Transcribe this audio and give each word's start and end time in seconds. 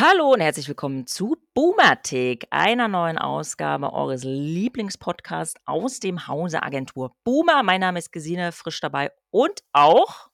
Hallo 0.00 0.32
und 0.32 0.40
herzlich 0.40 0.68
willkommen 0.68 1.08
zu 1.08 1.36
Boomertick, 1.54 2.46
einer 2.50 2.86
neuen 2.86 3.18
Ausgabe 3.18 3.92
eures 3.92 4.22
Lieblingspodcasts 4.22 5.60
aus 5.64 5.98
dem 5.98 6.28
Hause 6.28 6.62
Agentur 6.62 7.16
Boomer. 7.24 7.64
Mein 7.64 7.80
Name 7.80 7.98
ist 7.98 8.12
Gesine, 8.12 8.52
frisch 8.52 8.80
dabei 8.80 9.10
und 9.30 9.64
auch 9.72 10.30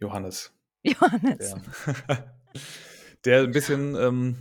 Johannes. 0.00 0.54
Johannes. 0.82 1.54
Der, 2.08 2.34
der 3.26 3.42
ein 3.42 3.50
bisschen 3.50 3.94
ähm, 3.94 4.38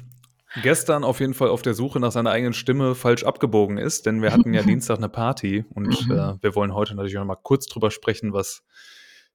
gestern 0.61 1.03
auf 1.03 1.19
jeden 1.19 1.33
Fall 1.33 1.49
auf 1.49 1.61
der 1.61 1.73
Suche 1.73 1.99
nach 1.99 2.13
seiner 2.13 2.31
eigenen 2.31 2.53
Stimme 2.53 2.95
falsch 2.95 3.25
abgebogen 3.25 3.77
ist, 3.77 4.05
denn 4.05 4.21
wir 4.21 4.31
hatten 4.31 4.53
ja 4.53 4.61
Dienstag 4.63 4.95
eine 4.95 5.09
Party 5.09 5.65
und 5.71 5.91
äh, 6.09 6.41
wir 6.41 6.55
wollen 6.55 6.73
heute 6.73 6.95
natürlich 6.95 7.15
noch 7.15 7.25
mal 7.25 7.35
kurz 7.35 7.65
drüber 7.65 7.91
sprechen, 7.91 8.31
was 8.31 8.63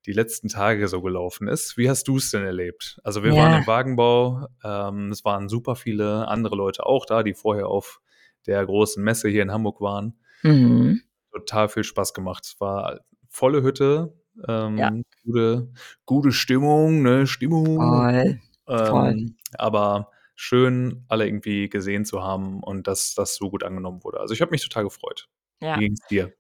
die 0.09 0.15
letzten 0.15 0.49
Tage 0.49 0.89
so 0.89 1.03
gelaufen 1.03 1.49
ist. 1.49 1.77
Wie 1.77 1.91
hast 1.91 2.09
du 2.09 2.17
es 2.17 2.31
denn 2.31 2.43
erlebt? 2.43 2.99
Also 3.05 3.23
wir 3.23 3.35
Ja. 3.35 3.43
waren 3.43 3.61
im 3.61 3.67
Wagenbau, 3.67 4.47
ähm, 4.65 5.11
es 5.13 5.23
waren 5.25 5.49
super 5.51 5.77
viele 5.77 6.27
andere 6.29 6.57
Leute 6.57 6.87
auch 6.87 7.05
da, 7.07 7.23
die 7.23 7.35
vorher 7.35 7.69
auf 7.69 8.01
der 8.47 8.65
großen 8.65 9.05
Messe 9.05 9.29
hier 9.29 9.43
in 9.43 9.53
Hamburg 9.53 9.83
waren. 9.83 10.19
Mhm. 10.43 11.03
Total 11.31 11.69
viel 11.69 11.85
Spaß 11.85 12.15
gemacht. 12.15 12.47
Es 12.47 12.59
war 12.59 13.01
volle 13.29 13.63
Hütte, 13.63 14.15
ähm, 14.49 14.79
Ja. 14.79 14.91
gute, 15.25 15.69
gute 16.07 16.33
Stimmung, 16.33 17.03
ne? 17.03 17.27
Stimmung. 17.27 17.77
Voll. 17.77 18.41
voll. 18.67 19.11
Ähm, 19.11 19.37
aber 19.59 20.11
schön, 20.37 21.05
alle 21.09 21.27
irgendwie 21.27 21.69
gesehen 21.69 22.07
zu 22.07 22.23
haben 22.23 22.63
und 22.63 22.87
dass 22.87 23.15
das 23.15 23.35
so 23.37 23.51
gut 23.51 23.63
angenommen 23.63 24.03
wurde. 24.05 24.21
Also 24.21 24.33
ich 24.33 24.41
habe 24.41 24.53
mich 24.53 24.63
total 24.63 24.85
gefreut. 24.85 25.29
Ja. 25.61 25.77
Wie 25.77 25.81
ging's 25.81 26.01
dir? 26.09 26.33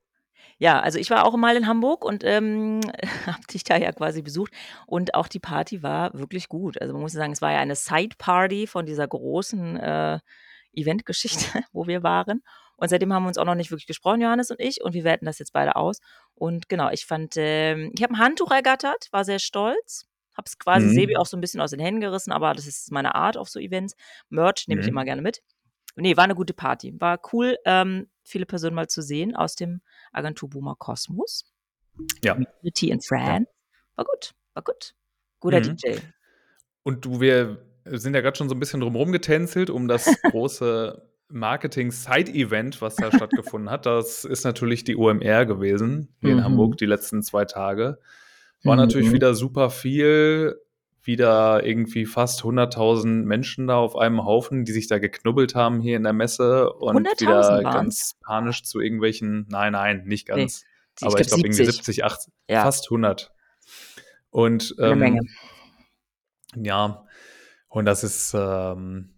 Ja, 0.60 0.80
also 0.80 0.98
ich 0.98 1.10
war 1.10 1.24
auch 1.24 1.36
mal 1.36 1.56
in 1.56 1.66
Hamburg 1.68 2.04
und 2.04 2.24
ähm, 2.24 2.80
habe 3.26 3.46
dich 3.52 3.62
da 3.64 3.76
ja 3.76 3.92
quasi 3.92 4.22
besucht. 4.22 4.52
Und 4.86 5.14
auch 5.14 5.28
die 5.28 5.38
Party 5.40 5.82
war 5.82 6.12
wirklich 6.14 6.48
gut. 6.48 6.80
Also 6.80 6.92
man 6.94 7.02
muss 7.02 7.12
sagen, 7.12 7.32
es 7.32 7.40
war 7.42 7.52
ja 7.52 7.58
eine 7.60 7.76
Side-Party 7.76 8.66
von 8.66 8.84
dieser 8.86 9.06
großen 9.06 9.76
äh, 9.76 10.18
Eventgeschichte, 10.72 11.62
wo 11.72 11.86
wir 11.86 12.02
waren. 12.02 12.42
Und 12.76 12.88
seitdem 12.88 13.12
haben 13.12 13.24
wir 13.24 13.28
uns 13.28 13.38
auch 13.38 13.44
noch 13.44 13.54
nicht 13.56 13.70
wirklich 13.70 13.86
gesprochen, 13.86 14.20
Johannes 14.20 14.50
und 14.50 14.60
ich. 14.60 14.82
Und 14.82 14.94
wir 14.94 15.04
werten 15.04 15.26
das 15.26 15.38
jetzt 15.38 15.52
beide 15.52 15.76
aus. 15.76 15.98
Und 16.34 16.68
genau, 16.68 16.90
ich 16.90 17.06
fand, 17.06 17.34
ähm, 17.36 17.90
ich 17.96 18.02
habe 18.02 18.14
ein 18.14 18.18
Handtuch 18.18 18.50
ergattert, 18.50 19.08
war 19.10 19.24
sehr 19.24 19.38
stolz. 19.40 20.06
Habe 20.36 20.46
es 20.46 20.58
quasi 20.58 20.86
Mhm. 20.86 20.92
Sebi 20.92 21.16
auch 21.16 21.26
so 21.26 21.36
ein 21.36 21.40
bisschen 21.40 21.60
aus 21.60 21.70
den 21.72 21.80
Händen 21.80 22.00
gerissen, 22.00 22.30
aber 22.30 22.54
das 22.54 22.66
ist 22.68 22.92
meine 22.92 23.16
Art 23.16 23.36
auf 23.36 23.48
so 23.48 23.58
Events. 23.58 23.94
Merch 24.28 24.68
nehme 24.68 24.80
ich 24.80 24.86
Mhm. 24.86 24.90
immer 24.92 25.04
gerne 25.04 25.22
mit. 25.22 25.40
Nee, 25.96 26.16
war 26.16 26.24
eine 26.24 26.36
gute 26.36 26.54
Party. 26.54 26.94
War 27.00 27.18
cool, 27.32 27.56
ähm, 27.64 28.08
viele 28.22 28.46
Personen 28.46 28.76
mal 28.76 28.86
zu 28.86 29.02
sehen 29.02 29.34
aus 29.34 29.56
dem 29.56 29.80
Agentur 30.12 30.48
Boomer 30.50 30.74
Kosmos. 30.76 31.44
Ja. 32.22 32.34
Community 32.34 32.90
in 32.90 33.00
France. 33.00 33.50
War 33.96 34.04
gut, 34.04 34.34
war 34.54 34.62
gut. 34.62 34.94
Guter 35.40 35.60
Mhm. 35.60 35.76
DJ. 35.76 35.98
Und 36.84 37.04
du, 37.04 37.20
wir 37.20 37.58
sind 37.84 38.14
ja 38.14 38.20
gerade 38.20 38.36
schon 38.36 38.48
so 38.48 38.54
ein 38.54 38.60
bisschen 38.60 38.80
drumherum 38.80 39.12
getänzelt 39.12 39.70
um 39.70 39.88
das 39.88 40.04
große 40.22 41.02
Marketing-Side-Event, 41.30 42.80
was 42.80 42.96
da 42.96 43.10
stattgefunden 43.12 43.70
hat. 43.70 43.86
Das 43.86 44.24
ist 44.24 44.44
natürlich 44.44 44.84
die 44.84 44.96
OMR 44.96 45.44
gewesen, 45.46 46.08
hier 46.20 46.32
Mhm. 46.32 46.38
in 46.38 46.44
Hamburg, 46.44 46.78
die 46.78 46.86
letzten 46.86 47.22
zwei 47.22 47.44
Tage. 47.44 47.98
War 48.64 48.76
natürlich 48.76 49.08
Mhm. 49.08 49.12
wieder 49.14 49.34
super 49.34 49.70
viel, 49.70 50.58
wieder 51.02 51.64
irgendwie 51.64 52.04
fast 52.06 52.42
100.000 52.42 53.24
Menschen 53.24 53.66
da 53.68 53.76
auf 53.76 53.96
einem 53.96 54.24
Haufen, 54.24 54.64
die 54.64 54.72
sich 54.72 54.88
da 54.88 54.98
geknubbelt 54.98 55.54
haben 55.54 55.80
hier 55.80 55.96
in 55.96 56.02
der 56.04 56.12
Messe 56.12 56.72
und 56.74 57.06
100.000 57.08 57.20
wieder 57.20 57.36
waren's? 57.40 57.64
ganz 57.74 58.14
panisch 58.24 58.62
zu 58.64 58.80
irgendwelchen, 58.80 59.46
nein, 59.48 59.72
nein, 59.72 60.02
nicht 60.04 60.28
Nee, 60.28 60.34
ganz, 60.42 60.64
ich 61.00 61.06
aber 61.06 61.20
ich 61.20 61.28
glaube 61.28 61.42
irgendwie 61.46 61.64
70. 61.64 61.76
70, 61.76 62.04
80, 62.04 62.32
Ja. 62.50 62.62
fast 62.62 62.86
100. 62.90 63.32
Und 64.30 64.74
Eine 64.78 64.96
Menge. 64.96 65.20
ähm, 66.54 66.64
ja, 66.64 67.04
und 67.68 67.84
das 67.84 68.04
ist, 68.04 68.34
ähm, 68.34 69.14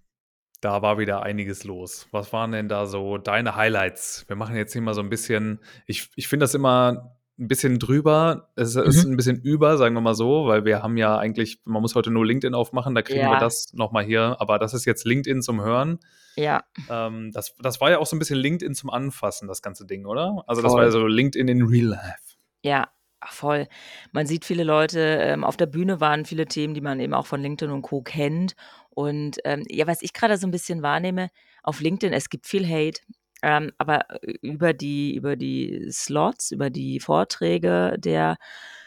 da 0.60 0.82
war 0.82 0.98
wieder 0.98 1.22
einiges 1.22 1.64
los. 1.64 2.06
Was 2.10 2.32
waren 2.32 2.52
denn 2.52 2.68
da 2.68 2.86
so 2.86 3.16
deine 3.18 3.56
Highlights? 3.56 4.24
Wir 4.28 4.36
machen 4.36 4.56
jetzt 4.56 4.72
hier 4.72 4.82
mal 4.82 4.94
so 4.94 5.00
ein 5.00 5.08
bisschen, 5.08 5.60
ich, 5.86 6.10
ich 6.16 6.28
finde 6.28 6.44
das 6.44 6.54
immer 6.54 7.16
ein 7.40 7.48
bisschen 7.48 7.78
drüber. 7.78 8.50
Es 8.54 8.74
ist 8.76 9.04
Mhm. 9.06 9.12
ein 9.12 9.16
bisschen 9.16 9.40
über, 9.40 9.76
sagen 9.78 9.94
wir 9.94 10.00
mal 10.02 10.14
so, 10.14 10.46
weil 10.46 10.64
wir 10.64 10.82
haben 10.82 10.96
ja 10.96 11.16
eigentlich, 11.18 11.60
man 11.64 11.80
muss 11.82 11.94
heute 11.94 12.10
nur 12.10 12.24
LinkedIn 12.26 12.54
aufmachen, 12.54 12.94
da 12.94 13.02
kriegen 13.02 13.20
wir 13.20 13.32
Ja. 13.32 13.38
das 13.40 13.72
nochmal 13.72 14.04
hier, 14.04 14.36
aber 14.40 14.58
das 14.58 14.74
ist 14.74 14.84
jetzt 14.84 15.04
LinkedIn 15.06 15.42
zum 15.42 15.60
Hören. 15.62 15.98
Ja, 16.36 16.62
Ähm, 16.88 17.32
das, 17.32 17.54
das 17.58 17.80
war 17.80 17.90
ja 17.90 17.98
auch 17.98 18.06
so 18.06 18.14
ein 18.14 18.18
bisschen 18.20 18.38
LinkedIn 18.38 18.74
zum 18.74 18.90
Anfassen, 18.90 19.48
das 19.48 19.62
ganze 19.62 19.86
Ding, 19.86 20.06
oder? 20.06 20.44
Also 20.46 20.62
das 20.62 20.72
war 20.72 20.84
ja 20.84 20.90
so 20.90 21.06
LinkedIn 21.06 21.48
in 21.48 21.62
Real 21.62 21.86
Life. 21.86 22.36
ja, 22.62 22.88
voll. 23.26 23.66
Man 24.12 24.26
sieht 24.26 24.44
viele 24.44 24.64
Leute, 24.64 25.00
ähm, 25.00 25.42
auf 25.44 25.56
der 25.56 25.66
Bühne 25.66 26.00
waren 26.00 26.24
viele 26.24 26.46
Themen, 26.46 26.72
die 26.74 26.80
man 26.80 27.00
eben 27.00 27.12
auch 27.14 27.26
von 27.26 27.40
LinkedIn 27.42 27.72
und 27.72 27.82
Co. 27.82 28.00
kennt. 28.02 28.54
Und 28.90 29.38
ähm, 29.44 29.64
ja, 29.68 29.86
was 29.86 30.02
ich 30.02 30.12
gerade 30.12 30.36
so 30.38 30.46
ein 30.46 30.50
bisschen 30.50 30.82
wahrnehme, 30.82 31.30
auf 31.62 31.80
LinkedIn, 31.80 32.12
es 32.14 32.28
gibt 32.30 32.46
viel 32.46 32.66
Hate. 32.66 33.00
Ähm, 33.42 33.72
aber 33.78 34.06
über 34.42 34.72
die, 34.72 35.14
über 35.14 35.36
die 35.36 35.88
Slots, 35.90 36.50
über 36.50 36.70
die 36.70 37.00
Vorträge 37.00 37.96
der 37.98 38.36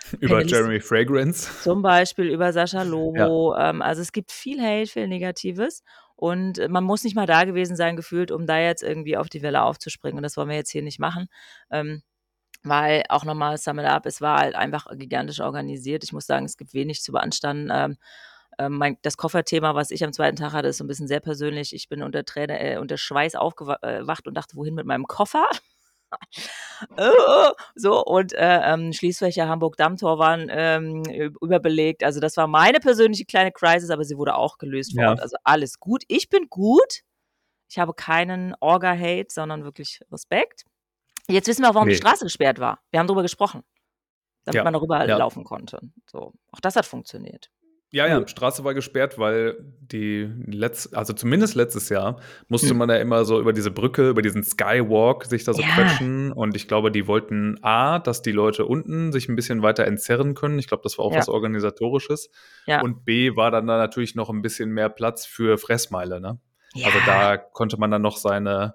Über 0.19 0.35
Panelisten 0.35 0.59
Jeremy 0.59 0.79
Fragrance. 0.79 1.63
Zum 1.63 1.81
Beispiel 1.81 2.25
über 2.25 2.51
Sascha 2.51 2.83
Lobo. 2.83 3.55
Ähm, 3.55 3.81
also 3.81 4.01
es 4.01 4.11
gibt 4.11 4.31
viel 4.31 4.61
Hate, 4.61 4.91
viel 4.91 5.07
Negatives. 5.07 5.83
Und 6.15 6.59
äh, 6.59 6.67
man 6.67 6.83
muss 6.83 7.03
nicht 7.03 7.15
mal 7.15 7.25
da 7.25 7.45
gewesen 7.45 7.75
sein, 7.75 7.95
gefühlt, 7.95 8.31
um 8.31 8.45
da 8.45 8.59
jetzt 8.59 8.83
irgendwie 8.83 9.17
auf 9.17 9.29
die 9.29 9.41
Welle 9.41 9.63
aufzuspringen. 9.63 10.17
Und 10.17 10.23
das 10.23 10.37
wollen 10.37 10.49
wir 10.49 10.55
jetzt 10.55 10.71
hier 10.71 10.83
nicht 10.83 10.99
machen. 10.99 11.27
Ähm, 11.71 12.03
weil 12.63 13.03
auch 13.09 13.25
nochmal 13.25 13.57
Sum 13.57 13.79
It 13.79 13.85
Up, 13.85 14.05
es 14.05 14.21
war 14.21 14.39
halt 14.39 14.55
einfach 14.55 14.87
gigantisch 14.93 15.41
organisiert. 15.41 16.03
Ich 16.03 16.13
muss 16.13 16.25
sagen, 16.25 16.45
es 16.45 16.57
gibt 16.57 16.73
wenig 16.73 17.01
zu 17.01 17.11
beanstanden. 17.11 17.69
Ähm, 17.73 17.97
ähm, 18.59 18.73
mein, 18.77 18.97
das 19.01 19.17
Kofferthema, 19.17 19.75
was 19.75 19.91
ich 19.91 20.03
am 20.03 20.13
zweiten 20.13 20.35
Tag 20.37 20.53
hatte, 20.53 20.67
ist 20.69 20.77
so 20.77 20.83
ein 20.83 20.87
bisschen 20.87 21.07
sehr 21.07 21.19
persönlich. 21.19 21.73
Ich 21.73 21.87
bin 21.89 22.03
unter 22.03 22.23
Träne, 22.25 22.59
äh, 22.59 22.77
unter 22.77 22.97
Schweiß 22.97 23.35
aufgewacht 23.35 24.27
und 24.27 24.33
dachte, 24.35 24.55
wohin 24.55 24.73
mit 24.75 24.85
meinem 24.85 25.05
Koffer? 25.07 25.47
Äh, 26.97 27.09
so, 27.75 28.03
und 28.05 28.33
äh, 28.33 28.59
ähm, 28.73 28.93
Schließfächer 28.93 29.47
Hamburg-Dammtor 29.47 30.19
waren 30.19 30.47
ähm, 30.51 31.03
überbelegt. 31.41 32.03
Also 32.03 32.19
das 32.19 32.37
war 32.37 32.45
meine 32.45 32.79
persönliche 32.79 33.25
kleine 33.25 33.51
Crisis, 33.51 33.89
aber 33.89 34.03
sie 34.03 34.17
wurde 34.17 34.35
auch 34.35 34.57
gelöst 34.59 34.93
vor 34.93 35.01
Ja. 35.03 35.09
Ort. 35.11 35.21
Also 35.21 35.37
alles 35.43 35.79
gut. 35.79 36.03
Ich 36.07 36.29
bin 36.29 36.49
gut. 36.49 37.01
Ich 37.69 37.79
habe 37.79 37.93
keinen 37.95 38.53
Orga-Hate, 38.59 39.27
sondern 39.29 39.63
wirklich 39.63 40.01
Respekt. 40.11 40.65
Jetzt 41.27 41.47
wissen 41.47 41.63
wir 41.63 41.69
auch, 41.69 41.75
warum 41.75 41.87
die 41.87 41.93
Nee. 41.95 42.01
Straße 42.01 42.25
gesperrt 42.25 42.59
war. 42.59 42.79
Wir 42.91 42.99
haben 42.99 43.07
darüber 43.07 43.23
gesprochen, 43.23 43.63
damit 44.43 44.57
Ja, 44.57 44.63
man 44.63 44.73
darüber 44.73 45.07
ja. 45.07 45.17
laufen 45.17 45.43
konnte. 45.45 45.79
So, 46.05 46.33
auch 46.51 46.59
das 46.59 46.75
hat 46.75 46.85
funktioniert. 46.85 47.49
Ja, 47.93 48.07
ja. 48.07 48.27
Straße 48.27 48.63
war 48.63 48.73
gesperrt, 48.73 49.19
weil 49.19 49.55
die 49.79 50.27
letz 50.47 50.89
also 50.93 51.13
zumindest 51.13 51.53
letztes 51.53 51.89
Jahr 51.89 52.19
musste 52.47 52.71
Hm. 52.71 52.77
man 52.77 52.89
ja 52.89 52.95
immer 52.95 53.23
so 53.23 53.39
über 53.39 53.53
diese 53.53 53.69
Brücke, 53.69 54.09
über 54.09 54.23
diesen 54.23 54.43
Skywalk 54.43 55.25
sich 55.25 55.43
da 55.43 55.53
so 55.53 55.61
Ja. 55.61 55.67
quetschen. 55.75 56.31
Und 56.31 56.55
ich 56.55 56.67
glaube, 56.67 56.91
die 56.91 57.05
wollten 57.05 57.59
A, 57.63 57.99
dass 57.99 58.23
die 58.23 58.31
Leute 58.31 58.65
unten 58.65 59.11
sich 59.11 59.29
ein 59.29 59.35
bisschen 59.35 59.61
weiter 59.61 59.85
entzerren 59.85 60.33
können. 60.33 60.57
Ich 60.57 60.67
glaube, 60.67 60.81
das 60.81 60.97
war 60.97 61.05
auch 61.05 61.11
Ja. 61.13 61.19
was 61.19 61.29
Organisatorisches. 61.29 62.31
Ja. 62.65 62.81
Und 62.81 63.05
B, 63.05 63.35
war 63.35 63.51
dann 63.51 63.67
da 63.67 63.77
natürlich 63.77 64.15
noch 64.15 64.31
ein 64.31 64.41
bisschen 64.41 64.71
mehr 64.71 64.89
Platz 64.89 65.27
für 65.27 65.59
Fressmeile, 65.59 66.19
ne? 66.19 66.39
Also 66.83 66.97
Ja. 66.97 67.05
da 67.05 67.37
konnte 67.37 67.77
man 67.77 67.91
dann 67.91 68.01
noch 68.01 68.17
seine, 68.17 68.73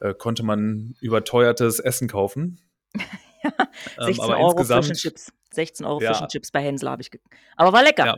äh, 0.00 0.12
konnte 0.12 0.42
man 0.44 0.94
überteuertes 1.00 1.80
Essen 1.80 2.08
kaufen. 2.08 2.58
Ja, 3.44 3.52
Ähm, 4.00 4.06
16 4.06 4.24
aber 4.24 4.36
Euro 4.38 4.50
insgesamt, 4.58 4.92
Chips. 4.96 5.32
16 5.52 5.86
Euro 5.86 6.00
Ja. 6.00 6.12
Fish 6.12 6.22
and 6.22 6.30
Chips 6.30 6.50
bei 6.50 6.60
Hänsel 6.62 6.88
habe 6.90 7.02
ich. 7.02 7.10
Aber 7.56 7.72
war 7.72 7.82
lecker. 7.82 8.06
ja. 8.06 8.14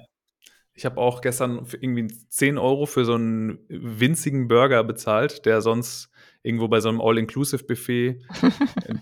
Ich 0.72 0.84
habe 0.86 0.98
auch 0.98 1.20
gestern 1.20 1.66
irgendwie 1.80 2.06
10 2.06 2.56
Euro 2.56 2.86
für 2.86 3.04
so 3.04 3.14
einen 3.14 3.58
winzigen 3.68 4.48
Burger 4.48 4.82
bezahlt, 4.84 5.44
der 5.44 5.60
sonst 5.60 6.08
irgendwo 6.42 6.69
bei 6.69 6.80
so 6.80 6.88
einem 6.88 7.00
All-Inclusive-Buffet, 7.02 8.22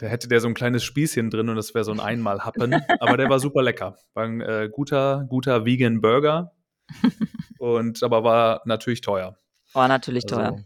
da 0.00 0.06
hätte 0.06 0.26
der 0.28 0.40
so 0.40 0.48
ein 0.48 0.54
kleines 0.54 0.82
Spießchen 0.82 1.30
drin 1.30 1.48
und 1.50 1.56
das 1.56 1.74
wäre 1.74 1.84
so 1.84 1.92
ein 1.92 2.00
Einmal-Happen. 2.00 2.74
Aber 3.00 3.16
der 3.16 3.28
war 3.28 3.38
super 3.38 3.62
lecker. 3.62 3.96
War 4.14 4.24
ein 4.24 4.40
äh, 4.40 4.68
guter, 4.72 5.24
guter 5.28 5.64
Vegan 5.66 6.00
Burger. 6.00 6.52
Und 7.58 8.02
aber 8.02 8.24
war 8.24 8.62
natürlich 8.64 9.00
teuer. 9.02 9.36
War 9.72 9.88
natürlich 9.88 10.24
teuer. 10.24 10.56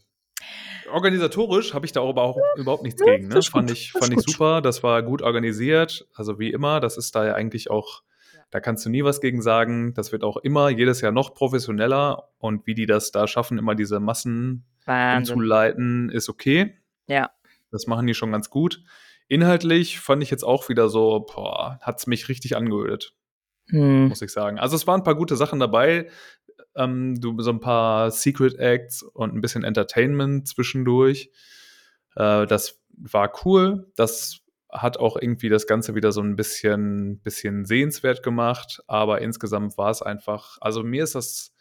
Organisatorisch 0.92 1.74
habe 1.74 1.86
ich 1.86 1.92
da 1.92 2.00
auch 2.00 2.10
überhaupt, 2.10 2.40
überhaupt 2.56 2.82
nichts 2.82 3.02
gegen. 3.02 3.28
Ne? 3.28 3.42
Fand 3.42 3.70
ich, 3.70 3.92
fand 3.92 4.12
ich 4.12 4.20
super. 4.20 4.60
Das 4.60 4.82
war 4.82 5.02
gut 5.02 5.22
organisiert. 5.22 6.06
Also 6.14 6.38
wie 6.38 6.50
immer, 6.50 6.80
das 6.80 6.96
ist 6.96 7.14
da 7.14 7.26
ja 7.26 7.34
eigentlich 7.34 7.70
auch, 7.70 8.02
da 8.50 8.60
kannst 8.60 8.84
du 8.84 8.90
nie 8.90 9.02
was 9.04 9.20
gegen 9.20 9.42
sagen. 9.42 9.94
Das 9.94 10.12
wird 10.12 10.24
auch 10.24 10.36
immer 10.36 10.68
jedes 10.68 11.00
Jahr 11.00 11.12
noch 11.12 11.34
professioneller. 11.34 12.28
Und 12.38 12.66
wie 12.66 12.74
die 12.74 12.86
das 12.86 13.10
da 13.10 13.26
schaffen, 13.26 13.58
immer 13.58 13.74
diese 13.74 14.00
Massen 14.00 14.64
Wahnsinn. 14.84 15.34
umzuleiten, 15.34 16.10
ist 16.10 16.28
okay. 16.28 16.76
Ja. 17.06 17.30
Das 17.70 17.86
machen 17.86 18.06
die 18.06 18.14
schon 18.14 18.32
ganz 18.32 18.50
gut. 18.50 18.82
Inhaltlich 19.28 19.98
fand 20.00 20.22
ich 20.22 20.30
jetzt 20.30 20.44
auch 20.44 20.68
wieder 20.68 20.88
so, 20.90 21.20
boah, 21.20 21.78
hat 21.80 21.98
es 21.98 22.06
mich 22.06 22.28
richtig 22.28 22.54
angeödet, 22.56 23.14
Hm. 23.68 24.08
muss 24.08 24.20
ich 24.20 24.30
sagen. 24.32 24.58
Also 24.58 24.76
es 24.76 24.86
waren 24.86 25.00
ein 25.00 25.04
paar 25.04 25.14
gute 25.14 25.36
Sachen 25.36 25.58
dabei. 25.58 26.10
Ähm, 26.76 27.20
du, 27.20 27.40
so 27.40 27.50
ein 27.50 27.60
paar 27.60 28.10
Secret 28.10 28.58
Acts 28.58 29.02
und 29.02 29.34
ein 29.34 29.40
bisschen 29.40 29.64
Entertainment 29.64 30.48
zwischendurch. 30.48 31.30
Äh, 32.16 32.46
das 32.46 32.80
war 32.96 33.32
cool. 33.44 33.90
Das 33.96 34.38
hat 34.70 34.96
auch 34.96 35.16
irgendwie 35.20 35.50
das 35.50 35.66
Ganze 35.66 35.94
wieder 35.94 36.12
so 36.12 36.22
ein 36.22 36.34
bisschen, 36.36 37.20
bisschen 37.20 37.64
sehenswert 37.66 38.22
gemacht. 38.22 38.82
Aber 38.86 39.20
insgesamt 39.20 39.76
war 39.76 39.90
es 39.90 40.00
einfach, 40.02 40.56
also 40.60 40.82
mir 40.82 41.04
ist 41.04 41.14
das 41.14 41.54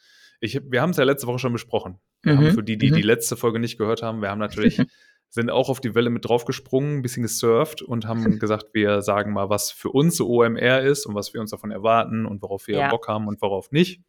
Ich, 0.44 0.60
wir 0.72 0.82
haben 0.82 0.90
es 0.92 0.98
ja 0.98 1.04
letzte 1.04 1.28
Woche 1.28 1.38
schon 1.40 1.54
besprochen. 1.54 2.00
Wir 2.24 2.36
haben 2.38 2.46
Mhm. 2.46 2.52
für 2.54 2.64
die, 2.64 2.78
die 2.78 2.90
Mhm. 2.92 2.96
die 2.96 3.02
letzte 3.04 3.36
Folge 3.38 3.60
nicht 3.60 3.78
gehört 3.78 4.02
haben, 4.02 4.22
wir 4.22 4.30
haben 4.32 4.40
natürlich, 4.40 4.78
sind 5.30 5.50
auch 5.52 5.70
auf 5.70 5.80
die 5.82 5.94
Welle 5.94 6.10
mit 6.10 6.28
draufgesprungen, 6.28 6.98
ein 6.98 7.02
bisschen 7.04 7.22
gesurft 7.24 7.82
und 7.84 8.08
haben 8.08 8.24
gesagt, 8.40 8.68
wir 8.74 9.02
sagen 9.04 9.34
mal, 9.34 9.50
was 9.50 9.72
für 9.72 9.90
uns 9.90 10.16
so 10.18 10.28
OMR 10.30 10.82
ist 10.82 11.06
und 11.06 11.14
was 11.16 11.34
wir 11.34 11.42
uns 11.42 11.52
davon 11.52 11.70
erwarten 11.72 12.26
und 12.26 12.42
worauf 12.42 12.66
wir 12.68 12.78
Ja. 12.80 12.90
Bock 12.90 13.08
haben 13.08 13.28
und 13.28 13.40
worauf 13.42 13.72
nicht. 13.72 14.02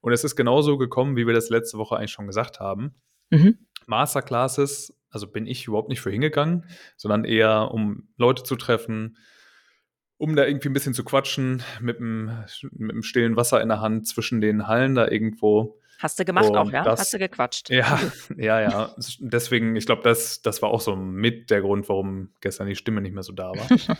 Und 0.00 0.12
es 0.12 0.24
ist 0.24 0.36
genauso 0.36 0.78
gekommen, 0.78 1.16
wie 1.16 1.26
wir 1.26 1.34
das 1.34 1.48
letzte 1.50 1.78
Woche 1.78 1.96
eigentlich 1.96 2.12
schon 2.12 2.26
gesagt 2.26 2.60
haben. 2.60 2.94
Mhm. 3.30 3.58
Masterclasses, 3.86 4.94
also 5.10 5.26
bin 5.26 5.46
ich 5.46 5.66
überhaupt 5.66 5.88
nicht 5.88 6.00
für 6.00 6.10
hingegangen, 6.10 6.64
sondern 6.96 7.24
eher 7.24 7.70
um 7.72 8.08
Leute 8.16 8.42
zu 8.42 8.56
treffen, 8.56 9.16
um 10.18 10.34
da 10.36 10.44
irgendwie 10.46 10.68
ein 10.68 10.72
bisschen 10.72 10.94
zu 10.94 11.04
quatschen, 11.04 11.62
mit 11.80 11.98
dem, 11.98 12.30
mit 12.72 12.92
dem 12.92 13.02
stillen 13.02 13.36
Wasser 13.36 13.60
in 13.62 13.68
der 13.68 13.80
Hand 13.80 14.06
zwischen 14.08 14.40
den 14.40 14.66
Hallen 14.66 14.94
da 14.94 15.08
irgendwo. 15.08 15.78
Hast 16.00 16.18
du 16.20 16.24
gemacht 16.24 16.46
auch, 16.54 16.66
Und 16.66 16.72
ja? 16.72 16.84
das- 16.84 17.00
Hast 17.00 17.14
du 17.14 17.18
gequatscht? 17.18 17.70
Ja, 17.70 17.98
ja, 18.36 18.60
ja. 18.60 18.94
Deswegen, 19.18 19.74
ich 19.76 19.86
glaube, 19.86 20.02
das, 20.02 20.42
das 20.42 20.62
war 20.62 20.70
auch 20.70 20.80
so 20.80 20.94
mit 20.96 21.50
der 21.50 21.60
Grund, 21.60 21.88
warum 21.88 22.30
gestern 22.40 22.68
die 22.68 22.76
Stimme 22.76 23.00
nicht 23.00 23.14
mehr 23.14 23.22
so 23.24 23.32
da 23.32 23.50
war. 23.52 23.68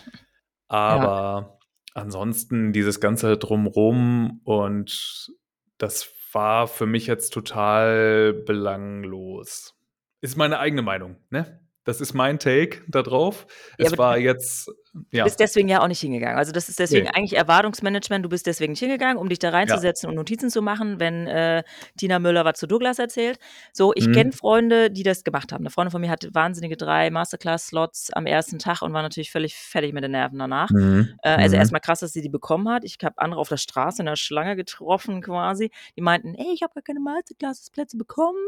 Aber 0.68 1.58
ansonsten 1.94 2.72
dieses 2.72 3.00
ganze 3.00 3.36
Drumrum 3.36 4.40
und 4.44 5.30
das 5.78 6.12
war 6.32 6.68
für 6.68 6.86
mich 6.86 7.06
jetzt 7.06 7.30
total 7.30 8.34
belanglos. 8.34 9.74
Ist 10.20 10.36
meine 10.36 10.58
eigene 10.58 10.82
Meinung, 10.82 11.16
ne? 11.30 11.60
Das 11.84 12.02
ist 12.02 12.12
mein 12.12 12.38
Take 12.38 12.82
da 12.88 13.02
drauf. 13.02 13.46
Ja, 13.78 13.86
es 13.86 13.96
war 13.96 14.18
jetzt, 14.18 14.70
Du 15.10 15.16
ja, 15.16 15.24
bist 15.24 15.40
deswegen 15.40 15.68
ja 15.68 15.82
auch 15.82 15.88
nicht 15.88 16.00
hingegangen. 16.00 16.36
Also 16.38 16.52
das 16.52 16.68
ist 16.68 16.78
deswegen 16.78 17.04
Nee. 17.06 17.10
eigentlich 17.14 17.36
Erwartungsmanagement. 17.36 18.24
Du 18.24 18.28
bist 18.28 18.46
deswegen 18.46 18.72
nicht 18.72 18.80
hingegangen, 18.80 19.16
um 19.18 19.28
dich 19.28 19.38
da 19.38 19.50
reinzusetzen 19.50 20.08
und 20.08 20.14
Notizen 20.16 20.50
zu 20.50 20.62
machen, 20.62 21.00
wenn 21.00 21.26
äh, 21.26 21.62
Tina 21.98 22.18
Müller 22.18 22.44
was 22.44 22.58
zu 22.58 22.66
Douglas 22.66 22.98
erzählt. 22.98 23.38
So, 23.72 23.92
ich 23.94 24.06
Mhm. 24.08 24.12
kenne 24.12 24.32
Freunde, 24.32 24.90
die 24.90 25.02
das 25.02 25.24
gemacht 25.24 25.52
haben. 25.52 25.62
Eine 25.62 25.70
Freundin 25.70 25.90
von 25.92 26.00
mir 26.00 26.10
hatte 26.10 26.34
wahnsinnige 26.34 26.76
drei 26.76 27.10
Masterclass-Slots 27.10 28.12
am 28.12 28.26
ersten 28.26 28.58
Tag 28.58 28.82
und 28.82 28.92
war 28.92 29.02
natürlich 29.02 29.30
völlig 29.30 29.54
fertig 29.56 29.92
mit 29.92 30.04
den 30.04 30.10
Nerven 30.12 30.38
danach. 30.38 30.70
Mhm. 30.70 31.14
Äh, 31.22 31.30
also 31.30 31.56
Mhm. 31.56 31.60
erstmal 31.60 31.80
krass, 31.80 32.00
dass 32.00 32.12
sie 32.12 32.22
die 32.22 32.28
bekommen 32.28 32.68
hat. 32.68 32.84
Ich 32.84 32.98
habe 33.02 33.14
andere 33.18 33.40
auf 33.40 33.48
der 33.48 33.56
Straße 33.56 34.02
in 34.02 34.06
der 34.06 34.16
Schlange 34.16 34.56
getroffen 34.56 35.20
quasi. 35.22 35.70
Die 35.96 36.00
meinten, 36.02 36.34
ey, 36.34 36.52
ich 36.54 36.62
habe 36.62 36.74
gar 36.74 36.82
keine 36.82 37.00
Masterclass-Plätze 37.00 37.96
bekommen. 37.96 38.38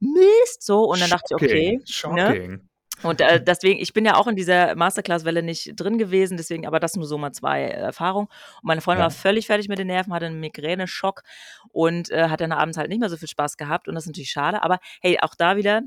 Mist. 0.00 0.62
So, 0.62 0.84
und 0.84 1.00
dann 1.00 1.10
dachte 1.10 1.24
ich, 1.30 1.34
okay. 1.34 1.80
Shocking. 1.84 2.50
Ne? 2.52 2.60
Und 3.02 3.20
äh, 3.20 3.42
deswegen, 3.42 3.80
ich 3.80 3.92
bin 3.92 4.04
ja 4.06 4.14
auch 4.16 4.26
in 4.26 4.36
dieser 4.36 4.74
Masterclass-Welle 4.76 5.42
nicht 5.42 5.72
drin 5.76 5.98
gewesen, 5.98 6.36
deswegen, 6.36 6.66
aber 6.66 6.80
das 6.80 6.94
nur 6.96 7.06
so 7.06 7.18
mal 7.18 7.32
zwei 7.32 7.62
äh, 7.64 7.70
Erfahrungen. 7.72 8.28
Und 8.28 8.64
meine 8.64 8.80
Freundin 8.80 9.00
Ja. 9.00 9.04
war 9.04 9.10
völlig 9.10 9.46
fertig 9.46 9.68
mit 9.68 9.78
den 9.78 9.88
Nerven, 9.88 10.12
hatte 10.14 10.26
einen 10.26 10.40
Migräne-Schock 10.40 11.22
und 11.70 12.10
äh, 12.10 12.28
hat 12.28 12.40
dann 12.40 12.52
abends 12.52 12.78
halt 12.78 12.88
nicht 12.88 13.00
mehr 13.00 13.10
so 13.10 13.16
viel 13.16 13.28
Spaß 13.28 13.56
gehabt 13.56 13.88
und 13.88 13.94
das 13.94 14.04
ist 14.04 14.08
natürlich 14.08 14.30
schade. 14.30 14.62
Aber 14.62 14.78
hey, 15.02 15.18
auch 15.20 15.34
da 15.34 15.56
wieder, 15.56 15.82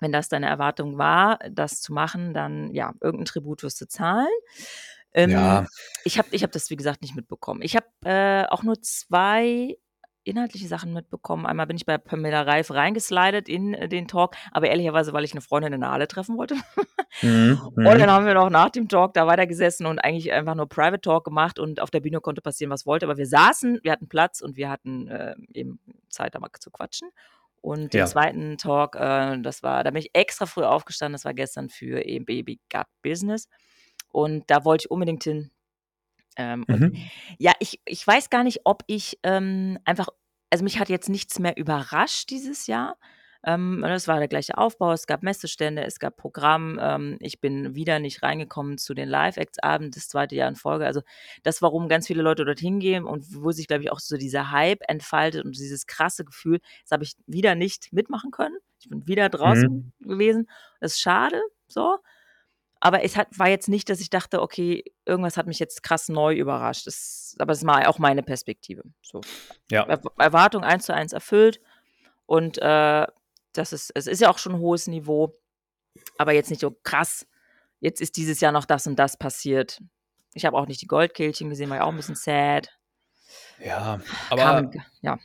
wenn 0.00 0.12
das 0.12 0.28
deine 0.28 0.48
Erwartung 0.48 0.98
war, 0.98 1.38
das 1.50 1.80
zu 1.80 1.92
machen, 1.92 2.34
dann 2.34 2.72
ja, 2.74 2.92
irgendein 3.00 3.24
Tribut 3.24 3.62
wirst 3.62 3.80
du 3.80 3.86
zahlen. 3.88 4.28
Ähm, 5.14 5.30
Ja. 5.30 5.66
Ich 6.04 6.18
habe 6.18 6.28
ich 6.32 6.42
hab 6.42 6.52
das, 6.52 6.68
wie 6.70 6.76
gesagt, 6.76 7.00
nicht 7.02 7.14
mitbekommen. 7.16 7.62
Ich 7.62 7.74
habe 7.76 7.86
äh, 8.04 8.44
auch 8.48 8.62
nur 8.62 8.80
zwei 8.82 9.76
inhaltliche 10.24 10.66
Sachen 10.66 10.92
mitbekommen. 10.92 11.46
Einmal 11.46 11.66
bin 11.66 11.76
ich 11.76 11.86
bei 11.86 11.98
Pamela 11.98 12.42
Reif 12.42 12.70
reingeslidet 12.70 13.48
in 13.48 13.74
äh, 13.74 13.88
den 13.88 14.08
Talk, 14.08 14.36
aber 14.52 14.68
ehrlicherweise, 14.68 15.12
weil 15.12 15.24
ich 15.24 15.32
eine 15.32 15.40
Freundin 15.40 15.72
in 15.72 15.80
der 15.80 15.90
Halle 15.90 16.08
treffen 16.08 16.36
wollte. 16.36 16.56
Mhm. 17.22 17.60
Und 17.76 17.98
dann 17.98 18.10
haben 18.10 18.26
wir 18.26 18.34
noch 18.34 18.50
nach 18.50 18.70
dem 18.70 18.88
Talk 18.88 19.14
da 19.14 19.26
weitergesessen 19.26 19.86
und 19.86 19.98
eigentlich 19.98 20.32
einfach 20.32 20.54
nur 20.54 20.68
Private 20.68 21.00
Talk 21.00 21.24
gemacht 21.24 21.58
und 21.58 21.80
auf 21.80 21.90
der 21.90 22.00
Bühne 22.00 22.20
konnte 22.20 22.40
passieren, 22.42 22.70
was 22.70 22.86
wollte. 22.86 23.06
Aber 23.06 23.16
wir 23.16 23.26
saßen, 23.26 23.80
wir 23.82 23.92
hatten 23.92 24.08
Platz 24.08 24.40
und 24.40 24.56
wir 24.56 24.68
hatten 24.70 25.08
äh, 25.08 25.34
eben 25.52 25.78
Zeit, 26.08 26.34
da 26.34 26.40
mal 26.40 26.50
zu 26.58 26.70
quatschen. 26.70 27.10
Und 27.60 27.94
den 27.94 28.00
Ja. 28.00 28.06
zweiten 28.06 28.58
Talk, 28.58 28.96
äh, 28.96 29.38
das 29.40 29.62
war, 29.62 29.84
da 29.84 29.90
bin 29.90 30.00
ich 30.00 30.10
extra 30.12 30.46
früh 30.46 30.64
aufgestanden, 30.64 31.14
das 31.14 31.24
war 31.24 31.34
gestern 31.34 31.68
für 31.68 32.04
eben 32.04 32.24
Baby 32.24 32.60
Gut 32.70 32.86
Business. 33.02 33.48
Und 34.10 34.44
da 34.48 34.64
wollte 34.64 34.82
ich 34.84 34.90
unbedingt 34.90 35.24
hin. 35.24 35.50
Ähm, 36.36 36.64
und 36.70 36.80
Mhm. 36.80 36.96
ja, 37.38 37.52
ich, 37.60 37.80
ich 37.84 38.06
weiß 38.06 38.30
gar 38.30 38.44
nicht, 38.44 38.60
ob 38.64 38.82
ich 38.86 39.18
ähm, 39.22 39.78
einfach, 39.84 40.08
also 40.50 40.64
mich 40.64 40.78
hat 40.78 40.88
jetzt 40.88 41.08
nichts 41.08 41.38
mehr 41.38 41.56
überrascht 41.56 42.30
dieses 42.30 42.66
Jahr. 42.66 42.96
Ähm, 43.46 43.84
es 43.84 44.08
war 44.08 44.18
der 44.18 44.28
gleiche 44.28 44.56
Aufbau, 44.56 44.92
es 44.92 45.06
gab 45.06 45.22
Messestände, 45.22 45.84
es 45.84 45.98
gab 45.98 46.16
Programm. 46.16 46.78
Ähm, 46.80 47.18
ich 47.20 47.40
bin 47.40 47.74
wieder 47.74 47.98
nicht 47.98 48.22
reingekommen 48.22 48.78
zu 48.78 48.94
den 48.94 49.08
Live-Acts-Abend, 49.08 49.96
das 49.96 50.08
zweite 50.08 50.34
Jahr 50.34 50.48
in 50.48 50.56
Folge. 50.56 50.86
Also 50.86 51.02
das, 51.42 51.60
warum 51.60 51.88
ganz 51.88 52.06
viele 52.06 52.22
Leute 52.22 52.44
dorthin 52.46 52.80
gehen 52.80 53.04
und 53.04 53.26
wo 53.34 53.52
sich, 53.52 53.66
glaube 53.68 53.82
ich, 53.82 53.92
auch 53.92 54.00
so 54.00 54.16
dieser 54.16 54.50
Hype 54.50 54.80
entfaltet 54.88 55.44
und 55.44 55.56
dieses 55.58 55.86
krasse 55.86 56.24
Gefühl, 56.24 56.60
das 56.84 56.92
habe 56.92 57.04
ich 57.04 57.14
wieder 57.26 57.54
nicht 57.54 57.92
mitmachen 57.92 58.30
können. 58.30 58.56
Ich 58.80 58.88
bin 58.88 59.06
wieder 59.06 59.28
draußen 59.28 59.68
gewesen. 60.00 60.48
Das 60.80 60.92
ist 60.94 61.00
schade, 61.02 61.40
so. 61.68 61.98
Aber 62.84 63.02
es 63.02 63.16
hat, 63.16 63.28
war 63.38 63.48
jetzt 63.48 63.68
nicht, 63.70 63.88
dass 63.88 63.98
ich 64.00 64.10
dachte, 64.10 64.42
okay, 64.42 64.84
irgendwas 65.06 65.38
hat 65.38 65.46
mich 65.46 65.58
jetzt 65.58 65.82
krass 65.82 66.10
neu 66.10 66.34
überrascht. 66.34 66.86
Das, 66.86 67.34
aber 67.38 67.54
es 67.54 67.62
mal 67.62 67.86
auch 67.86 67.98
meine 67.98 68.22
Perspektive. 68.22 68.82
So. 69.00 69.22
Ja. 69.70 69.84
Er 69.84 70.02
Erwartung 70.18 70.64
eins 70.64 70.84
zu 70.84 70.92
eins 70.92 71.14
erfüllt. 71.14 71.62
Und 72.26 72.58
äh, 72.58 73.06
das 73.54 73.72
ist, 73.72 73.90
es 73.94 74.06
ist 74.06 74.20
ja 74.20 74.28
auch 74.28 74.36
schon 74.36 74.56
ein 74.56 74.58
hohes 74.58 74.86
Niveau, 74.86 75.34
aber 76.18 76.34
jetzt 76.34 76.50
nicht 76.50 76.60
so 76.60 76.72
krass. 76.82 77.26
Jetzt 77.80 78.02
ist 78.02 78.18
dieses 78.18 78.40
Jahr 78.40 78.52
noch 78.52 78.66
das 78.66 78.86
und 78.86 78.96
das 78.96 79.16
passiert. 79.16 79.80
Ich 80.34 80.44
habe 80.44 80.58
auch 80.58 80.66
nicht 80.66 80.82
die 80.82 80.86
Goldkehlchen 80.86 81.48
gesehen, 81.48 81.70
war 81.70 81.78
ja 81.78 81.84
auch 81.84 81.90
ein 81.90 81.96
bisschen 81.96 82.16
sad. 82.16 82.68
Ja, 83.64 83.98
aber 84.28 84.42
Kam, 84.42 84.70
ja. 85.00 85.18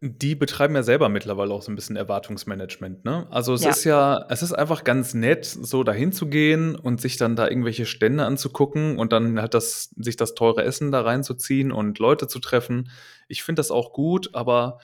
Die 0.00 0.36
betreiben 0.36 0.76
ja 0.76 0.84
selber 0.84 1.08
mittlerweile 1.08 1.52
auch 1.52 1.62
so 1.62 1.72
ein 1.72 1.74
bisschen 1.74 1.96
Erwartungsmanagement, 1.96 3.04
ne? 3.04 3.26
Also 3.30 3.54
es 3.54 3.64
Ja. 3.64 3.70
ist 3.70 3.84
ja, 3.84 4.26
es 4.28 4.42
ist 4.42 4.52
einfach 4.52 4.84
ganz 4.84 5.12
nett, 5.12 5.44
so 5.44 5.82
dahin 5.82 6.12
zu 6.12 6.28
gehen 6.28 6.76
und 6.76 7.00
sich 7.00 7.16
dann 7.16 7.34
da 7.34 7.48
irgendwelche 7.48 7.84
Stände 7.84 8.24
anzugucken 8.24 8.96
und 8.98 9.12
dann 9.12 9.40
halt 9.40 9.54
das, 9.54 9.90
sich 9.96 10.16
das 10.16 10.34
teure 10.34 10.62
Essen 10.62 10.92
da 10.92 11.00
reinzuziehen 11.00 11.72
und 11.72 11.98
Leute 11.98 12.28
zu 12.28 12.38
treffen. 12.38 12.90
Ich 13.26 13.42
finde 13.42 13.58
das 13.58 13.72
auch 13.72 13.92
gut, 13.92 14.34
aber 14.34 14.78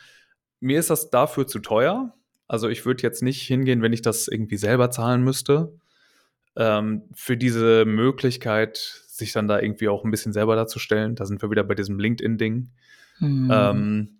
mir 0.59 0.81
ist 0.81 0.91
das 0.91 1.11
dafür 1.11 1.47
zu 1.47 1.61
teuer. 1.61 2.15
Also 2.49 2.69
ich 2.69 2.85
würde 2.85 3.03
jetzt 3.05 3.23
nicht 3.23 3.43
hingehen, 3.43 3.83
wenn 3.83 3.93
ich 3.93 4.03
das 4.03 4.27
irgendwie 4.27 4.57
selber 4.57 4.91
zahlen 4.91 5.23
müsste. 5.23 5.75
Ähm, 6.57 7.03
für 7.15 7.37
diese 7.37 7.85
Möglichkeit, 7.85 8.77
sich 9.07 9.33
dann 9.33 9.47
da 9.47 9.61
irgendwie 9.61 9.89
auch 9.89 10.05
ein 10.05 10.11
bisschen 10.11 10.33
selber 10.33 10.57
darzustellen. 10.57 11.15
Da 11.15 11.25
sind 11.25 11.41
wir 11.41 11.51
wieder 11.53 11.63
bei 11.65 11.75
diesem 11.77 12.01
LinkedIn-Ding. 12.01 12.71
Hm. 13.19 13.49
Ähm, 13.53 14.19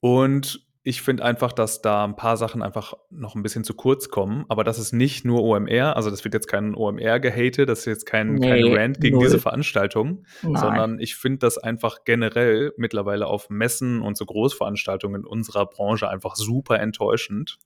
und 0.00 0.66
ich 0.84 1.02
finde 1.02 1.22
einfach, 1.22 1.52
dass 1.52 1.82
da 1.82 2.02
ein 2.04 2.16
paar 2.16 2.38
Sachen 2.38 2.62
einfach 2.62 2.94
noch 3.10 3.34
ein 3.34 3.42
bisschen 3.42 3.62
zu 3.62 3.74
kurz 3.74 4.08
kommen. 4.08 4.46
Aber 4.48 4.64
das 4.64 4.78
ist 4.78 4.92
nicht 4.92 5.22
nur 5.22 5.42
OMR, 5.42 5.96
also 5.96 6.08
das 6.08 6.24
wird 6.24 6.32
jetzt 6.32 6.46
kein 6.46 6.74
OMR-Gehate, 6.74 7.66
das 7.66 7.80
ist 7.80 7.84
jetzt 7.84 8.06
kein, 8.06 8.40
kein 8.40 8.62
Nee, 8.62 8.74
Rant 8.74 8.98
gegen 8.98 9.16
null. 9.16 9.26
diese 9.26 9.38
Veranstaltung, 9.38 10.24
Nein. 10.42 10.56
sondern 10.56 10.98
ich 10.98 11.16
finde 11.16 11.40
das 11.40 11.58
einfach 11.58 12.04
generell 12.06 12.72
mittlerweile 12.78 13.26
auf 13.26 13.50
Messen 13.50 14.00
und 14.00 14.16
so 14.16 14.24
Großveranstaltungen 14.24 15.22
in 15.22 15.26
unserer 15.26 15.66
Branche 15.66 16.08
einfach 16.08 16.36
super 16.36 16.78
enttäuschend. 16.80 17.58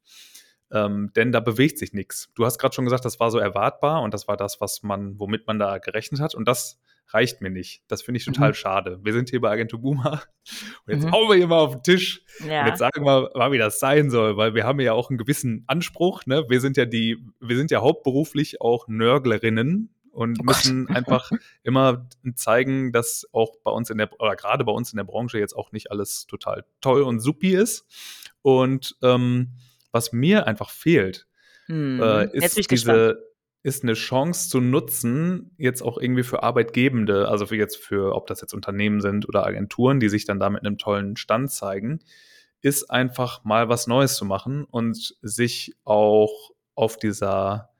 Ähm, 0.72 1.12
denn 1.14 1.30
da 1.30 1.38
bewegt 1.38 1.78
sich 1.78 1.92
nichts. 1.92 2.30
Du 2.34 2.44
hast 2.44 2.58
gerade 2.58 2.74
schon 2.74 2.86
gesagt, 2.86 3.04
das 3.04 3.20
war 3.20 3.30
so 3.30 3.38
erwartbar 3.38 4.02
und 4.02 4.14
das 4.14 4.26
war 4.26 4.36
das, 4.36 4.60
was 4.60 4.82
man, 4.82 5.20
womit 5.20 5.46
man 5.46 5.60
da 5.60 5.78
gerechnet 5.78 6.20
hat. 6.20 6.34
Und 6.34 6.48
das 6.48 6.80
reicht 7.14 7.40
mir 7.40 7.50
nicht. 7.50 7.82
Das 7.88 8.02
finde 8.02 8.18
ich 8.18 8.24
total 8.24 8.50
Mhm. 8.50 8.54
schade. 8.54 9.00
Wir 9.02 9.12
sind 9.12 9.30
hier 9.30 9.40
bei 9.40 9.50
Agentur 9.50 9.80
Boomer 9.80 10.22
und 10.86 10.94
jetzt 10.94 11.04
Mhm. 11.04 11.12
hauen 11.12 11.28
wir 11.28 11.36
hier 11.36 11.46
mal 11.46 11.58
auf 11.60 11.72
den 11.74 11.82
Tisch 11.82 12.22
und 12.40 12.48
ja. 12.48 12.66
jetzt 12.66 12.78
sagen 12.78 13.04
wir 13.04 13.30
mal, 13.34 13.52
wie 13.52 13.58
das 13.58 13.80
sein 13.80 14.10
soll, 14.10 14.36
weil 14.36 14.54
wir 14.54 14.64
haben 14.64 14.80
ja 14.80 14.92
auch 14.92 15.10
einen 15.10 15.18
gewissen 15.18 15.64
Anspruch. 15.66 16.26
Ne? 16.26 16.44
Wir 16.48 16.60
sind 16.60 16.76
ja 16.76 16.84
die, 16.84 17.18
wir 17.40 17.56
sind 17.56 17.70
ja 17.70 17.80
hauptberuflich 17.80 18.60
auch 18.60 18.88
Nörglerinnen 18.88 19.94
und 20.10 20.40
Oh 20.40 20.44
müssen 20.44 20.88
einfach 20.88 21.30
immer 21.62 22.06
zeigen, 22.34 22.92
dass 22.92 23.26
auch 23.32 23.56
bei 23.64 23.70
uns 23.70 23.88
in 23.90 23.98
der, 23.98 24.10
oder 24.20 24.36
gerade 24.36 24.64
bei 24.64 24.72
uns 24.72 24.92
in 24.92 24.96
der 24.98 25.04
Branche 25.04 25.38
jetzt 25.38 25.54
auch 25.54 25.72
nicht 25.72 25.90
alles 25.90 26.26
total 26.26 26.64
toll 26.80 27.02
und 27.02 27.20
supi 27.20 27.54
ist. 27.54 27.86
Und 28.42 28.96
ähm, 29.02 29.52
was 29.92 30.12
mir 30.12 30.46
einfach 30.46 30.70
fehlt, 30.70 31.26
Hm. 31.66 32.02
äh, 32.02 32.24
ist 32.36 32.58
ich 32.58 32.66
gespannt. 32.66 33.16
Ist 33.62 33.84
eine 33.84 33.94
Chance 33.94 34.48
zu 34.48 34.60
nutzen, 34.60 35.52
jetzt 35.56 35.82
auch 35.82 35.98
irgendwie 35.98 36.24
für 36.24 36.42
Arbeitgebende, 36.42 37.28
also 37.28 37.46
für 37.46 37.56
jetzt 37.56 37.76
für, 37.76 38.14
ob 38.14 38.26
das 38.26 38.40
jetzt 38.40 38.54
Unternehmen 38.54 39.00
sind 39.00 39.28
oder 39.28 39.46
Agenturen, 39.46 40.00
die 40.00 40.08
sich 40.08 40.24
dann 40.24 40.40
da 40.40 40.50
mit 40.50 40.66
einem 40.66 40.78
tollen 40.78 41.16
Stand 41.16 41.50
zeigen, 41.52 42.00
ist 42.60 42.90
einfach 42.90 43.44
mal 43.44 43.68
was 43.68 43.86
Neues 43.86 44.16
zu 44.16 44.24
machen 44.24 44.64
und 44.64 45.16
sich 45.22 45.74
auch 45.84 46.50
auf 46.74 46.96
dieser, 46.96 47.70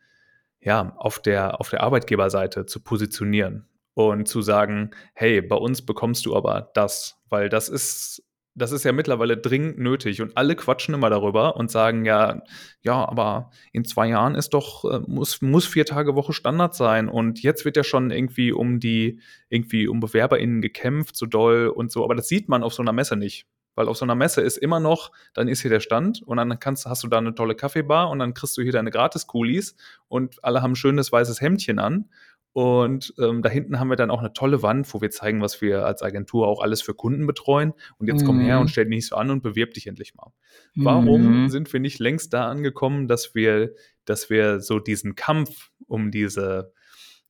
ja, 0.60 0.94
auf 0.96 1.20
der, 1.20 1.60
auf 1.60 1.70
der 1.70 1.82
Arbeitgeberseite 1.82 2.66
zu 2.66 2.80
positionieren 2.80 3.66
und 3.94 4.28
zu 4.28 4.40
sagen, 4.40 4.90
hey, 5.14 5.42
bei 5.42 5.56
uns 5.56 5.82
bekommst 5.82 6.26
du 6.26 6.36
aber 6.36 6.70
das, 6.74 7.20
weil 7.28 7.48
das 7.48 7.68
ist 7.68 8.22
das 8.54 8.72
ist 8.72 8.84
ja 8.84 8.92
mittlerweile 8.92 9.36
dringend 9.36 9.78
nötig. 9.78 10.20
Und 10.20 10.36
alle 10.36 10.54
quatschen 10.56 10.94
immer 10.94 11.10
darüber 11.10 11.56
und 11.56 11.70
sagen 11.70 12.04
ja, 12.04 12.42
ja, 12.82 13.08
aber 13.08 13.50
in 13.72 13.84
zwei 13.84 14.08
Jahren 14.08 14.34
ist 14.34 14.50
doch, 14.50 14.84
äh, 14.84 15.00
muss, 15.06 15.40
muss 15.40 15.66
vier 15.66 15.86
Tage 15.86 16.14
Woche 16.14 16.32
Standard 16.32 16.74
sein. 16.74 17.08
Und 17.08 17.42
jetzt 17.42 17.64
wird 17.64 17.76
ja 17.76 17.84
schon 17.84 18.10
irgendwie 18.10 18.52
um 18.52 18.80
die, 18.80 19.20
irgendwie 19.48 19.88
um 19.88 20.00
BewerberInnen 20.00 20.60
gekämpft, 20.60 21.16
so 21.16 21.26
doll 21.26 21.68
und 21.68 21.90
so, 21.90 22.04
aber 22.04 22.14
das 22.14 22.28
sieht 22.28 22.48
man 22.48 22.62
auf 22.62 22.74
so 22.74 22.82
einer 22.82 22.92
Messe 22.92 23.16
nicht. 23.16 23.46
Weil 23.74 23.88
auf 23.88 23.96
so 23.96 24.04
einer 24.04 24.14
Messe 24.14 24.42
ist 24.42 24.58
immer 24.58 24.80
noch, 24.80 25.12
dann 25.32 25.48
ist 25.48 25.62
hier 25.62 25.70
der 25.70 25.80
Stand 25.80 26.22
und 26.22 26.36
dann 26.36 26.58
kannst, 26.58 26.84
hast 26.84 27.04
du 27.04 27.08
da 27.08 27.16
eine 27.16 27.34
tolle 27.34 27.54
Kaffeebar 27.54 28.10
und 28.10 28.18
dann 28.18 28.34
kriegst 28.34 28.56
du 28.58 28.62
hier 28.62 28.72
deine 28.72 28.90
Gratis-Coolies 28.90 29.76
und 30.08 30.44
alle 30.44 30.60
haben 30.60 30.72
ein 30.72 30.76
schönes 30.76 31.10
weißes 31.10 31.40
Hemdchen 31.40 31.78
an 31.78 32.10
und 32.52 33.14
ähm, 33.18 33.40
da 33.40 33.48
hinten 33.48 33.80
haben 33.80 33.88
wir 33.88 33.96
dann 33.96 34.10
auch 34.10 34.20
eine 34.20 34.34
tolle 34.34 34.62
Wand, 34.62 34.92
wo 34.92 35.00
wir 35.00 35.10
zeigen, 35.10 35.40
was 35.40 35.62
wir 35.62 35.86
als 35.86 36.02
Agentur 36.02 36.46
auch 36.46 36.62
alles 36.62 36.82
für 36.82 36.92
Kunden 36.92 37.26
betreuen. 37.26 37.72
Und 37.96 38.08
jetzt 38.08 38.22
mhm. 38.22 38.26
komm 38.26 38.40
her 38.40 38.60
und 38.60 38.68
stell 38.68 38.84
dich 38.84 38.90
nicht 38.90 39.06
so 39.08 39.16
an 39.16 39.30
und 39.30 39.42
bewirb 39.42 39.72
dich 39.72 39.86
endlich 39.86 40.14
mal. 40.14 40.32
Mhm. 40.74 40.84
Warum 40.84 41.48
sind 41.48 41.72
wir 41.72 41.80
nicht 41.80 41.98
längst 41.98 42.34
da 42.34 42.48
angekommen, 42.48 43.08
dass 43.08 43.34
wir, 43.34 43.72
dass 44.04 44.28
wir 44.28 44.60
so 44.60 44.78
diesen 44.78 45.14
Kampf 45.14 45.70
um 45.86 46.10
diese, 46.10 46.74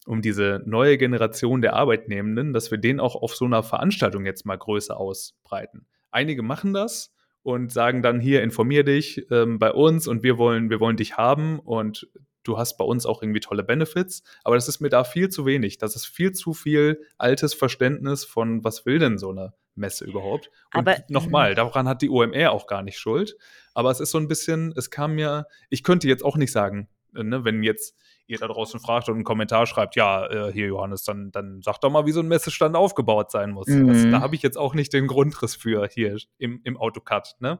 um 0.06 0.22
diese 0.22 0.60
neue 0.66 0.98
Generation 0.98 1.62
der 1.62 1.74
Arbeitnehmenden, 1.74 2.52
dass 2.52 2.72
wir 2.72 2.78
den 2.78 2.98
auch 2.98 3.14
auf 3.14 3.36
so 3.36 3.44
einer 3.44 3.62
Veranstaltung 3.62 4.26
jetzt 4.26 4.44
mal 4.44 4.58
größer 4.58 4.96
ausbreiten? 4.96 5.86
Einige 6.10 6.42
machen 6.42 6.74
das 6.74 7.14
und 7.44 7.70
sagen 7.72 8.02
dann 8.02 8.18
hier 8.18 8.42
informier 8.42 8.82
dich 8.82 9.24
ähm, 9.30 9.60
bei 9.60 9.70
uns 9.70 10.08
und 10.08 10.24
wir 10.24 10.36
wollen 10.36 10.68
wir 10.68 10.80
wollen 10.80 10.96
dich 10.96 11.16
haben 11.16 11.60
und 11.60 12.08
du 12.42 12.58
hast 12.58 12.76
bei 12.76 12.84
uns 12.84 13.06
auch 13.06 13.22
irgendwie 13.22 13.40
tolle 13.40 13.62
Benefits, 13.62 14.22
aber 14.44 14.56
das 14.56 14.68
ist 14.68 14.80
mir 14.80 14.88
da 14.88 15.04
viel 15.04 15.28
zu 15.28 15.46
wenig. 15.46 15.78
Das 15.78 15.96
ist 15.96 16.06
viel 16.06 16.32
zu 16.32 16.52
viel 16.52 17.00
altes 17.18 17.54
Verständnis 17.54 18.24
von, 18.24 18.64
was 18.64 18.86
will 18.86 18.98
denn 18.98 19.18
so 19.18 19.30
eine 19.30 19.54
Messe 19.74 20.04
überhaupt? 20.04 20.50
Und 20.74 20.80
aber 20.80 20.96
nochmal, 21.08 21.54
daran 21.54 21.88
hat 21.88 22.02
die 22.02 22.10
OMR 22.10 22.52
auch 22.52 22.66
gar 22.66 22.82
nicht 22.82 22.98
Schuld. 22.98 23.36
Aber 23.74 23.90
es 23.90 24.00
ist 24.00 24.10
so 24.10 24.18
ein 24.18 24.28
bisschen, 24.28 24.72
es 24.76 24.90
kam 24.90 25.14
mir, 25.14 25.46
ich 25.70 25.82
könnte 25.82 26.08
jetzt 26.08 26.24
auch 26.24 26.36
nicht 26.36 26.52
sagen, 26.52 26.88
ne, 27.12 27.44
wenn 27.44 27.62
jetzt 27.62 27.96
ihr 28.26 28.38
da 28.38 28.46
draußen 28.46 28.80
fragt 28.80 29.08
und 29.08 29.16
einen 29.16 29.24
Kommentar 29.24 29.66
schreibt, 29.66 29.96
ja, 29.96 30.26
äh, 30.26 30.52
hier 30.52 30.68
Johannes, 30.68 31.04
dann, 31.04 31.30
dann 31.32 31.60
sag 31.62 31.78
doch 31.80 31.90
mal, 31.90 32.06
wie 32.06 32.12
so 32.12 32.20
ein 32.20 32.28
Messestand 32.28 32.76
aufgebaut 32.76 33.30
sein 33.30 33.50
muss. 33.50 33.66
Mhm. 33.66 33.88
Das, 33.88 34.02
da 34.10 34.20
habe 34.20 34.34
ich 34.34 34.42
jetzt 34.42 34.56
auch 34.56 34.74
nicht 34.74 34.92
den 34.92 35.06
Grundriss 35.06 35.56
für 35.56 35.86
hier 35.88 36.16
im, 36.38 36.60
im 36.64 36.78
AutoCAD. 36.78 37.36
Ne? 37.40 37.58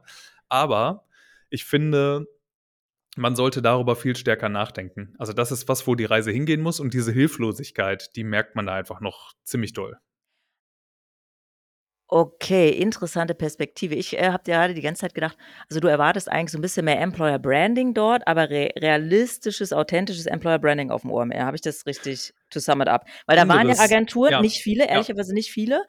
Aber 0.49 1.05
ich 1.49 1.65
finde, 1.65 2.27
man 3.17 3.35
sollte 3.35 3.61
darüber 3.61 3.95
viel 3.95 4.15
stärker 4.15 4.49
nachdenken. 4.49 5.13
Also 5.17 5.33
das 5.33 5.51
ist 5.51 5.67
was, 5.67 5.85
wo 5.87 5.95
die 5.95 6.05
Reise 6.05 6.31
hingehen 6.31 6.61
muss 6.61 6.79
und 6.79 6.93
diese 6.93 7.11
Hilflosigkeit, 7.11 8.15
die 8.15 8.23
merkt 8.23 8.55
man 8.55 8.65
da 8.65 8.73
einfach 8.73 9.01
noch 9.01 9.33
ziemlich 9.43 9.73
doll. 9.73 9.97
Okay, 12.09 12.69
interessante 12.69 13.33
Perspektive. 13.33 13.95
Ich, 13.95 14.17
äh, 14.17 14.29
habe 14.29 14.43
gerade 14.43 14.73
die 14.73 14.81
ganze 14.81 15.01
Zeit 15.01 15.15
gedacht 15.15 15.37
also, 15.69 15.79
du 15.79 15.87
erwartest 15.87 16.29
eigentlich 16.29 16.51
so 16.51 16.57
ein 16.57 16.61
bisschen 16.61 16.85
mehr 16.85 16.99
Employer 16.99 17.39
Branding 17.39 17.93
dort, 17.93 18.27
aber 18.27 18.49
re 18.49 18.69
realistisches, 18.77 19.71
authentisches 19.73 20.25
Employer 20.25 20.59
Branding 20.59 20.91
auf 20.91 21.01
dem 21.01 21.11
OMR. 21.11 21.45
Habe 21.45 21.55
ich 21.55 21.61
das 21.61 21.85
richtig 21.85 22.33
to 22.49 22.59
sum 22.59 22.81
it 22.81 22.87
up? 22.89 23.05
Weil 23.25 23.37
da 23.37 23.47
waren 23.47 23.67
ja 23.69 23.75
Agenturen, 23.79 24.33
ja. 24.33 24.41
nicht 24.41 24.61
viele, 24.61 24.87
Ja. 24.89 24.89
ehrlicherweise 24.89 25.33
nicht 25.33 25.51
viele. 25.51 25.83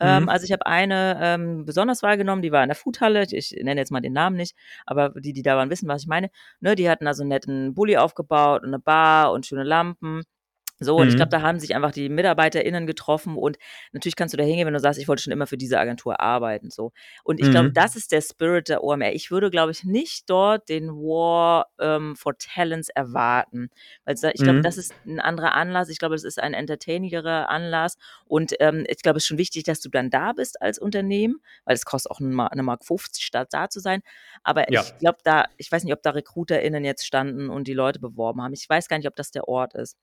Ähm, 0.00 0.24
Mhm. 0.24 0.28
also, 0.28 0.44
ich 0.44 0.52
habe 0.52 0.66
eine, 0.66 1.18
ähm, 1.22 1.64
besonders 1.64 2.02
wahrgenommen, 2.02 2.42
die 2.42 2.52
war 2.52 2.62
in 2.62 2.68
der 2.68 2.76
Foodhalle. 2.76 3.24
Ich 3.30 3.52
nenne 3.62 3.80
jetzt 3.80 3.90
mal 3.92 4.00
den 4.00 4.12
Namen 4.12 4.36
nicht, 4.36 4.56
aber 4.86 5.10
die, 5.10 5.32
die 5.32 5.42
da 5.42 5.56
waren, 5.56 5.70
wissen, 5.70 5.88
was 5.88 6.02
ich 6.02 6.08
meine. 6.08 6.30
Ne, 6.60 6.74
die 6.74 6.88
hatten 6.90 7.06
also 7.06 7.22
'n 7.22 7.28
netten 7.28 7.74
Bulli 7.74 7.96
aufgebaut 7.96 8.62
und 8.62 8.68
eine 8.68 8.78
Bar 8.80 9.32
und 9.32 9.46
schöne 9.46 9.62
Lampen. 9.64 10.22
So, 10.82 10.98
und 11.00 11.08
ich 11.08 11.16
glaube, 11.16 11.28
Mhm. 11.28 11.30
da 11.30 11.42
haben 11.42 11.58
sich 11.60 11.74
einfach 11.76 11.92
die 11.92 12.08
MitarbeiterInnen 12.08 12.86
getroffen 12.86 13.36
und 13.36 13.58
natürlich 13.92 14.16
kannst 14.16 14.32
du 14.32 14.38
da 14.38 14.44
hingehen, 14.44 14.66
wenn 14.66 14.72
du 14.74 14.80
sagst: 14.80 14.98
„Ich 14.98 15.08
wollte 15.08 15.22
schon 15.22 15.32
immer 15.32 15.46
für 15.46 15.58
diese 15.58 15.78
Agentur 15.78 16.20
arbeiten“, 16.20 16.70
so. 16.70 16.92
Und 17.22 17.38
ich 17.38 17.50
glaube, 17.50 17.70
das 17.74 17.94
Mhm. 17.94 17.96
ist 17.96 18.12
der 18.12 18.22
Spirit 18.22 18.68
der 18.70 18.82
OMR. 18.82 19.12
Ich 19.12 19.30
würde, 19.30 19.50
glaube 19.50 19.72
ich, 19.72 19.84
nicht 19.84 20.30
dort 20.30 20.68
den 20.70 20.88
War, 20.90 21.66
ähm, 21.78 22.16
for 22.16 22.36
Talents 22.38 22.88
erwarten, 22.88 23.68
weil 24.04 24.14
ich 24.34 24.42
glaube, 24.42 24.60
das 24.62 24.76
Mhm. 24.76 24.78
ist 24.78 24.96
ein 25.06 25.20
anderer 25.20 25.54
Anlass. 25.54 25.90
Ich 25.90 25.98
glaube, 25.98 26.14
es 26.14 26.24
ist 26.24 26.38
ein 26.40 26.54
entertainigerer 26.54 27.48
Anlass 27.50 27.96
und, 28.24 28.54
ähm, 28.60 28.84
ich 28.88 29.02
glaube, 29.02 29.18
es 29.18 29.24
ist 29.24 29.28
schon 29.28 29.38
wichtig, 29.38 29.64
dass 29.64 29.80
du 29.80 29.90
dann 29.90 30.08
da 30.10 30.32
bist 30.32 30.62
als 30.62 30.78
Unternehmen, 30.78 31.40
weil 31.66 31.74
es 31.74 31.84
kostet 31.84 32.10
auch 32.10 32.20
'n 32.20 32.32
Ma 32.32 32.48
'ne 32.54 32.62
Mark 32.62 32.84
50 32.86 33.24
statt 33.24 33.48
da 33.52 33.68
zu 33.68 33.80
sein. 33.80 34.00
Aber 34.44 34.64
Ja. 34.68 34.84
ich 34.84 34.96
glaube 34.98 35.18
da 35.24 35.44
ich 35.58 35.70
weiß 35.70 35.84
nicht, 35.84 35.92
ob 35.92 36.02
da 36.02 36.10
RecruiterInnen 36.10 36.84
jetzt 36.84 37.04
standen 37.06 37.50
und 37.50 37.68
die 37.68 37.74
Leute 37.74 37.98
beworben 38.00 38.42
haben. 38.42 38.54
Ich 38.54 38.66
weiß 38.68 38.88
gar 38.88 38.96
nicht, 38.98 39.08
ob 39.08 39.16
das 39.16 39.30
der 39.30 39.46
Ort 39.48 39.74
ist. 39.74 39.94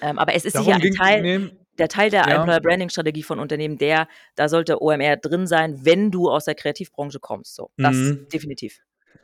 Ähm, 0.00 0.18
aber 0.18 0.34
es 0.34 0.44
ist 0.44 0.52
sicher 0.52 0.64
Darum 0.64 0.74
ein 0.74 0.80
ging 0.80 0.94
Teil 0.94 1.50
der 1.78 1.88
Teil 1.88 2.10
der 2.10 2.20
ja. 2.28 2.36
Employer 2.36 2.60
Branding 2.60 2.88
Strategie 2.88 3.22
von 3.22 3.38
Unternehmen, 3.38 3.78
der 3.78 4.08
da 4.36 4.48
sollte 4.48 4.80
OMR 4.80 5.16
drin 5.16 5.46
sein, 5.46 5.84
wenn 5.84 6.10
du 6.10 6.30
aus 6.30 6.44
der 6.44 6.54
Kreativbranche 6.54 7.18
kommst, 7.20 7.54
so. 7.54 7.70
Das 7.76 7.94
Mhm. 7.94 8.28
definitiv. 8.32 8.80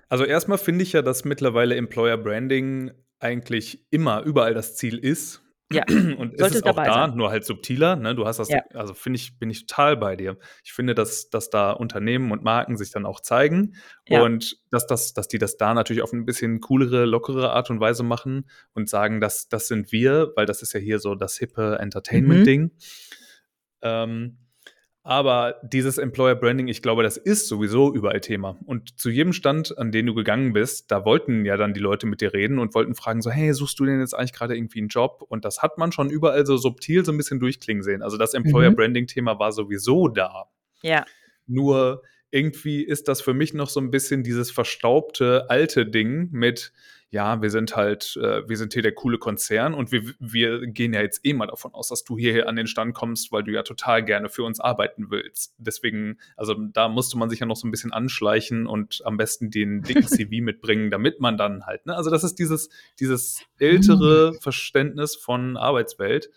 Also, 0.08 0.24
erstmal 0.24 0.58
finde 0.58 0.82
ich 0.82 0.92
ja, 0.92 1.02
dass 1.02 1.24
mittlerweile 1.24 1.76
Employer 1.76 2.16
Branding 2.16 2.90
eigentlich 3.20 3.86
immer 3.90 4.22
überall 4.22 4.54
das 4.54 4.76
Ziel 4.76 4.98
ist. 4.98 5.42
Ja, 5.72 5.84
Und 6.18 6.36
ist 6.36 6.50
sollte 6.50 6.62
es 6.62 6.64
auch 6.64 6.80
da, 6.82 7.06
sein. 7.06 7.14
nur 7.14 7.30
halt 7.30 7.44
subtiler, 7.44 7.94
ne? 7.96 8.14
Du 8.16 8.26
hast 8.26 8.38
das 8.38 8.50
Ja. 8.50 8.60
also, 8.74 8.92
finde 8.94 9.18
ich 9.18 9.38
bin 9.38 9.50
ich 9.50 9.66
total 9.66 9.96
bei 9.96 10.16
dir. 10.16 10.36
Ich 10.64 10.72
finde, 10.72 10.94
dass 10.96 11.30
dass 11.30 11.48
da 11.48 11.70
Unternehmen 11.72 12.32
und 12.32 12.42
Marken 12.42 12.76
sich 12.76 12.90
dann 12.90 13.06
auch 13.06 13.20
zeigen 13.20 13.74
Ja. 14.08 14.26
und 14.26 14.56
dass 14.72 14.86
das 14.88 15.14
dass 15.14 15.28
die 15.28 15.38
das 15.38 15.56
da 15.56 15.72
natürlich 15.74 16.02
auf 16.02 16.12
'n 16.12 16.24
bisschen 16.26 16.60
coolere, 16.60 17.04
lockere 17.04 17.52
Art 17.52 17.70
und 17.70 17.78
Weise 17.80 18.02
machen 18.02 18.50
und 18.74 18.88
sagen: 18.88 19.20
„Das 19.20 19.48
das 19.48 19.68
sind 19.68 19.92
wir“, 19.92 20.32
weil 20.34 20.46
das 20.46 20.60
ist 20.62 20.72
ja 20.72 20.80
hier 20.80 20.98
so 20.98 21.14
das 21.14 21.36
hippe 21.38 21.78
Mhm. 22.12 22.50
Entertainment-Ding. 22.58 22.72
Ähm, 23.82 24.38
aber 25.02 25.56
dieses 25.62 25.98
Employer 25.98 26.34
Branding, 26.36 26.68
ich 26.68 26.82
glaube, 26.82 27.02
das 27.02 27.16
ist 27.16 27.48
sowieso 27.48 27.94
überall 27.94 28.20
Thema. 28.20 28.58
Und 28.66 28.98
zu 29.00 29.10
jedem 29.10 29.32
Stand, 29.32 29.76
an 29.78 29.92
den 29.92 30.06
du 30.06 30.14
gegangen 30.14 30.52
bist, 30.52 30.90
da 30.90 31.04
wollten 31.04 31.44
ja 31.44 31.56
dann 31.56 31.74
die 31.74 31.80
Leute 31.80 32.06
mit 32.06 32.20
dir 32.20 32.32
reden 32.34 32.58
und 32.58 32.74
wollten 32.74 32.94
fragen 32.94 33.22
so: 33.22 33.30
„Hey, 33.30 33.52
suchst 33.54 33.78
du 33.80 33.86
denn 33.86 34.00
jetzt 34.00 34.14
eigentlich 34.14 34.32
grade 34.34 34.56
irgendwie 34.56 34.80
'n 34.80 34.88
Job?“ 34.88 35.22
Und 35.28 35.44
das 35.44 35.62
hat 35.62 35.78
man 35.78 35.92
schon 35.92 36.10
überall 36.10 36.44
so 36.46 36.56
subtil 36.56 37.04
so 37.04 37.12
'n 37.12 37.16
bisschen 37.16 37.40
durchklingen 37.40 37.82
sehen. 37.82 38.02
Also, 38.02 38.16
das 38.18 38.34
Employer 38.34 38.70
Mhm. 38.70 38.76
Branding 38.76 39.06
Thema 39.06 39.38
war 39.38 39.52
sowieso 39.52 40.08
da. 40.08 40.46
Ja. 40.82 41.10
Nur 41.48 42.02
irgendwie 42.30 42.82
ist 42.84 43.08
das 43.08 43.20
für 43.22 43.34
mich 43.34 43.54
noch 43.54 43.68
so 43.70 43.80
'n 43.80 43.90
bisschen 43.90 44.22
dieses 44.22 44.50
verstaubte 44.50 45.50
alte 45.50 45.86
Ding 45.86 46.28
mit: 46.32 46.72
„Ja, 47.12 47.42
wir 47.42 47.50
sind 47.50 47.74
halt 47.74 48.16
äh, 48.22 48.48
wir 48.48 48.56
sind 48.56 48.72
hier 48.72 48.82
der 48.82 48.92
coole 48.94 49.18
Konzern 49.18 49.74
und 49.74 49.90
wir 49.90 50.02
wir 50.20 50.64
gehen 50.68 50.92
ja 50.94 51.00
jetzt 51.02 51.26
eh 51.26 51.32
mal 51.34 51.46
davon 51.48 51.74
aus, 51.74 51.88
dass 51.88 52.04
du 52.04 52.16
hierher 52.16 52.48
an 52.48 52.54
den 52.54 52.68
Stand 52.68 52.94
kommst, 52.94 53.32
weil 53.32 53.42
du 53.42 53.50
ja 53.50 53.64
total 53.64 54.04
gerne 54.04 54.28
für 54.28 54.44
uns 54.44 54.60
arbeiten 54.60 55.10
willst.“ 55.10 55.54
Deswegen 55.58 56.18
also, 56.36 56.54
da 56.54 56.88
musste 56.88 57.18
man 57.18 57.28
sich 57.28 57.40
ja 57.40 57.46
noch 57.46 57.56
so 57.56 57.66
'n 57.66 57.72
bisschen 57.72 57.92
anschleichen 57.92 58.68
und 58.68 59.02
am 59.04 59.16
besten 59.16 59.50
den 59.50 59.82
dicken 59.82 60.02
CV 60.06 60.40
mitbringen, 60.40 60.90
damit 60.92 61.18
man 61.20 61.36
dann 61.36 61.66
halt 61.66 61.84
ne, 61.86 61.96
also, 61.96 62.10
das 62.10 62.22
ist 62.22 62.36
dieses 62.38 62.68
dieses 63.00 63.42
ältere 63.58 64.32
Mhm. 64.34 64.40
Verständnis 64.40 65.16
von 65.16 65.56
Arbeitswelt, 65.56 66.30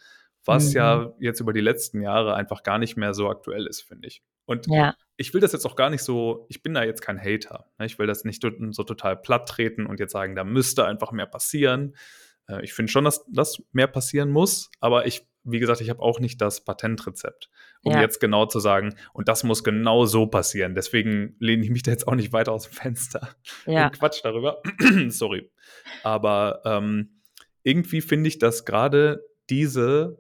was 0.46 0.70
Mhm. 0.72 0.78
ja 0.78 1.14
jetzt 1.20 1.40
über 1.40 1.54
die 1.54 1.62
letzten 1.62 2.02
Jahre 2.02 2.36
einfach 2.36 2.64
gar 2.64 2.78
nicht 2.80 2.98
mehr 2.98 3.14
so 3.14 3.30
aktuell 3.30 3.66
ist, 3.68 3.82
finde 3.82 4.08
ich. 4.08 4.22
Und 4.46 4.68
Ja. 4.68 4.96
ich 5.18 5.34
will 5.34 5.42
das 5.42 5.54
jetzt 5.54 5.66
auch 5.66 5.76
gar 5.76 5.90
nicht 5.90 6.04
so 6.04 6.46
ich 6.50 6.62
bin 6.64 6.74
da 6.74 6.84
jetzt 6.84 7.02
kein 7.02 7.20
Hater, 7.20 7.68
ne? 7.80 7.86
Ich 7.86 7.98
will 8.00 8.08
das 8.08 8.24
nicht 8.26 8.42
so 8.72 8.84
total 8.84 9.16
platttreten 9.18 9.86
und 9.86 10.00
jetzt 10.00 10.12
sagen, 10.12 10.36
da 10.36 10.44
müsste 10.44 10.86
einfach 10.86 11.12
mehr 11.12 11.28
passieren. 11.28 11.96
Äh, 12.50 12.64
ich 12.64 12.74
finde 12.74 12.92
schon, 12.92 13.06
dass 13.06 13.26
dass 13.32 13.64
mehr 13.72 13.88
passieren 13.88 14.30
muss, 14.30 14.70
aber 14.80 15.06
ich 15.08 15.28
wie 15.46 15.60
gesagt, 15.60 15.82
ich 15.82 15.90
habe 15.90 16.02
auch 16.02 16.22
nicht 16.22 16.40
das 16.40 16.64
Patentrezept, 16.64 17.50
um 17.84 17.92
Ja. 17.94 18.00
jetzt 18.02 18.22
genau 18.22 18.46
zu 18.46 18.60
sagen: 18.62 18.96
„Und 19.14 19.28
das 19.28 19.44
muss 19.44 19.64
genau 19.66 20.06
so 20.06 20.26
passieren.“ 20.28 20.74
Deswegen 20.74 21.36
lehne 21.40 21.64
ich 21.66 21.70
mich 21.70 21.84
da 21.84 21.92
jetzt 21.92 22.08
auch 22.08 22.16
nicht 22.16 22.32
weiter 22.32 22.54
aus'm 22.54 22.70
Fenster 22.74 23.28
Ja. 23.66 23.88
und 23.88 24.00
quatsche 24.00 24.22
darüber. 24.24 24.62
Sorry. 25.10 25.52
Aber, 26.02 26.62
ähm, 26.66 27.22
irgendwie 27.64 28.02
finde 28.02 28.28
ich, 28.30 28.40
dass 28.40 28.64
grade 28.66 29.26
diese 29.50 30.18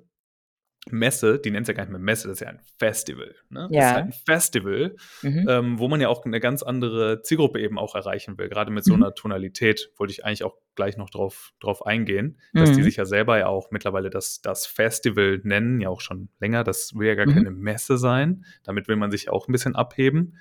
Messe, 0.91 1.39
die 1.39 1.49
nennt's 1.51 1.69
ja 1.69 1.73
gar 1.73 1.83
nicht 1.83 1.91
mehr 1.91 1.99
Messe, 1.99 2.27
das 2.27 2.37
ist 2.37 2.41
ja 2.41 2.49
ein 2.49 2.59
Festival, 2.77 3.35
ne? 3.49 3.73
Es 3.77 3.87
ist 3.87 3.93
halt 3.93 4.03
Ja. 4.03 4.09
'n 4.09 4.11
Festival, 4.11 4.95
Mhm. 5.23 5.47
ähm, 5.47 5.79
wo 5.79 5.87
man 5.87 6.01
ja 6.01 6.09
auch 6.09 6.25
'ne 6.25 6.39
ganz 6.41 6.61
andere 6.61 7.21
Zielgruppe 7.21 7.61
eben 7.61 7.79
auch 7.79 7.95
erreichen 7.95 8.37
will. 8.37 8.49
Grade 8.49 8.69
mit 8.71 8.83
so 8.83 8.95
Mhm. 8.95 8.97
'ner 8.97 9.13
Tonalität 9.15 9.91
wollte 9.97 10.11
ich 10.11 10.25
eigentlich 10.25 10.43
auch 10.43 10.57
gleich 10.75 10.97
noch 10.97 11.09
drauf 11.09 11.53
drauf 11.61 11.85
eingehen, 11.85 12.39
dass 12.57 12.71
die 12.73 12.83
Mhm. 12.83 12.83
sich 12.83 12.97
ja 12.97 13.05
selber 13.05 13.37
ja 13.39 13.47
auch 13.47 13.71
mittlerweile 13.71 14.09
das 14.09 14.41
das 14.41 14.65
Festival 14.65 15.39
nennen, 15.43 15.79
ja 15.79 15.87
auch 15.89 16.01
schon 16.01 16.29
länger. 16.39 16.63
Das 16.65 16.93
will 16.95 17.07
ja 17.07 17.15
gar 17.15 17.25
Mhm. 17.25 17.43
keine 17.43 17.51
Messe 17.51 17.97
sein. 17.97 18.43
Damit 18.63 18.87
will 18.89 18.97
man 18.97 19.09
sich 19.11 19.29
auch 19.29 19.47
'n 19.47 19.51
bisschen 19.53 19.75
abheben. 19.77 20.37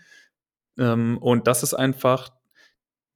Ähm, 0.78 1.18
und 1.18 1.49
das 1.49 1.62
ist 1.64 1.75
einfach 1.75 2.30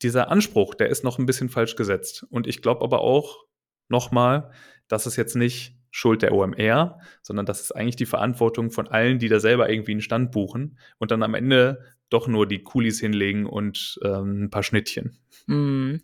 dieser 0.03 0.31
Anspruch, 0.31 0.75
der 0.75 0.89
ist 0.91 1.05
noch 1.05 1.19
'n 1.21 1.27
bisschen 1.27 1.51
falsch 1.51 1.77
gesetzt. 1.77 2.27
Und 2.31 2.47
ich 2.49 2.63
glaube 2.63 2.85
aber 2.85 3.01
auch 3.03 3.45
noch 3.89 4.11
mal, 4.13 4.53
das 4.89 5.07
ist 5.07 5.17
jetzt 5.17 5.37
nicht 5.37 5.76
Schuld 5.97 6.23
der 6.23 6.33
OMR, 6.35 6.99
sondern 7.23 7.47
das 7.47 7.61
ist 7.63 7.73
eigentlich 7.73 7.97
die 7.97 8.07
Verantwortung 8.07 8.71
von 8.71 8.87
allen, 8.89 9.19
die 9.19 9.29
da 9.29 9.41
selber 9.41 9.71
irgendwie 9.71 9.93
'n 9.95 10.01
Stand 10.03 10.31
buchen 10.33 10.79
und 10.99 11.11
dann 11.11 11.23
am 11.23 11.35
Ende 11.35 11.81
doch 12.11 12.29
nur 12.29 12.47
die 12.47 12.63
Coolies 12.63 13.01
hinlegen 13.01 13.47
und, 13.47 13.99
ähm, 14.05 14.45
'n 14.45 14.51
paar 14.51 14.63
Schnittchen. 14.63 15.19
Mhm. 15.49 16.01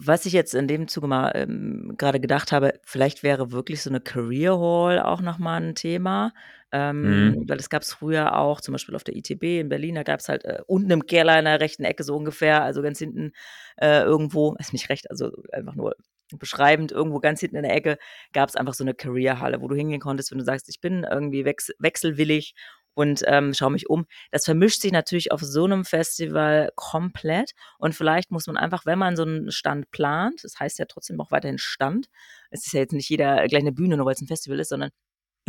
Was 0.00 0.26
ich 0.26 0.34
jetzt 0.34 0.54
in 0.54 0.68
dem 0.68 0.88
Zuge 0.88 1.06
mal, 1.06 1.32
ähm, 1.34 1.94
grade 1.96 2.20
gedacht 2.20 2.52
habe, 2.52 2.74
vielleicht 2.84 3.22
wäre 3.22 3.50
wirklich 3.50 3.80
so 3.82 3.88
'ne 3.90 4.00
Career 4.00 4.58
Hall 4.58 5.00
auch 5.00 5.22
noch 5.22 5.38
mal 5.38 5.56
'n 5.62 5.74
Thema. 5.74 6.34
Ähm, 6.70 7.34
Mhm. 7.34 7.46
weil 7.46 7.56
das 7.56 7.70
gab's 7.70 7.94
früher 7.94 8.36
auch, 8.36 8.60
zum 8.60 8.72
Beispiel 8.72 8.94
auf 8.94 9.04
der 9.04 9.16
ITB 9.16 9.42
in 9.60 9.70
Berlin, 9.70 9.94
da 9.94 10.02
gab's 10.02 10.28
halt, 10.28 10.44
äh, 10.44 10.58
unten 10.66 10.90
im 10.90 11.06
Keller 11.06 11.38
in 11.38 11.46
der 11.46 11.60
rechten 11.60 11.84
Ecke 11.84 12.02
so 12.04 12.14
ungefähr, 12.14 12.62
also, 12.62 12.82
ganz 12.82 12.98
hinten, 12.98 13.32
äh, 13.80 14.02
irgendwo 14.02 14.54
ist 14.58 14.72
nicht 14.74 14.90
recht, 14.90 15.10
also, 15.10 15.30
einfach 15.52 15.74
nur 15.76 15.94
beschreibend, 16.38 16.92
irgendwo 16.92 17.20
ganz 17.20 17.40
hinten 17.40 17.56
in 17.56 17.62
der 17.64 17.74
Ecke 17.74 17.98
gab's 18.32 18.56
einfach 18.56 18.74
so 18.74 18.84
'ne 18.84 18.94
Career 18.94 19.40
Halle, 19.40 19.60
wo 19.62 19.68
du 19.68 19.76
hingehen 19.76 20.00
konntest, 20.00 20.30
wenn 20.32 20.38
du 20.38 20.44
sagst: 20.44 20.68
„Ich 20.68 20.80
bin 20.80 21.04
irgendwie 21.10 21.44
wechs 21.44 21.70
wechselwillig 21.78 22.54
und 22.94 23.22
ähm, 23.26 23.52
schaue 23.54 23.70
mich 23.72 23.88
um. 23.90 24.06
Das 24.32 24.44
vermischt 24.46 24.80
sich 24.82 24.92
natürlich 24.92 25.30
auf 25.32 25.40
so 25.42 25.64
einem 25.64 25.84
Festival 25.84 26.70
komplett 26.76 27.52
und 27.78 27.94
vielleicht 27.94 28.30
muss 28.30 28.46
man 28.46 28.56
einfach, 28.56 28.86
wenn 28.86 28.98
man 28.98 29.16
so 29.16 29.22
einen 29.24 29.50
Stand 29.52 29.90
plant, 29.90 30.42
das 30.44 30.58
heißt 30.58 30.78
ja 30.78 30.86
trotzdem 30.86 31.20
auch 31.20 31.30
weiterhin 31.30 31.58
Stand, 31.58 32.08
es 32.50 32.66
ist 32.66 32.72
ja 32.72 32.80
jetzt 32.80 32.92
nicht 32.92 33.08
jeder 33.10 33.46
gleich 33.48 33.62
eine 33.62 33.72
Bühne, 33.72 33.96
nur 33.96 34.06
weil 34.06 34.14
es 34.14 34.20
ein 34.22 34.26
Festival 34.28 34.58
ist, 34.60 34.70
sondern 34.70 34.90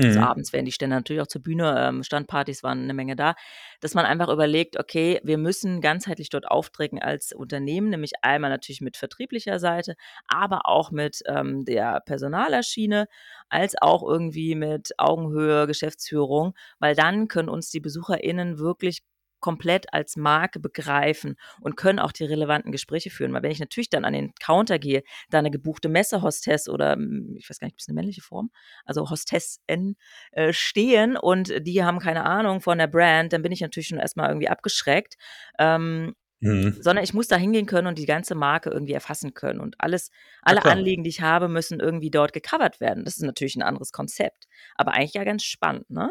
also 0.03 0.19
Mhm. 0.19 0.27
abends 0.27 0.53
werden 0.53 0.65
die 0.65 0.71
Stände 0.71 0.95
natürlich 0.95 1.21
auch 1.21 1.27
zur 1.27 1.41
Bühne, 1.41 1.75
ähm, 1.79 2.03
Standpartys 2.03 2.63
waren 2.63 2.83
eine 2.83 2.93
Menge 2.93 3.15
da, 3.15 3.35
dass 3.81 3.93
man 3.93 4.05
einfach 4.05 4.29
überlegt, 4.29 4.79
okay, 4.79 5.19
wir 5.23 5.37
müssen 5.37 5.81
ganzheitlich 5.81 6.29
dort 6.29 6.47
auftreten 6.47 6.99
als 6.99 7.31
Unternehmen, 7.33 7.89
nämlich 7.89 8.13
einmal 8.21 8.49
natürlich 8.49 8.81
mit 8.81 8.97
vertrieblicher 8.97 9.59
Seite, 9.59 9.95
aber 10.27 10.65
auch 10.67 10.91
mit 10.91 11.21
ähm, 11.27 11.65
der 11.65 12.01
Personalerschiene, 12.01 13.07
als 13.49 13.75
auch 13.81 14.03
irgendwie 14.03 14.55
mit 14.55 14.91
Augenhöhe, 14.97 15.67
Geschäftsführung, 15.67 16.53
weil 16.79 16.95
dann 16.95 17.27
können 17.27 17.49
uns 17.49 17.69
die 17.69 17.79
BesucherInnen 17.79 18.59
wirklich 18.59 19.01
komplett 19.39 19.93
als 19.93 20.15
Marke 20.15 20.59
begreifen 20.59 21.35
und 21.61 21.77
können 21.77 21.99
auch 21.99 22.11
die 22.11 22.25
relevanten 22.25 22.71
Gespräche 22.71 23.09
führen. 23.09 23.33
Weil 23.33 23.43
wenn 23.43 23.51
ich 23.51 23.59
natürlich 23.59 23.89
dann 23.89 24.05
an 24.05 24.13
den 24.13 24.33
Counter 24.35 24.79
gehe, 24.79 25.03
da 25.29 25.39
eine 25.39 25.51
gebuchte 25.51 25.89
Messehostess 25.89 26.69
oder 26.69 26.93
hm, 26.93 27.35
ich 27.37 27.49
weiß 27.49 27.59
gar 27.59 27.67
nicht, 27.67 27.73
gibt 27.73 27.81
es 27.81 27.87
eine 27.87 27.95
männliche 27.95 28.21
Form? 28.21 28.51
Also 28.85 29.09
Hostessen 29.09 29.97
äh, 30.31 30.53
stehen 30.53 31.17
und 31.17 31.53
die 31.65 31.83
haben 31.83 31.99
keine 31.99 32.23
Ahnung 32.25 32.61
von 32.61 32.77
der 32.77 32.87
Brand, 32.87 33.33
dann 33.33 33.41
bin 33.41 33.51
ich 33.51 33.61
natürlich 33.61 33.87
schon 33.87 33.99
erstmal 33.99 34.29
irgendwie 34.29 34.49
abgeschreckt. 34.49 35.17
Ähm, 35.59 36.15
Mhm. 36.39 36.77
sondern 36.81 37.03
ich 37.03 37.15
muss 37.15 37.27
da 37.27 37.35
hingehen 37.35 37.65
können 37.65 37.87
und 37.87 37.97
die 37.97 38.05
ganze 38.05 38.35
Marke 38.35 38.69
irgendwie 38.69 38.93
erfassen 38.93 39.33
können. 39.33 39.59
Und 39.59 39.75
alles, 39.79 40.11
Ja, 40.45 40.55
alle 40.55 40.61
klar. 40.61 40.73
Anliegen, 40.73 41.03
die 41.03 41.09
ich 41.09 41.21
habe, 41.21 41.47
müssen 41.47 41.79
irgendwie 41.79 42.11
dort 42.11 42.31
gecovert 42.33 42.79
werden. 42.79 43.05
Das 43.05 43.15
ist 43.17 43.23
natürlich 43.23 43.55
ein 43.55 43.63
anderes 43.63 43.91
Konzept. 43.91 44.47
Aber 44.75 44.93
eigentlich 44.93 45.13
ja 45.15 45.23
ganz 45.23 45.43
spannend, 45.43 45.89
ne? 45.89 46.09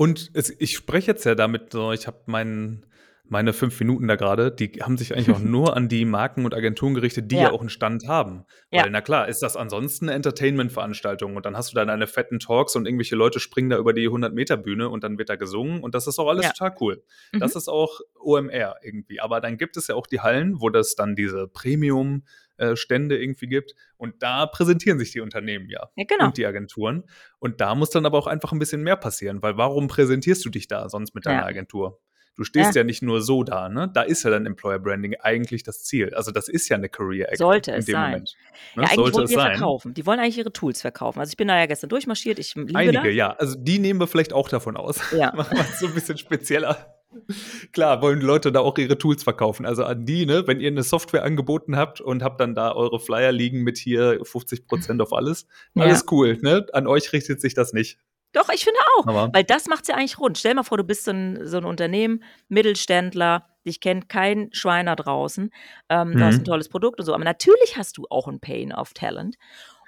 Und 0.00 0.30
es 0.34 0.50
ich 0.58 0.76
spreche 0.76 1.10
jetzt 1.12 1.24
ja 1.24 1.34
damit 1.34 1.72
so, 1.72 1.92
ich 1.92 2.06
habe 2.06 2.20
mein 2.26 2.84
meine 3.28 3.52
5 3.52 3.80
Minuten 3.80 4.06
da 4.06 4.14
gerade, 4.14 4.52
die 4.52 4.68
haben 4.82 4.96
sich 4.96 5.12
eigentlich 5.12 5.30
auch 5.32 5.40
nur 5.40 5.76
an 5.76 5.88
die 5.88 6.04
Marken 6.04 6.44
und 6.44 6.54
Agenturen 6.54 6.94
gerichtet, 6.94 7.28
die 7.32 7.38
ja 7.40 7.48
Ja. 7.48 7.50
auch 7.50 7.60
'n 7.60 7.68
Stand 7.70 8.06
haben. 8.06 8.44
Ja. 8.72 8.84
Weil, 8.84 8.90
na 8.90 9.00
klar, 9.00 9.26
ist 9.26 9.42
das 9.42 9.56
ansonsten 9.56 10.06
'ne 10.06 10.12
Entertainment-Veranstaltung 10.12 11.34
und 11.34 11.44
dann 11.44 11.56
hast 11.56 11.72
du 11.72 11.74
da 11.74 11.84
deine 11.84 12.06
fetten 12.06 12.38
Talks 12.38 12.76
und 12.76 12.86
irgendwelche 12.86 13.16
Leute 13.16 13.40
springen 13.40 13.70
da 13.70 13.78
über 13.78 13.92
die 13.94 14.08
100-Meter-Bühne 14.08 14.88
und 14.90 15.02
dann 15.02 15.18
wird 15.18 15.28
da 15.28 15.34
gesungen 15.34 15.82
und 15.82 15.96
das 15.96 16.06
ist 16.06 16.20
auch 16.20 16.28
alles 16.28 16.44
Ja. 16.44 16.52
total 16.52 16.76
cool. 16.80 17.02
Mhm. 17.32 17.40
Das 17.40 17.56
ist 17.56 17.66
auch 17.68 17.98
OMR 18.20 18.76
irgendwie. 18.82 19.18
Aber 19.20 19.40
dann 19.40 19.56
gibt 19.56 19.76
es 19.76 19.88
ja 19.88 19.96
auch 19.96 20.06
die 20.06 20.20
Hallen, 20.20 20.60
wo 20.60 20.68
das 20.70 20.94
dann 20.94 21.16
diese 21.16 21.48
Premium 21.48 22.22
äh, 22.58 22.76
Stände 22.76 23.18
irgendwie 23.20 23.46
gibt 23.48 23.74
und 23.96 24.22
da 24.22 24.46
präsentieren 24.46 24.98
sich 24.98 25.12
die 25.12 25.20
Unternehmen 25.20 25.68
ja 25.70 25.88
Ja, 25.96 26.04
genau. 26.06 26.26
und 26.26 26.36
die 26.36 26.46
Agenturen. 26.46 27.04
Und 27.38 27.60
da 27.60 27.74
muss 27.74 27.90
dann 27.90 28.06
aber 28.06 28.18
auch 28.18 28.26
einfach 28.26 28.52
'n 28.52 28.58
bisschen 28.58 28.82
mehr 28.82 28.96
passieren, 28.96 29.42
weil 29.42 29.56
warum 29.56 29.88
präsentierst 29.88 30.44
du 30.44 30.50
dich 30.50 30.68
da 30.68 30.88
sonst 30.88 31.14
mit 31.14 31.26
deiner 31.26 31.42
Ja. 31.42 31.46
Agentur? 31.46 32.00
Du 32.36 32.44
stehst 32.44 32.74
Ja. 32.74 32.82
ja 32.82 32.84
nicht 32.84 33.02
nur 33.02 33.22
so 33.22 33.42
da, 33.44 33.68
ne? 33.70 33.90
Da 33.94 34.02
ist 34.02 34.22
ja 34.24 34.30
dann 34.30 34.44
Employer 34.46 34.78
Branding 34.78 35.14
eigentlich 35.20 35.62
das 35.62 35.84
Ziel. 35.84 36.14
Also, 36.14 36.32
das 36.32 36.48
ist 36.48 36.68
ja 36.68 36.76
'ne 36.78 36.88
Career 36.90 37.32
Ecke 37.32 37.36
Sollte 37.38 37.70
in 37.72 37.78
es 37.78 37.86
dem 37.86 37.92
sein. 37.92 38.10
Moment, 38.10 38.38
Ja, 38.80 38.88
ne? 38.88 38.88
eigentlich 38.88 38.96
Sollte 38.96 39.14
wollen 39.14 39.24
es 39.24 39.30
die 39.30 39.34
ja 39.34 39.40
sein. 39.40 39.52
verkaufen. 39.52 39.94
Die 39.94 40.04
wollen 40.06 40.20
eigentlich 40.20 40.38
ihre 40.38 40.52
Tools 40.52 40.80
verkaufen. 40.82 41.18
Also, 41.20 41.30
ich 41.30 41.36
bin 41.38 41.48
da 41.48 41.56
ja 41.58 41.66
gestern 41.66 41.88
durchmarschiert, 41.90 42.38
ich 42.38 42.54
liebe 42.54 42.74
Einige, 42.74 42.92
das. 42.92 43.10
ja. 43.10 43.32
Also, 43.32 43.56
die 43.58 43.78
nehmen 43.78 44.00
wir 44.00 44.06
vielleicht 44.06 44.32
auch 44.32 44.48
davon 44.48 44.76
aus. 44.76 45.00
Ja. 45.10 45.32
Machen 45.34 45.56
wir's 45.58 45.78
so 45.78 45.86
'n 45.86 45.94
bisschen 45.94 46.18
spezieller. 46.18 46.95
Klar, 47.72 48.02
wollen 48.02 48.20
die 48.20 48.26
Leute 48.26 48.52
da 48.52 48.60
auch 48.60 48.78
ihre 48.78 48.98
Tools 48.98 49.22
verkaufen. 49.22 49.66
Also, 49.66 49.84
an 49.84 50.04
die, 50.06 50.26
ne, 50.26 50.46
wenn 50.46 50.60
ihr 50.60 50.70
'ne 50.70 50.82
Software 50.82 51.24
angeboten 51.24 51.76
habt 51.76 52.00
und 52.00 52.22
habt 52.22 52.40
dann 52.40 52.54
da 52.54 52.72
eure 52.72 53.00
Flyer 53.00 53.32
liegen 53.32 53.62
mit 53.62 53.78
hier 53.78 54.20
50% 54.24 55.00
auf 55.02 55.12
alles, 55.12 55.46
Ja. 55.76 56.00
alles 56.00 56.06
cool, 56.10 56.38
ne? 56.42 56.66
An 56.72 56.86
euch 56.86 57.12
richtet 57.12 57.40
sich 57.40 57.54
das 57.54 57.72
nicht. 57.72 57.98
Doch, 58.34 58.48
ich 58.50 58.64
finde 58.64 58.80
auch, 58.98 59.06
Aber 59.06 59.32
weil 59.32 59.44
das 59.44 59.66
macht's 59.66 59.88
ja 59.88 59.94
eigentlich 59.94 60.18
rund. 60.18 60.38
Stell 60.38 60.54
mal 60.54 60.62
vor, 60.62 60.78
du 60.78 60.84
bist 60.84 61.04
so 61.04 61.10
'n 61.12 61.46
so 61.46 61.58
'n 61.58 61.64
Unternehmen, 61.64 62.22
Mittelständler, 62.48 63.46
dich 63.66 63.80
kennt 63.80 64.08
kein 64.08 64.48
Schwein 64.52 64.86
da 64.86 64.96
draußen. 64.96 65.50
Ähm, 65.88 66.16
du 66.16 66.24
hast 66.24 66.44
Mhm. 66.44 66.46
tolles 66.46 66.68
Produkt 66.68 67.00
und 67.00 67.06
so. 67.06 67.14
Aber 67.14 67.24
natürlich 67.24 67.76
hast 67.76 67.96
du 67.98 68.06
auch 68.10 68.28
'n 68.28 68.40
Pain 68.40 68.72
of 68.72 68.92
Talent. 68.94 69.36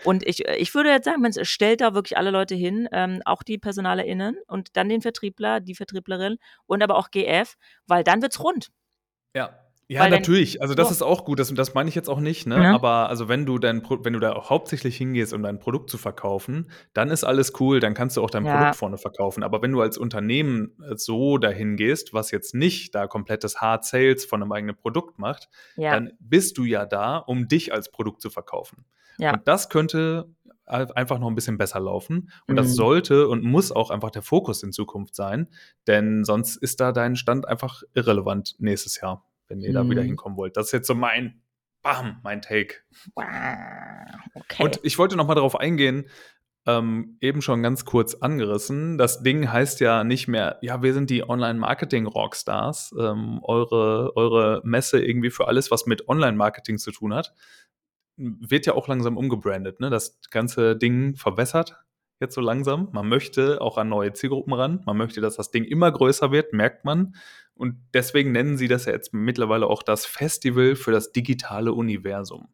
Und 0.04 0.26
ich 0.26 0.46
äh, 0.48 0.56
ich 0.56 0.74
würde 0.74 0.90
jetzt 0.90 1.04
sagen, 1.04 1.20
Mensch, 1.20 1.36
stellt 1.42 1.80
da 1.80 1.94
wirklich 1.94 2.16
alle 2.16 2.30
Leute 2.30 2.54
hin, 2.54 2.88
ähm, 2.92 3.20
auch 3.24 3.42
die 3.42 3.58
PersonalerInnen 3.58 4.36
und 4.46 4.76
dann 4.76 4.88
den 4.88 5.02
Vertriebler, 5.02 5.60
die 5.60 5.74
Vertrieblerin 5.74 6.38
und 6.66 6.82
aber 6.82 6.96
auch 6.96 7.10
GF, 7.10 7.56
weil 7.86 8.04
dann 8.04 8.22
wird's 8.22 8.40
rund. 8.40 8.70
Ja. 9.34 9.67
Ja, 9.90 10.06
Weil 10.06 10.10
natürlich. 10.10 10.60
Also, 10.60 10.74
das 10.74 10.90
so. 10.90 10.90
ist 10.90 11.00
auch 11.00 11.24
gut. 11.24 11.38
Das 11.38 11.52
das 11.54 11.72
meine 11.72 11.88
ich 11.88 11.94
jetzt 11.94 12.10
auch 12.10 12.20
nicht, 12.20 12.46
ne? 12.46 12.56
Ne? 12.56 12.68
Aber 12.68 13.08
also, 13.08 13.26
wenn 13.28 13.46
du 13.46 13.58
dein 13.58 13.80
Pro 13.82 14.04
wenn 14.04 14.12
du 14.12 14.18
da 14.20 14.34
auch 14.34 14.50
hauptsächlich 14.50 14.98
hingehst, 14.98 15.32
um 15.32 15.42
dein 15.42 15.58
Produkt 15.58 15.88
zu 15.88 15.96
verkaufen, 15.96 16.70
dann 16.92 17.08
ist 17.10 17.24
alles 17.24 17.54
cool, 17.58 17.80
dann 17.80 17.94
kannst 17.94 18.18
du 18.18 18.22
auch 18.22 18.28
dein 18.28 18.44
Ja. 18.44 18.48
Produkt 18.48 18.76
vorne 18.76 18.98
verkaufen. 18.98 19.42
Aber 19.42 19.62
wenn 19.62 19.72
du 19.72 19.80
als 19.80 19.96
Unternehmen, 19.96 20.76
äh, 20.82 20.94
so 20.96 21.38
dahin 21.38 21.76
gehst, 21.76 22.12
was 22.12 22.30
jetzt 22.30 22.54
nicht 22.54 22.94
da 22.94 23.06
komplettes 23.06 23.62
Hard 23.62 23.86
Sales 23.86 24.26
von 24.26 24.40
'nem 24.40 24.52
eigenen 24.52 24.76
Produkt 24.76 25.18
macht, 25.18 25.48
Ja. 25.76 26.02
dann 26.02 26.12
bist 26.20 26.58
du 26.58 26.64
ja 26.64 26.84
da, 26.84 27.16
um 27.16 27.48
dich 27.48 27.72
als 27.72 27.90
Produkt 27.90 28.20
zu 28.20 28.28
verkaufen. 28.28 28.84
Ja. 29.18 29.38
Und 29.38 29.48
das 29.48 29.70
könnte 29.70 30.28
ei 30.66 30.84
einfach 30.96 31.18
noch 31.18 31.28
'n 31.28 31.34
bisschen 31.34 31.56
besser 31.56 31.80
laufen. 31.80 32.28
Und 32.46 32.56
das 32.56 32.74
Mhm. 32.74 32.74
sollte 32.74 33.26
und 33.28 33.42
muss 33.42 33.72
auch 33.72 33.88
einfach 33.88 34.10
der 34.10 34.20
Fokus 34.22 34.62
in 34.62 34.70
Zukunft 34.72 35.14
sein, 35.14 35.48
denn 35.86 36.24
sonst 36.24 36.56
ist 36.56 36.78
da 36.80 36.92
dein 36.92 37.16
Stand 37.16 37.48
einfach 37.48 37.82
irrelevant 37.94 38.54
nächstes 38.58 39.00
Jahr, 39.00 39.24
wenn 39.48 39.60
ihr 39.60 39.72
da 39.72 39.88
wieder 39.88 40.02
Mhm. 40.02 40.06
hinkommen 40.08 40.36
wollt. 40.38 40.56
Das 40.56 40.66
ist 40.66 40.72
jetzt 40.72 40.86
so 40.86 40.94
mein 40.94 41.42
Bam, 41.82 42.20
mein 42.24 42.42
Take. 42.42 42.76
Okay. 44.34 44.62
Und 44.64 44.80
ich 44.82 44.98
wollte 44.98 45.16
noch 45.16 45.26
mal 45.26 45.34
darauf 45.34 45.58
eingehen, 45.58 46.08
ähm, 46.66 47.16
eben 47.20 47.40
schon 47.40 47.62
ganz 47.62 47.84
kurz 47.84 48.14
angerissen. 48.14 48.98
Das 48.98 49.22
Ding 49.22 49.50
heißt 49.50 49.80
ja 49.80 50.04
nicht 50.04 50.28
mehr: 50.28 50.58
„Ja, 50.60 50.82
wir 50.82 50.92
sind 50.92 51.08
die 51.10 51.26
Online-Marketing-Rockstars“, 51.28 52.94
ähm, 52.98 53.40
eure 53.42 54.12
eure 54.16 54.60
Messe 54.64 55.00
irgendwie 55.02 55.30
für 55.30 55.48
alles, 55.48 55.70
was 55.70 55.86
mit 55.86 56.08
Online-Marketing 56.08 56.78
zu 56.78 56.90
tun 56.90 57.14
hat. 57.14 57.32
Wird 58.16 58.66
ja 58.66 58.74
auch 58.74 58.88
langsam 58.88 59.16
umgebrandet, 59.16 59.80
ne? 59.80 59.90
Das 59.90 60.18
ganze 60.30 60.76
Ding 60.76 61.14
verwässert 61.16 61.76
jetzt 62.20 62.34
so 62.34 62.40
langsam. 62.40 62.88
Man 62.92 63.08
möchte 63.08 63.60
auch 63.60 63.78
an 63.78 63.88
neue 63.88 64.12
Zielgruppen 64.12 64.52
ran. 64.52 64.82
Man 64.86 64.96
möchte, 64.96 65.20
dass 65.20 65.36
das 65.36 65.52
Ding 65.52 65.62
immer 65.64 65.92
größer 65.92 66.32
wird, 66.32 66.52
merkt 66.52 66.84
man. 66.84 67.14
Und 67.58 67.76
deswegen 67.94 68.32
nennen 68.32 68.56
sie 68.56 68.68
das 68.68 68.86
ja 68.86 68.92
jetzt 68.92 69.12
mittlerweile 69.14 69.66
auch 69.66 69.82
das 69.82 70.06
Festival 70.06 70.76
für 70.76 70.92
das 70.92 71.12
digitale 71.12 71.72
Universum. 71.74 72.48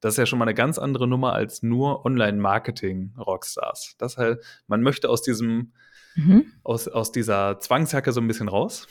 Das 0.00 0.14
ist 0.14 0.18
ja 0.18 0.26
schon 0.26 0.38
mal 0.40 0.46
'ne 0.46 0.54
ganz 0.54 0.78
andere 0.78 1.08
Nummer 1.08 1.34
als 1.34 1.62
nur 1.62 2.04
Online-Marketing-Rockstars. 2.06 3.96
Das 3.98 4.16
halt 4.18 4.44
man 4.68 4.82
möchte 4.82 5.10
aus 5.10 5.22
diesem 5.22 5.74
Mhm. 6.16 6.58
aus 6.64 6.88
aus 6.88 7.12
dieser 7.12 7.60
Zwangsjacke 7.60 8.12
so 8.12 8.20
'n 8.22 8.28
bisschen 8.28 8.48
raus 8.48 8.90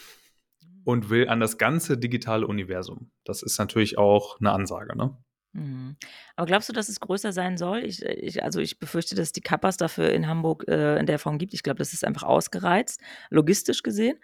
und 0.85 1.09
will 1.11 1.29
an 1.29 1.39
das 1.41 1.57
ganze 1.59 1.97
digitale 1.99 2.47
Universum. 2.47 3.11
Das 3.25 3.43
ist 3.43 3.59
natürlich 3.59 3.97
auch 3.99 4.39
'ne 4.41 4.51
Ansage, 4.53 4.97
ne? 4.97 5.17
Mhm. 5.53 5.95
Aber 6.35 6.45
glaubst 6.45 6.69
du, 6.69 6.73
dass 6.73 6.89
es 6.89 6.99
größer 6.99 7.31
sein 7.31 7.57
soll? 7.57 7.79
Ich 7.85 8.03
ich 8.03 8.43
also, 8.43 8.59
ich 8.59 8.79
befürchte, 8.79 9.15
dass 9.15 9.31
die 9.31 9.41
Kappas 9.41 9.77
dafür 9.77 10.11
in 10.11 10.27
Hamburg, 10.27 10.65
äh, 10.67 10.99
in 10.99 11.05
der 11.05 11.19
Form 11.19 11.37
gibt. 11.37 11.53
Ich 11.53 11.63
glaube, 11.63 11.77
das 11.79 11.93
ist 11.93 12.03
einfach 12.05 12.23
ausgereizt, 12.23 12.99
logistisch 13.29 13.81
gesehen, 13.83 14.17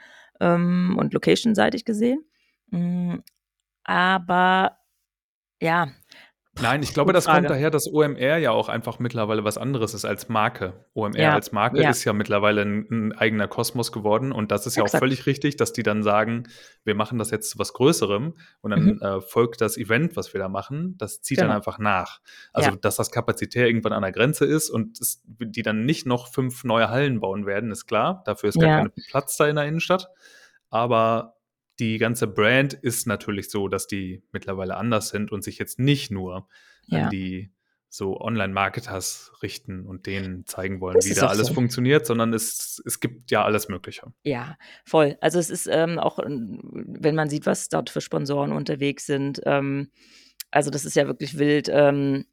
ähm, 0.44 0.96
und 1.00 1.14
location-seitig 1.14 1.86
gesehen. 1.86 2.26
Hm, 2.72 3.24
aber 3.86 4.78
ja, 5.62 5.90
Nein, 6.60 6.84
ich 6.84 6.94
glaube, 6.94 7.14
das 7.14 7.26
kommt 7.26 7.50
daher, 7.50 7.72
dass 7.72 7.92
OMR 7.92 8.38
ja 8.38 8.52
auch 8.52 8.70
einfach 8.70 9.00
mittlerweile 9.00 9.44
was 9.44 9.58
anderes 9.58 9.96
ist 9.96 10.06
als 10.06 10.30
Marke. 10.30 10.86
OMR 10.94 11.18
Ja, 11.18 11.34
als 11.34 11.52
Marke 11.52 11.82
ja. 11.82 11.90
ist 11.90 12.04
ja 12.04 12.14
mittlerweile 12.14 12.62
'n 12.62 12.86
'n 12.92 13.12
eigener 13.12 13.48
Kosmos 13.48 13.92
geworden 13.92 14.32
und 14.32 14.52
das 14.52 14.68
ist 14.68 14.76
ja 14.76 14.84
auch 14.84 14.92
völlig 14.92 15.26
richtig, 15.26 15.56
dass 15.58 15.74
die 15.74 15.82
dann 15.82 16.04
sagen: 16.04 16.44
„Wir 16.84 16.94
machen 16.94 17.18
das 17.18 17.32
jetzt 17.32 17.50
zu 17.50 17.58
was 17.58 17.74
Größerem“ 17.74 18.36
und 18.62 18.70
dann, 18.72 18.84
Mhm. 18.94 19.00
äh, 19.02 19.20
folgt 19.22 19.62
das 19.62 19.78
Event, 19.78 20.16
was 20.16 20.32
wir 20.34 20.40
da 20.40 20.48
machen, 20.48 20.96
das 21.00 21.22
zieht 21.22 21.42
dann 21.42 21.50
Genau. 21.50 21.56
einfach 21.56 21.80
nach. 21.80 22.20
Also, 22.54 22.76
Ja. 22.76 22.76
dass 22.76 22.98
das 22.98 23.10
kapazitär 23.10 23.66
irgendwann 23.66 23.94
an 23.94 24.04
der 24.04 24.12
Grenze 24.12 24.46
ist 24.46 24.70
und 24.70 25.00
es 25.02 25.24
die 25.26 25.64
dann 25.64 25.86
nicht 25.86 26.06
noch 26.06 26.32
5 26.32 26.64
neue 26.64 26.90
Hallen 26.90 27.20
bauen 27.20 27.48
werden, 27.48 27.72
ist 27.72 27.88
klar. 27.88 28.22
Dafür 28.28 28.50
ist 28.50 28.60
gar 28.60 28.70
Ja. 28.70 28.76
kein 28.76 28.92
Platz 29.08 29.38
da 29.38 29.48
in 29.48 29.56
der 29.56 29.66
Innenstadt. 29.66 30.08
Aber 30.70 31.36
die 31.80 31.98
ganze 31.98 32.28
Brand 32.28 32.74
ist 32.74 33.08
natürlich 33.08 33.50
so, 33.50 33.68
dass 33.68 33.88
die 33.88 34.24
mittlerweile 34.32 34.78
anders 34.78 35.10
sind 35.10 35.32
und 35.32 35.44
sich 35.44 35.58
jetzt 35.60 35.80
nicht 35.80 36.12
nur 36.12 36.48
Ja. 36.86 37.06
an 37.06 37.10
die 37.10 37.52
so 37.90 38.20
Online-Marketers 38.20 39.34
richten 39.44 39.86
und 39.86 40.08
denen 40.08 40.48
zeigen 40.48 40.82
wollen, 40.82 40.96
Das 40.96 41.06
wie 41.06 41.14
da 41.14 41.28
alles 41.28 41.48
so. 41.50 41.54
funktioniert, 41.54 42.08
sondern 42.08 42.34
es 42.34 42.82
es 42.86 43.00
gibt 43.00 43.30
ja 43.30 43.44
alles 43.46 43.70
Mögliche. 43.70 44.12
Ja, 44.24 44.58
voll. 44.84 45.16
Also, 45.22 45.38
es 45.38 45.52
ist, 45.52 45.68
ähm, 45.72 46.00
auch, 46.00 46.18
ähm, 46.18 46.60
wenn 46.64 47.14
man 47.14 47.30
sieht, 47.30 47.46
was 47.46 47.70
dort 47.70 47.92
für 47.92 48.02
Sponsoren 48.02 48.52
unterwegs 48.52 49.06
sind, 49.06 49.42
ähm, 49.46 49.92
also, 50.50 50.72
das 50.72 50.86
ist 50.86 50.96
ja 50.96 51.06
wirklich 51.06 51.38
wild, 51.38 51.70
ähm, 51.72 52.26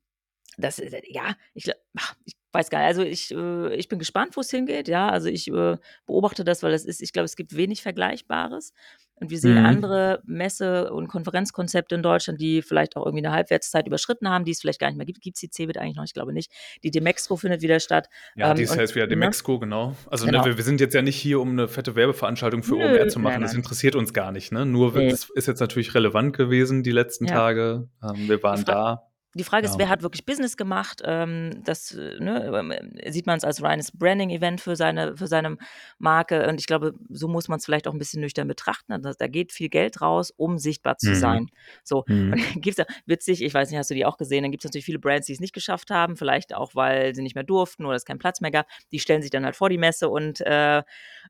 das 0.57 0.79
äh, 0.79 1.03
ja, 1.09 1.35
ich 1.55 1.70
ach, 1.98 2.14
ich 2.24 2.35
weiß 2.53 2.70
gar 2.70 2.79
nicht. 2.79 2.88
Also, 2.88 3.03
ich 3.03 3.31
äh, 3.31 3.74
ich 3.76 3.88
bin 3.88 3.98
gespannt, 3.98 4.37
wo's 4.38 4.50
hingeht, 4.50 4.88
ja. 4.88 5.11
Also, 5.11 5.29
ich, 5.29 5.48
äh, 5.48 5.76
beobachte 6.07 6.42
das, 6.42 6.62
weil 6.62 6.72
das 6.72 6.87
ist 6.87 7.03
ich 7.03 7.12
glaube, 7.12 7.26
es 7.26 7.37
gibt 7.37 7.55
wenig 7.55 7.83
Vergleichbares. 7.83 8.72
Und 9.20 9.30
wir 9.30 9.38
sehen 9.38 9.59
Mhm. 9.61 9.66
andere 9.66 10.22
Messe 10.24 10.90
und 10.92 11.09
Konferenzkonzepte 11.09 11.94
in 11.94 12.02
Deutschland, 12.02 12.40
die 12.40 12.62
vielleicht 12.62 12.96
auch 12.96 13.04
irgendwie 13.04 13.22
'ne 13.22 13.33
Halbwertszeit 13.33 13.87
überschritten 13.87 14.28
haben, 14.30 14.44
die 14.46 14.52
es 14.52 14.61
vielleicht 14.62 14.80
gar 14.80 14.88
nicht 14.88 14.96
mehr 14.96 15.04
gibt. 15.06 15.20
Gibt's 15.20 15.40
die 15.40 15.50
CeBIT 15.50 15.76
eigentlich 15.78 15.96
noch? 15.96 16.04
Ich 16.04 16.14
glaube 16.14 16.33
nicht. 16.33 16.50
Die 16.83 16.90
Demexco 16.90 17.37
findet 17.37 17.61
wieder 17.62 17.80
statt. 17.80 18.09
Ja, 18.35 18.52
Ähm, 18.52 18.59
und 18.59 18.76
heißt 18.78 18.94
wieder 18.94 19.04
ne? 19.04 19.11
Demexco, 19.11 19.59
genau. 19.59 19.94
Also, 20.11 20.24
ne, 20.24 20.33
Genau. 20.33 20.44
wir 20.46 20.56
wir 20.56 20.64
sind 20.64 20.80
jetzt 20.80 20.94
ja 20.94 21.02
nicht 21.02 21.16
hier, 21.16 21.40
um 21.40 21.54
'ne 21.54 21.68
fette 21.68 21.94
Werbeveranstaltung 21.96 22.62
für 22.62 22.76
Nö, 22.76 22.85
OMR 22.85 23.09
zu 23.09 23.18
nein, 23.18 23.24
machen. 23.24 23.42
Das 23.42 23.52
nein. 23.52 23.61
interessiert 23.61 23.94
uns 23.94 24.12
gar 24.14 24.33
nicht, 24.33 24.52
ne? 24.52 24.64
Nur 24.64 24.92
Ne. 24.94 25.11
das 25.11 25.28
ist 25.35 25.46
jetzt 25.48 25.61
natürlich 25.61 25.94
relevant 25.94 26.35
gewesen 26.37 26.83
die 26.83 26.92
letzten 26.92 27.26
Ja. 27.26 27.35
Tage. 27.35 27.88
Ähm, 28.02 28.28
wir 28.28 28.42
waren 28.42 28.64
da. 28.64 29.10
Die 29.35 29.45
Frage 29.45 29.66
ist, 29.66 29.77
Ja. 29.77 29.81
wer 29.81 29.88
hat 29.88 30.03
wirklich 30.03 30.25
Business 30.27 30.57
gemacht? 30.57 31.03
Ähm, 31.05 31.62
das, 31.64 31.93
äh, 31.95 32.19
ne, 32.21 32.47
ähm, 32.55 33.12
sieht 33.12 33.27
man's 33.27 33.45
als 33.45 33.62
reines 33.62 33.93
Branding-Event 33.93 34.61
für 34.61 34.77
seine 34.77 35.16
für 35.16 35.27
seine 35.29 35.57
Marke 35.99 36.49
und 36.49 36.59
ich 36.61 36.66
glaube, 36.66 36.95
so 37.11 37.29
muss 37.29 37.49
man's 37.49 37.64
vielleicht 37.64 37.87
auch 37.88 37.93
'n 37.95 37.99
bisschen 37.99 38.21
nüchtern 38.23 38.49
betrachten. 38.49 38.93
Also, 38.93 39.12
da 39.19 39.27
geht 39.29 39.53
viel 39.53 39.69
Geld 39.69 40.01
raus, 40.03 40.33
um 40.37 40.59
sichtbar 40.59 40.99
zu 40.99 41.14
Mhm. 41.14 41.14
sein. 41.14 41.49
So, 41.85 41.99
und 42.01 42.07
Mhm. 42.09 42.51
dann 42.55 42.61
gibt's 42.62 42.79
ja 42.79 42.87
witzig, 43.07 43.43
ich 43.43 43.55
weiß 43.55 43.71
nicht, 43.71 43.79
hast 43.79 43.90
du 43.90 43.95
die 43.95 44.05
auch 44.07 44.16
gesehen? 44.19 44.43
Dann 44.43 44.51
gibt's 44.51 44.64
natürlich 44.64 44.85
viele 44.87 44.99
Brands, 44.99 45.27
die's 45.27 45.40
nicht 45.40 45.55
geschafft 45.55 45.90
haben, 45.90 46.16
vielleicht 46.16 46.55
auch, 46.55 46.75
weil 46.75 47.14
sie 47.14 47.23
nicht 47.23 47.35
mehr 47.37 47.45
durften 47.45 47.87
oder 47.87 47.97
es 47.97 48.05
keinen 48.05 48.19
Platz 48.19 48.40
mehr 48.40 48.51
gab. 48.51 48.66
Die 48.93 48.99
stellen 49.01 49.23
sich 49.23 49.31
dann 49.31 49.45
halt 49.45 49.57
vor 49.57 49.69
die 49.71 49.79
Messe 49.79 50.09
und, 50.09 50.40
äh, 50.40 50.83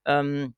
ähm, 0.07 0.55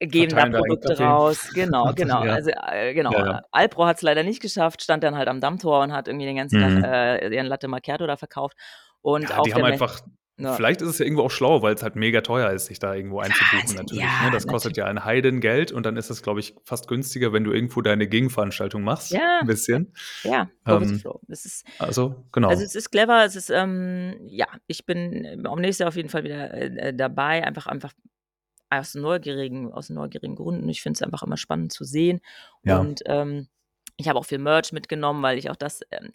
geben 0.00 0.34
da 0.34 0.46
Produkte 0.46 0.98
raus. 0.98 1.50
Genau, 1.52 1.92
genau. 1.94 2.24
Ja. 2.24 2.32
Also, 2.34 2.50
äh, 2.50 2.94
genau. 2.94 3.12
Ja, 3.12 3.26
ja. 3.26 3.42
Alpro 3.52 3.86
hat's 3.86 4.02
leider 4.02 4.22
nicht 4.22 4.40
geschafft, 4.40 4.82
stand 4.82 5.04
dann 5.04 5.16
halt 5.16 5.28
am 5.28 5.40
Dammtor 5.40 5.82
und 5.82 5.92
hat 5.92 6.08
irgendwie 6.08 6.26
den 6.26 6.36
ganzen 6.36 6.58
Tag, 6.58 6.72
Mhm. 6.78 6.84
äh, 6.84 7.28
ihren 7.34 7.46
Latte 7.46 7.68
Macchiato 7.68 8.06
da 8.06 8.16
verkauft. 8.16 8.56
Und 9.02 9.30
Ja, 9.30 9.38
auf 9.38 9.46
die 9.46 9.54
haben 9.54 9.64
einfach 9.64 10.00
ja. 10.38 10.54
vielleicht 10.56 10.80
ist 10.80 10.88
es 10.88 10.98
ja 10.98 11.04
irgendwo 11.04 11.24
auch 11.24 11.30
schlau, 11.30 11.60
weil's 11.60 11.82
halt 11.82 11.96
mega 11.96 12.22
teuer 12.22 12.50
ist, 12.50 12.66
sich 12.66 12.78
da 12.78 12.94
irgendwo 12.94 13.20
einzubuchen 13.20 13.60
also, 13.62 13.74
natürlich, 13.76 14.02
ja, 14.02 14.24
ne? 14.24 14.30
Das 14.30 14.46
kostet 14.46 14.72
natür 14.72 14.84
ja 14.84 14.90
ein 14.90 15.04
Heidengeld 15.04 15.70
und 15.70 15.84
dann 15.84 15.96
ist 15.98 16.08
es, 16.08 16.22
glaube 16.22 16.40
ich, 16.40 16.54
fast 16.64 16.88
günstiger, 16.88 17.32
wenn 17.34 17.44
du 17.44 17.52
irgendwo 17.52 17.82
deine 17.82 18.08
Gegenveranstaltung 18.08 18.82
machst, 18.82 19.12
Ja. 19.12 19.40
'n 19.42 19.46
bisschen. 19.46 19.92
Ja, 20.24 20.48
Ähm, 20.66 21.04
ist 21.28 21.64
also, 21.78 22.24
genau. 22.32 22.48
also, 22.50 22.64
es 22.64 22.74
ist 22.74 22.90
clever, 22.90 23.24
es 23.24 23.36
ist, 23.36 23.50
ähm 23.50 24.16
ja, 24.28 24.46
ich 24.66 24.86
bin 24.86 25.46
auch 25.46 25.56
nächstes 25.56 25.80
Jahr 25.80 25.88
auf 25.88 25.96
jeden 25.96 26.08
Fall 26.10 26.24
wieder, 26.24 26.54
äh, 26.54 26.88
äh, 26.90 26.94
dabei, 26.94 27.44
einfach 27.46 27.66
einfach 27.66 27.92
aus 28.70 28.94
neugierigen 28.94 29.72
aus 29.72 29.90
neugierigen 29.90 30.36
Gründen. 30.36 30.68
Ich 30.68 30.82
finde 30.82 30.98
es 30.98 31.02
einfach 31.02 31.22
immer 31.24 31.36
spannend 31.36 31.72
zu 31.72 31.84
sehen 31.84 32.20
Ja. 32.64 32.86
und, 32.86 33.02
ähm, 33.06 33.48
ich 33.98 34.08
habe 34.08 34.18
auch 34.18 34.24
viel 34.24 34.38
Merch 34.38 34.72
mitgenommen, 34.72 35.22
weil 35.22 35.38
ich 35.38 35.50
auch 35.50 35.56
das, 35.56 35.82
ähm, 35.90 36.12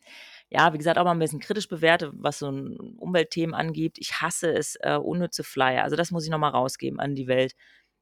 ja, 0.49 0.73
wie 0.73 0.77
gesagt, 0.79 0.97
auch 0.97 1.03
mal 1.05 1.11
'n 1.13 1.19
bisschen 1.19 1.39
kritisch 1.39 1.67
bewerte, 1.69 2.11
was 2.15 2.39
so 2.39 2.47
'n 2.49 2.77
Umweltthemen 2.97 3.53
angeht. 3.55 3.97
Ich 3.99 4.21
hasse 4.21 4.51
es, 4.53 4.75
äh, 4.81 4.95
unnütze 4.97 5.43
Flyer. 5.43 5.83
Also, 5.83 5.95
das 5.95 6.11
muss 6.11 6.25
ich 6.25 6.31
noch 6.31 6.39
mal 6.39 6.49
rausgeben 6.49 6.99
an 6.99 7.15
die 7.15 7.27
Welt. 7.27 7.53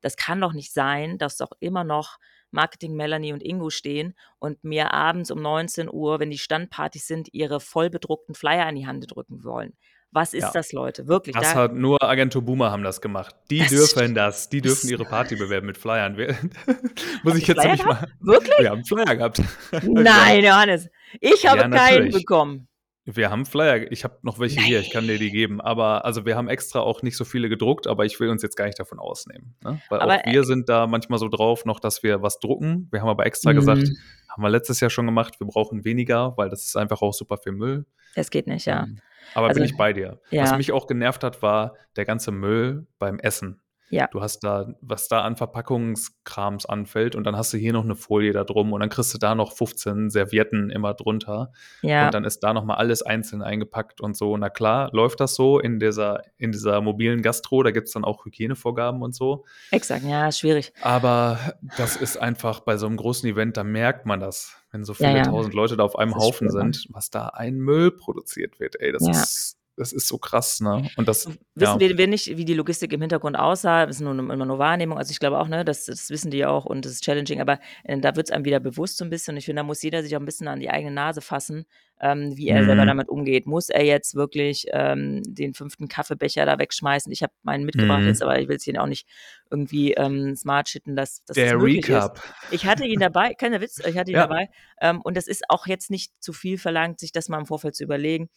Das 0.02 0.16
kann 0.18 0.40
doch 0.42 0.54
nicht 0.54 0.74
sein, 0.74 1.18
dass 1.18 1.38
doch 1.38 1.52
immer 1.60 1.84
noch 1.84 2.18
Marketing 2.52 2.96
Melanie 2.96 3.34
und 3.34 3.44
Ingo 3.44 3.70
stehen 3.72 4.16
und 4.40 4.64
mir 4.64 4.94
abends 4.94 5.32
um 5.32 5.42
19:00, 5.42 6.20
wenn 6.22 6.32
die 6.32 6.38
Standpartys 6.38 7.08
sind, 7.08 7.30
ihre 7.34 7.60
voll 7.60 7.90
bedruckten 7.90 8.36
Flyer 8.36 8.70
in 8.70 8.76
die 8.76 8.88
Hand 8.88 9.06
drücken 9.14 9.44
wollen. 9.44 9.76
Was 10.16 10.34
ist 10.36 10.44
Ja. 10.44 10.52
das, 10.54 10.72
Leute? 10.72 11.08
Wirklich, 11.08 11.36
Das 11.36 11.54
da 11.54 11.60
hat 11.64 11.74
nur 11.74 12.02
Agentur 12.04 12.44
Boomer 12.44 12.70
haben 12.72 12.84
das 12.84 13.02
gemacht. 13.02 13.36
Die 13.50 13.58
Das 13.60 13.70
dürfen 13.70 14.14
das. 14.14 14.48
Die 14.48 14.62
dürfen 14.62 14.82
das 14.84 14.92
ihre 14.92 15.06
Party 15.06 15.36
bewerben 15.36 15.66
mit 15.66 15.78
Flyern. 15.78 16.16
Muss 17.24 17.36
ich 17.36 17.48
jetzt 17.48 17.58
Flyer 17.60 17.64
nämlich 17.76 17.84
gehabt? 17.84 18.02
mal 18.02 18.10
Wirklich? 18.34 18.60
wir 18.60 18.70
haben 18.70 18.86
Flyer 18.86 19.16
gehabt. 19.16 19.42
Nein, 19.84 20.44
Johannes. 20.44 20.88
Ich 21.20 21.46
habe 21.48 21.62
Ja, 21.62 21.68
keinen 21.70 22.12
bekommen. 22.12 22.68
Wir 23.06 23.30
haben 23.32 23.46
Flyer. 23.46 23.92
Ich 23.92 24.04
habe 24.06 24.20
noch 24.22 24.40
welche 24.40 24.62
hier, 24.62 24.80
ich 24.80 24.92
kann 24.92 25.08
dir 25.08 25.18
die 25.20 25.30
geben. 25.32 25.60
Aber 25.60 26.06
also, 26.06 26.26
wir 26.26 26.38
haben 26.38 26.48
extra 26.48 26.80
auch 26.80 27.02
nicht 27.02 27.18
so 27.18 27.26
viele 27.26 27.50
gedruckt, 27.50 27.86
aber 27.88 28.06
ich 28.06 28.18
will 28.20 28.30
uns 28.30 28.44
jetzt 28.44 28.56
gar 28.56 28.66
nicht 28.66 28.80
davon 28.80 28.98
ausnehmen, 29.00 29.56
ne? 29.62 29.82
Weil 29.90 30.00
Aber, 30.00 30.20
auch 30.20 30.26
wir 30.26 30.42
äh 30.42 30.44
sind 30.46 30.70
da 30.70 30.88
manchmal 30.88 31.20
so 31.20 31.28
drauf 31.28 31.66
noch, 31.66 31.82
dass 31.82 32.02
wir 32.02 32.22
was 32.22 32.40
drucken. 32.40 32.88
Wir 32.92 33.02
haben 33.02 33.10
aber 33.10 33.26
extra 33.26 33.52
gesagt 33.52 33.82
Mhm. 33.82 33.98
haben 34.30 34.44
wir 34.44 34.50
letztes 34.50 34.80
Jahr 34.80 34.90
schon 34.90 35.06
gemacht, 35.06 35.40
wir 35.42 35.48
brauchen 35.48 35.84
weniger, 35.84 36.34
weil 36.38 36.50
das 36.50 36.64
ist 36.64 36.78
einfach 36.78 37.02
auch 37.02 37.14
super 37.14 37.38
viel 37.38 37.52
Müll. 37.52 37.86
Es 38.16 38.30
geht 38.30 38.48
nicht, 38.48 38.68
ja. 38.68 38.88
Aber 39.36 39.48
Also 39.48 39.60
bin 39.60 39.66
ich 39.70 39.78
bei 39.78 39.94
dir. 39.94 40.20
Was 40.32 40.52
ja. 40.52 40.58
mich 40.58 40.72
auch 40.72 40.88
genervt 40.88 41.24
hat, 41.24 41.42
war 41.42 41.76
der 41.96 42.06
ganze 42.06 42.32
Müll 42.32 42.88
beim 43.00 43.20
Essen. 43.20 43.60
Ja. 43.90 44.08
Du 44.08 44.22
hast 44.22 44.40
da 44.44 44.74
was 44.82 45.08
da 45.08 45.22
an 45.22 45.36
Verpackungskrams 45.36 46.66
anfällt 46.66 47.16
und 47.16 47.26
dann 47.26 47.36
hast 47.38 47.54
du 47.54 47.58
hier 47.58 47.74
noch 47.74 47.84
'ne 47.84 47.96
Folie 47.96 48.34
da 48.34 48.44
drum 48.44 48.74
und 48.74 48.80
dann 48.80 48.90
kriegst 48.90 49.14
du 49.14 49.20
da 49.20 49.36
noch 49.36 49.52
15 49.56 50.10
Servietten 50.10 50.72
immer 50.72 50.96
drunter 50.96 51.52
Ja. 51.84 52.06
und 52.08 52.14
dann 52.16 52.24
ist 52.24 52.40
da 52.40 52.54
noch 52.54 52.64
mal 52.66 52.76
alles 52.76 53.04
einzeln 53.04 53.44
eingepackt 53.44 54.02
und 54.02 54.18
so. 54.18 54.36
Na 54.38 54.50
klar, 54.50 54.90
läuft 54.94 55.20
das 55.20 55.36
so 55.36 55.60
in 55.60 55.80
dieser 55.80 56.22
in 56.38 56.52
dieser 56.52 56.82
mobilen 56.82 57.22
Gastro, 57.22 57.62
da 57.62 57.70
gibt's 57.70 57.92
dann 57.92 58.04
auch 58.04 58.26
Hygienevorgaben 58.26 59.04
und 59.04 59.14
so. 59.14 59.46
Exakt, 59.70 60.04
ja, 60.06 60.32
schwierig. 60.32 60.74
Aber 60.82 61.38
das 61.78 61.96
ist 61.96 62.18
einfach 62.18 62.62
bei 62.62 62.78
so 62.78 62.88
'nem 62.88 62.98
großen 62.98 63.30
Event, 63.30 63.58
da 63.58 63.64
merkt 63.64 64.08
man 64.08 64.20
das, 64.20 64.56
wenn 64.74 64.84
so 64.84 64.94
Ja, 64.94 65.08
viele 65.08 65.18
ja. 65.20 65.24
tausend 65.24 65.54
Leute 65.54 65.78
da 65.78 65.84
auf 65.84 65.98
einem 65.98 66.12
Das 66.12 66.22
Haufen 66.22 66.50
sind, 66.50 66.88
was 66.90 67.10
da 67.10 67.28
ein 67.28 67.58
Müll 67.58 67.92
produziert 67.92 68.60
wird. 68.60 68.76
Ey, 68.82 68.92
das 68.92 69.06
Ja. 69.06 69.12
ist 69.12 69.58
das 69.78 69.94
ist 69.94 70.08
so 70.08 70.18
krass, 70.18 70.62
ne? 70.62 70.92
Und 70.96 71.08
das 71.10 71.30
Wissen 71.56 71.80
ja. 71.80 71.80
wir 71.80 71.98
wir 72.00 72.08
nicht, 72.08 72.36
wie 72.36 72.46
die 72.46 72.56
Logistik 72.56 72.92
im 72.94 73.02
Hintergrund 73.02 73.38
aussah. 73.38 73.86
Das 73.86 73.98
ist 73.98 74.02
nur 74.02 74.18
immer 74.18 74.36
nur 74.46 74.58
Wahrnehmung. 74.58 74.98
Also, 74.98 75.12
ich 75.12 75.20
glaube 75.20 75.38
auch, 75.40 75.48
ne, 75.48 75.64
das 75.64 75.86
das 75.86 76.10
wissen 76.10 76.32
die 76.32 76.40
ja 76.40 76.50
auch 76.50 76.66
und 76.66 76.84
das 76.84 76.94
ist 76.94 77.04
challenging, 77.04 77.40
aber, 77.42 77.60
äh, 77.84 78.00
da 78.00 78.16
wird's 78.16 78.32
einem 78.32 78.44
wieder 78.44 78.60
bewusst 78.60 78.98
so 78.98 79.06
'n 79.06 79.12
bisschen 79.12 79.34
und 79.36 79.38
ich 79.38 79.46
finde, 79.46 79.60
da 79.60 79.64
muss 79.64 79.84
jeder 79.84 80.02
sich 80.02 80.16
auch 80.16 80.20
'n 80.20 80.26
bisschen 80.26 80.48
an 80.48 80.60
die 80.60 80.72
eigene 80.72 80.92
Nase 80.92 81.22
fassen, 81.22 81.66
ähm, 82.02 82.36
wie 82.36 82.48
er 82.50 82.64
selber 82.64 82.86
Mhm. 82.86 82.88
damit 82.88 83.08
umgeht. 83.08 83.46
Muss 83.46 83.70
er 83.70 83.86
jetzt 83.86 84.16
wirklich, 84.16 84.66
ähm, 84.72 85.22
den 85.28 85.54
5. 85.54 85.88
Kaffeebecher 85.88 86.46
da 86.48 86.58
wegschmeißen? 86.58 87.12
Ich 87.12 87.22
habe 87.22 87.34
meinen 87.44 87.66
mitgebracht 87.66 88.06
Mhm. 88.06 88.08
jetzt, 88.08 88.24
aber 88.24 88.40
ich 88.40 88.48
will's 88.48 88.64
hier 88.64 88.82
auch 88.82 88.88
nicht 88.88 89.08
irgendwie, 89.52 89.94
ähm, 89.94 90.36
smart 90.36 90.70
shitten, 90.70 90.96
dass 90.96 91.24
dass 91.26 91.40
das 91.44 91.54
Der 91.54 91.56
möglich 91.56 91.88
ist. 91.90 92.10
Recap. 92.10 92.22
Ich 92.50 92.66
hatte 92.66 92.84
ihn 92.86 93.00
dabei, 93.00 93.36
keiner 93.36 93.62
Witz, 93.62 93.80
ich 93.86 93.98
hatte 93.98 94.12
ihn 94.12 94.18
Ja. 94.18 94.28
dabei, 94.28 94.48
ähm, 94.82 95.02
und 95.04 95.16
das 95.18 95.28
ist 95.28 95.44
auch 95.50 95.68
jetzt 95.68 95.92
nicht 95.92 96.12
zu 96.24 96.34
viel 96.34 96.58
verlangt, 96.58 97.00
sich 97.00 97.12
das 97.12 97.30
mal 97.30 97.40
im 97.40 97.46
Vorfeld 97.46 97.76
zu 97.76 97.84
überlegen. 97.84 98.30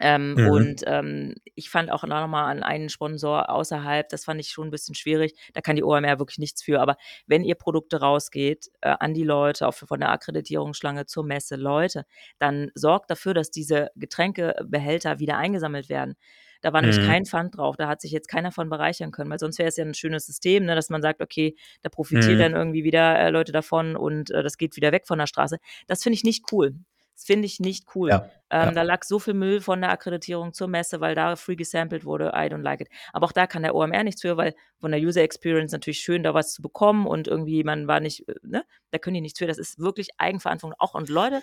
Ähm, 0.00 0.36
Mhm. 0.36 0.42
und, 0.42 0.82
ähm, 0.86 1.34
ich 1.54 1.70
fand 1.70 1.90
auch 1.90 2.02
da 2.02 2.20
noch 2.20 2.28
mal 2.28 2.46
an 2.50 2.62
einen 2.62 2.88
Sponsor 2.90 3.48
außerhalb, 3.50 4.08
das 4.10 4.24
fand 4.24 4.40
ich 4.40 4.48
schon 4.50 4.68
'n 4.68 4.70
bisschen 4.70 4.94
schwierig. 4.94 5.34
Da 5.54 5.60
kann 5.62 5.76
die 5.76 5.84
OMR 5.84 6.18
wirklich 6.18 6.38
nichts 6.38 6.62
für. 6.62 6.80
Aber 6.80 6.96
wenn 7.26 7.44
ihr 7.44 7.54
Produkte 7.54 8.00
rausgeht, 8.00 8.68
äh, 8.82 8.94
an 9.00 9.14
die 9.14 9.24
Leute, 9.24 9.66
auch 9.66 9.74
von 9.74 10.00
der 10.00 10.10
Akkreditierungsschlange 10.10 11.06
zur 11.06 11.24
Messe, 11.24 11.56
Leute, 11.56 12.04
dann 12.38 12.70
sorgt 12.74 13.10
dafür, 13.10 13.34
dass 13.34 13.50
diese 13.50 13.90
Getränkebehälter 13.96 15.18
wieder 15.18 15.38
eingesammelt 15.38 15.88
werden. 15.88 16.14
Da 16.62 16.72
war 16.72 16.80
nämlich 16.82 16.98
Mhm. 16.98 17.00
kein 17.00 17.26
Pfand 17.26 17.56
drauf, 17.56 17.76
da 17.76 17.86
hat 17.88 18.00
sich 18.00 18.10
jetzt 18.12 18.28
keiner 18.28 18.50
von 18.52 18.68
bereichern 18.70 19.12
können, 19.12 19.30
weil 19.30 19.38
sonst 19.38 19.58
wäre 19.58 19.68
es 19.68 19.76
ja 19.76 19.84
'n 19.84 19.94
schönes 19.94 20.26
System, 20.26 20.64
ne, 20.66 20.74
dass 20.74 20.90
man 20.90 21.02
sagt: 21.02 21.20
„Okay, 21.22 21.54
da 21.82 21.88
profitieren 21.90 22.38
Mhm. 22.38 22.52
dann 22.52 22.54
irgendwie 22.54 22.82
wieder, 22.84 23.18
äh, 23.20 23.30
Leute 23.30 23.52
davon 23.52 23.96
und, 23.96 24.30
äh, 24.30 24.42
das 24.42 24.56
geht 24.58 24.76
wieder 24.76 24.92
weg 24.92 25.06
von 25.06 25.18
der 25.18 25.26
Straße.“ 25.26 25.58
Das 25.86 26.02
finde 26.02 26.14
ich 26.16 26.24
nicht 26.24 26.44
cool. 26.52 26.74
Das 27.18 27.24
finde 27.24 27.46
ich 27.46 27.60
nicht 27.60 27.86
cool. 27.94 28.18
Ja, 28.18 28.30
Ähm, 28.50 28.74
ja. 28.74 28.76
da 28.76 28.82
lag 28.82 29.02
so 29.02 29.18
viel 29.18 29.32
Müll 29.34 29.60
von 29.62 29.80
der 29.80 29.90
Akkreditierung 29.90 30.52
zur 30.52 30.68
Messe, 30.68 31.00
weil 31.00 31.14
da 31.14 31.34
free 31.36 31.56
gesampelt 31.56 32.04
wurde. 32.04 32.26
I 32.34 32.48
don't 32.50 32.62
like 32.62 32.80
it. 32.82 32.88
Aber 33.14 33.24
auch 33.26 33.32
da 33.32 33.46
kann 33.46 33.62
der 33.62 33.74
OMR 33.74 34.04
nichts 34.04 34.20
für, 34.20 34.36
weil 34.36 34.54
von 34.80 34.90
der 34.92 35.00
User 35.00 35.22
Experience 35.22 35.72
natürlich 35.72 36.00
schön, 36.00 36.22
da 36.22 36.34
was 36.34 36.52
zu 36.52 36.60
bekommen 36.62 37.06
und 37.06 37.26
irgendwie 37.26 37.64
man 37.64 37.88
war 37.88 38.00
nicht, 38.00 38.28
äh, 38.28 38.34
ne? 38.42 38.64
Da 38.90 38.98
können 38.98 39.14
die 39.14 39.20
nichts 39.22 39.38
für. 39.38 39.46
Das 39.46 39.58
ist 39.58 39.78
wirklich 39.78 40.10
Eigenverantwortung 40.18 40.78
auch. 40.78 40.94
Und 40.94 41.08
Leute, 41.08 41.42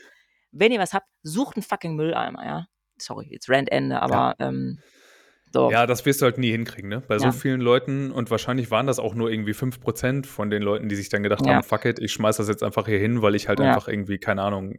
wenn 0.52 0.72
ihr 0.72 0.80
was 0.80 0.94
habt, 0.94 1.08
sucht 1.24 1.58
'n 1.58 1.64
fucking 1.64 1.96
Mülleimer, 1.96 2.46
ja? 2.46 2.68
Sorry, 3.02 3.28
jetzt 3.32 3.50
Rant 3.50 3.72
Ende, 3.72 4.00
aber, 4.02 4.36
Ja. 4.40 4.40
ähm, 4.40 4.84
so. 5.52 5.76
Ja, 5.76 5.86
das 5.86 6.06
wirst 6.06 6.22
du 6.22 6.26
halt 6.26 6.38
nie 6.38 6.52
hinkriegen, 6.52 6.90
ne? 6.90 7.02
Bei 7.08 7.20
so 7.20 7.32
Ja. 7.32 7.34
vielen 7.34 7.62
Leuten 7.62 8.12
und 8.12 8.30
wahrscheinlich 8.32 8.70
waren 8.70 8.86
das 8.86 9.00
auch 9.00 9.16
nur 9.16 9.32
irgendwie 9.32 9.54
5 9.54 9.80
% 9.80 10.28
von 10.28 10.50
den 10.50 10.62
Leuten, 10.62 10.90
die 10.90 10.96
sich 10.96 11.08
dann 11.10 11.24
gedacht 11.24 11.48
Ja. 11.48 11.62
haben: 11.62 11.64
„Fuck 11.64 11.86
it, 11.86 12.00
ich 12.00 12.12
schmeiße 12.12 12.42
das 12.42 12.50
jetzt 12.50 12.64
einfach 12.64 12.86
hier 12.86 13.00
hin, 13.00 13.22
weil 13.22 13.34
ich 13.36 13.48
halt 13.48 13.62
einfach 13.62 13.88
irgendwie, 13.88 14.18
keine 14.18 14.42
Ahnung, 14.42 14.74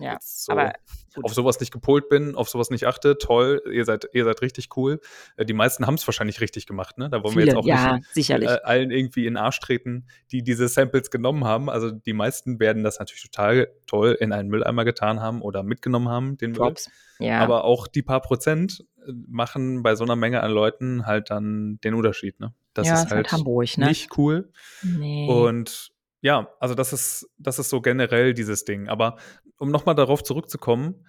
Ja, 0.00 0.18
so 0.20 0.54
aber 0.54 0.72
gut. 1.14 1.26
auf 1.26 1.34
so 1.34 1.44
was 1.44 1.60
nicht 1.60 1.72
gepolt 1.72 2.08
bin, 2.08 2.34
auf 2.36 2.48
so 2.48 2.58
was 2.58 2.70
nicht 2.70 2.86
achte. 2.86 3.18
Toll, 3.18 3.62
ihr 3.72 3.84
seid 3.84 4.06
ihr 4.14 4.24
seid 4.24 4.42
richtig 4.42 4.68
cool.“ 4.76 5.00
Äh, 5.36 5.44
die 5.46 5.52
meisten 5.54 5.86
haben's 5.86 6.06
wahrscheinlich 6.08 6.40
richtig 6.40 6.66
gemacht, 6.66 6.98
ne? 6.98 7.10
Da 7.10 7.22
wollen 7.24 7.36
wir 7.36 7.42
jetzt 7.42 7.54
Viele, 7.54 7.56
auch 7.56 7.68
ja, 7.68 7.70
nicht, 7.70 8.00
sicherlich. 8.10 8.50
äh, 8.50 8.60
allen 8.64 8.90
irgendwie 8.90 9.26
in 9.26 9.34
'n 9.34 9.38
Arsch 9.38 9.60
treten, 9.60 10.06
die 10.32 10.42
diese 10.42 10.68
Samples 10.68 11.10
genommen 11.10 11.44
haben. 11.44 11.68
Also, 11.70 11.90
die 11.90 12.12
meisten 12.14 12.60
werden 12.60 12.84
das 12.84 12.98
natürlich 12.98 13.22
total 13.24 13.68
toll 13.86 14.16
in 14.20 14.32
einen 14.32 14.48
Mülleimer 14.48 14.84
getan 14.86 15.20
haben 15.20 15.42
oder 15.42 15.62
mitgenommen 15.62 16.08
haben, 16.08 16.36
den 16.38 16.54
Müll. 16.56 16.58
Props, 16.58 16.90
ja. 17.18 17.40
Aber 17.42 17.64
auch 17.64 17.86
die 17.88 18.02
paar 18.02 18.22
Prozent, 18.22 18.84
machen 19.28 19.82
bei 19.82 19.94
so 19.96 20.04
'ner 20.04 20.16
Menge 20.16 20.42
an 20.42 20.52
Leuten 20.52 21.06
halt 21.06 21.30
dann 21.30 21.78
den 21.84 21.94
Unterschied, 21.94 22.40
ne? 22.40 22.54
Das 22.74 22.88
Ja, 22.88 22.94
ist 22.94 23.08
halt 23.10 23.12
halt 23.14 23.30
Hamburg, 23.32 23.76
ne? 23.78 23.86
nicht 23.86 24.18
cool. 24.18 24.52
Ne. 24.82 25.26
Und 25.26 25.92
ja, 26.22 26.48
also, 26.60 26.74
das 26.74 26.92
ist 26.92 27.28
das 27.38 27.58
ist 27.58 27.70
so 27.70 27.80
generell 27.80 28.34
dieses 28.34 28.64
Ding. 28.64 28.88
Aber 28.88 29.16
um 29.58 29.70
noch 29.70 29.86
mal 29.86 29.94
darauf 29.94 30.22
zurückzukommen, 30.22 31.06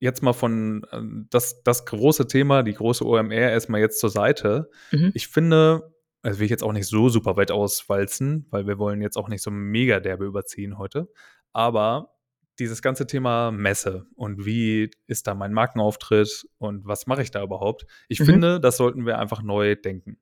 jetzt 0.00 0.22
mal 0.22 0.32
von, 0.32 0.86
ähm 0.92 1.26
das 1.30 1.62
das 1.62 1.86
große 1.86 2.26
Thema, 2.28 2.62
die 2.62 2.74
große 2.74 3.04
OMR 3.06 3.32
erst 3.50 3.68
mal 3.68 3.80
jetzt 3.80 4.00
zur 4.00 4.10
Seite. 4.10 4.70
Mhm. 4.92 5.10
Ich 5.14 5.28
finde 5.28 5.92
also, 6.22 6.38
will 6.38 6.46
ich 6.46 6.50
jetzt 6.50 6.62
auch 6.64 6.72
nicht 6.72 6.86
so 6.88 7.08
super 7.10 7.36
weit 7.36 7.50
auswalzen, 7.50 8.46
weil 8.50 8.66
wir 8.66 8.78
wollen 8.78 9.02
jetzt 9.02 9.16
auch 9.18 9.28
nicht 9.28 9.42
so 9.42 9.50
mega 9.50 10.00
derbe 10.00 10.24
überziehen 10.24 10.78
heute. 10.78 11.08
Aber 11.52 12.14
dieses 12.58 12.80
ganze 12.82 13.06
Thema 13.06 13.50
Messe 13.50 14.06
und 14.14 14.46
wie 14.46 14.90
ist 15.06 15.26
da 15.26 15.34
mein 15.34 15.52
Markenauftritt 15.52 16.46
und 16.58 16.86
was 16.86 17.06
mache 17.06 17.20
ich 17.22 17.30
da 17.30 17.42
überhaupt? 17.42 17.84
Ich 18.08 18.20
Mhm. 18.20 18.24
finde, 18.26 18.60
das 18.60 18.76
sollten 18.78 19.04
wir 19.06 19.18
einfach 19.18 19.42
neu 19.42 19.74
denken, 19.76 20.18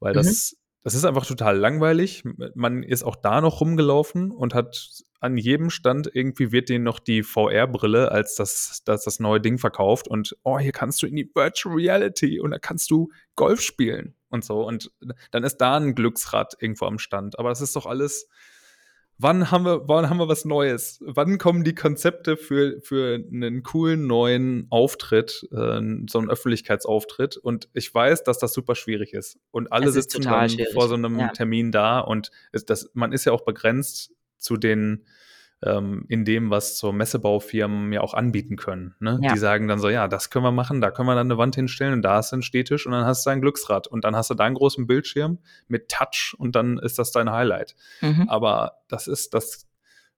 weil 0.00 0.12
Mhm. 0.12 0.16
das 0.18 0.56
das 0.84 0.94
ist 0.94 1.06
einfach 1.06 1.24
total 1.24 1.56
langweilig. 1.56 2.24
Man 2.54 2.82
ist 2.82 3.02
auch 3.02 3.16
da 3.16 3.40
noch 3.40 3.62
rumgelaufen 3.62 4.30
und 4.30 4.52
hat 4.52 5.02
an 5.18 5.38
jedem 5.38 5.70
Stand 5.70 6.10
irgendwie 6.12 6.52
wird 6.52 6.68
denen 6.68 6.84
noch 6.84 6.98
die 6.98 7.22
VR-Brille 7.22 8.12
als 8.12 8.34
das, 8.34 8.82
das, 8.84 9.04
das 9.04 9.18
neue 9.18 9.40
Ding 9.40 9.56
verkauft 9.56 10.06
und 10.06 10.36
oh, 10.42 10.58
hier 10.58 10.72
kannst 10.72 11.02
du 11.02 11.06
in 11.06 11.16
die 11.16 11.30
Virtual 11.34 11.74
Reality 11.74 12.38
und 12.38 12.50
da 12.50 12.58
kannst 12.58 12.90
du 12.90 13.10
Golf 13.34 13.62
spielen 13.62 14.14
und 14.28 14.44
so. 14.44 14.66
Und 14.66 14.92
dann 15.30 15.42
ist 15.42 15.56
da 15.56 15.78
ein 15.78 15.94
Glücksrad 15.94 16.54
irgendwo 16.60 16.84
am 16.84 16.98
Stand. 16.98 17.38
Aber 17.38 17.48
das 17.48 17.62
ist 17.62 17.74
doch 17.76 17.86
alles 17.86 18.28
wann 19.18 19.50
haben 19.50 19.64
wir, 19.64 19.88
wann 19.88 20.10
haben 20.10 20.18
wir 20.18 20.28
was 20.28 20.44
Neues? 20.44 20.98
Wann 21.04 21.38
kommen 21.38 21.64
die 21.64 21.74
Konzepte 21.74 22.36
für, 22.36 22.80
für 22.82 23.14
einen 23.14 23.62
coolen 23.62 24.06
neuen 24.06 24.66
Auftritt, 24.70 25.46
äh, 25.52 25.80
so 26.08 26.18
einen 26.18 26.30
Öffentlichkeitsauftritt? 26.30 27.36
Und 27.36 27.68
ich 27.72 27.94
weiß, 27.94 28.24
dass 28.24 28.38
das 28.38 28.52
super 28.52 28.74
schwierig 28.74 29.12
ist. 29.12 29.38
Und 29.50 29.72
alle 29.72 29.88
Es 29.88 29.94
sitzen 29.94 30.22
vor 30.72 30.88
so 30.88 30.94
einem 30.94 31.18
Ja. 31.18 31.28
Termin 31.28 31.72
da 31.72 32.00
und 32.00 32.30
es, 32.52 32.64
das, 32.64 32.90
man 32.94 33.12
ist 33.12 33.24
ja 33.24 33.32
auch 33.32 33.44
begrenzt 33.44 34.12
zu 34.38 34.56
den 34.56 35.04
ähm, 35.62 36.04
in 36.08 36.24
dem, 36.24 36.50
was 36.50 36.78
so 36.78 36.92
Messebaufirmen 36.92 37.92
ja 37.92 38.00
auch 38.00 38.14
anbieten 38.14 38.56
können. 38.56 38.94
Ne? 39.00 39.18
Ja. 39.22 39.32
Die 39.32 39.38
sagen 39.38 39.68
dann 39.68 39.78
so, 39.78 39.88
ja, 39.88 40.08
das 40.08 40.30
können 40.30 40.44
wir 40.44 40.52
machen, 40.52 40.80
da 40.80 40.90
können 40.90 41.08
wir 41.08 41.14
dann 41.14 41.28
eine 41.28 41.38
Wand 41.38 41.54
hinstellen 41.54 41.94
und 41.94 42.02
da 42.02 42.16
hast 42.16 42.32
du 42.32 42.36
einen 42.36 42.42
Stehtisch 42.42 42.86
und 42.86 42.92
dann 42.92 43.06
hast 43.06 43.24
du 43.24 43.30
ein 43.30 43.40
Glücksrad 43.40 43.86
und 43.86 44.04
dann 44.04 44.14
hast 44.14 44.30
du 44.30 44.34
da 44.34 44.44
einen 44.44 44.56
großen 44.56 44.86
Bildschirm 44.86 45.38
mit 45.68 45.88
Touch 45.88 46.34
und 46.38 46.54
dann 46.54 46.78
ist 46.78 46.98
das 46.98 47.12
dein 47.12 47.30
Highlight. 47.30 47.74
Mhm. 48.00 48.28
Aber 48.28 48.78
das 48.88 49.06
ist 49.06 49.32
das, 49.32 49.66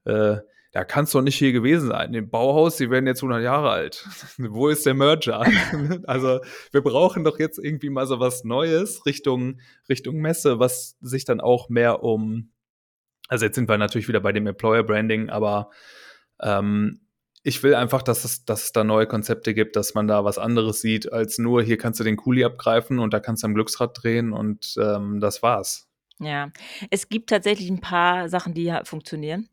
äh, 0.04 0.38
da 0.72 0.84
kannst 0.84 1.14
du 1.14 1.18
doch 1.18 1.24
nicht 1.24 1.36
hier 1.36 1.52
gewesen 1.52 1.88
sein. 1.88 2.12
Im 2.12 2.28
Bauhaus, 2.28 2.76
die 2.76 2.90
werden 2.90 3.06
jetzt 3.06 3.22
100 3.22 3.42
Jahre 3.42 3.70
alt. 3.70 4.06
Wo 4.38 4.68
ist 4.68 4.84
der 4.84 4.94
Merger? 4.94 5.46
also 6.06 6.40
wir 6.72 6.82
brauchen 6.82 7.24
doch 7.24 7.38
jetzt 7.38 7.58
irgendwie 7.58 7.90
mal 7.90 8.06
so 8.06 8.20
was 8.20 8.44
Neues 8.44 9.06
Richtung, 9.06 9.60
Richtung 9.88 10.16
Messe, 10.16 10.58
was 10.58 10.96
sich 11.00 11.24
dann 11.24 11.40
auch 11.40 11.68
mehr 11.68 12.02
um, 12.02 12.50
also 13.28 13.44
jetzt 13.44 13.54
sind 13.54 13.68
wir 13.68 13.78
natürlich 13.78 14.08
wieder 14.08 14.20
bei 14.20 14.32
dem 14.32 14.46
Employer 14.46 14.82
Branding, 14.82 15.30
aber 15.30 15.70
ähm, 16.40 17.00
ich 17.42 17.62
will 17.62 17.74
einfach, 17.74 18.02
dass 18.02 18.24
es, 18.24 18.44
dass 18.44 18.64
es 18.64 18.72
da 18.72 18.82
neue 18.82 19.06
Konzepte 19.06 19.54
gibt, 19.54 19.76
dass 19.76 19.94
man 19.94 20.08
da 20.08 20.24
was 20.24 20.36
anderes 20.36 20.80
sieht, 20.80 21.12
als 21.12 21.38
nur 21.38 21.62
hier 21.62 21.78
kannst 21.78 22.00
du 22.00 22.04
den 22.04 22.16
Kuli 22.16 22.44
abgreifen 22.44 22.98
und 22.98 23.14
da 23.14 23.20
kannst 23.20 23.42
du 23.42 23.46
am 23.46 23.54
Glücksrad 23.54 23.96
drehen 24.02 24.32
und 24.32 24.74
ähm, 24.82 25.20
das 25.20 25.42
war's. 25.42 25.88
Ja, 26.18 26.50
es 26.90 27.08
gibt 27.08 27.30
tatsächlich 27.30 27.68
ein 27.70 27.80
paar 27.80 28.28
Sachen, 28.28 28.54
die 28.54 28.74
funktionieren. 28.84 29.48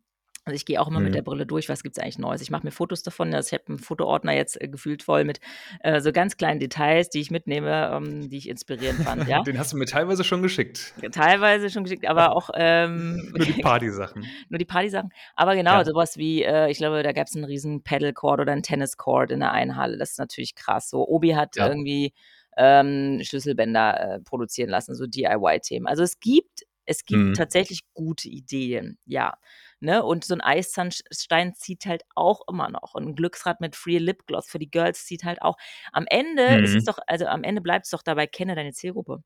Also, 0.48 0.56
ich 0.56 0.66
gehe 0.66 0.82
auch 0.82 0.88
immer 0.90 1.00
mit 1.00 1.14
Mhm. 1.14 1.16
der 1.16 1.22
Brille 1.22 1.46
durch, 1.46 1.70
was 1.70 1.84
gibt's 1.84 1.98
eigentlich 2.00 2.20
Neues. 2.20 2.42
Ich 2.42 2.52
mache 2.52 2.66
mir 2.66 2.72
Fotos 2.72 3.02
davon. 3.02 3.34
Also, 3.34 3.48
ich 3.48 3.54
habe 3.54 3.72
'n 3.74 3.80
Fotoordner 3.80 4.34
jetzt, 4.36 4.60
äh, 4.62 4.68
gefühlt 4.68 5.04
voll 5.04 5.24
mit, 5.24 5.40
äh, 5.80 6.02
so 6.02 6.12
ganz 6.12 6.36
kleinen 6.36 6.60
Details, 6.60 7.10
die 7.10 7.22
ich 7.22 7.32
mitnehme, 7.32 7.90
ähm, 7.94 8.30
die 8.30 8.38
ich 8.38 8.50
inspirierend 8.50 9.02
fand, 9.02 9.26
ja. 9.26 9.44
Den 9.46 9.58
hast 9.60 9.74
du 9.74 9.78
mir 9.78 9.86
teilweise 9.86 10.24
schon 10.24 10.42
geschickt. 10.42 10.94
Teilweise 11.12 11.70
schon 11.72 11.84
geschickt, 11.84 12.08
aber 12.08 12.36
auch, 12.36 12.50
ähm 12.54 13.34
Nur 13.36 13.46
die 13.46 13.54
Partysachen. 13.56 14.34
nur 14.50 14.60
die 14.60 14.66
Partysachen. 14.66 15.12
Aber 15.36 15.56
genau, 15.56 15.84
Ja. 15.84 15.86
so 15.86 15.94
was 15.96 16.18
wie, 16.18 16.44
äh, 16.44 16.70
ich 16.72 16.78
glaube, 16.80 17.04
da 17.04 17.12
gab's 17.14 17.36
'n 17.36 17.44
riesen 17.46 17.84
Paddle-Court 17.84 18.42
oder 18.42 18.54
'n 18.54 18.64
Tennis-Court 18.64 19.32
in 19.32 19.42
der 19.42 19.52
einen 19.54 19.76
Halle. 19.78 19.98
Das 19.98 20.12
ist 20.12 20.20
natürlich 20.20 20.56
krass. 20.56 20.90
So, 20.90 21.08
Obi 21.08 21.36
hat 21.36 21.56
Ja. 21.56 21.74
irgendwie, 21.74 22.14
ähm, 22.58 23.22
Schlüsselbänder, 23.24 24.16
äh, 24.18 24.22
produzieren 24.22 24.70
lassen, 24.70 24.96
so 24.96 25.08
DIY-Themen. 25.08 25.88
Also, 25.88 26.04
es 26.04 26.20
gibt 26.20 26.64
es 26.88 27.06
gibt 27.06 27.24
Mhm. 27.24 27.36
tatsächlich 27.36 27.82
gute 27.94 28.30
Ideen, 28.30 29.00
ja, 29.06 29.36
ne? 29.84 30.04
Und 30.04 30.26
so 30.26 30.34
'n 30.36 30.42
Eiszahnstein 30.42 31.56
zieht 31.56 31.86
halt 31.86 32.04
auch 32.16 32.42
immer 32.50 32.70
noch 32.70 32.96
und 32.96 33.06
'n 33.08 33.16
Glücksrad 33.16 33.62
mit 33.62 33.76
Free 33.76 34.00
Lipgloss 34.00 34.48
für 34.50 34.60
die 34.60 34.72
Girls 34.72 35.06
zieht 35.06 35.24
halt 35.26 35.42
auch. 35.44 35.58
Am 35.94 36.06
Ende 36.10 36.56
ist 36.56 36.76
es 36.76 36.84
Mhm. 36.84 36.86
doch 36.86 37.00
also, 37.08 37.26
am 37.28 37.44
Ende 37.44 37.62
bleibt's 37.62 37.92
doch 37.92 38.04
dabei, 38.04 38.28
kenne 38.28 38.56
deine 38.56 38.74
Zielgruppe. 38.74 39.24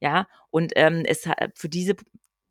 Ja, 0.00 0.26
und, 0.50 0.72
ähm, 0.76 1.04
es 1.06 1.28
für 1.56 1.68
diese 1.70 1.94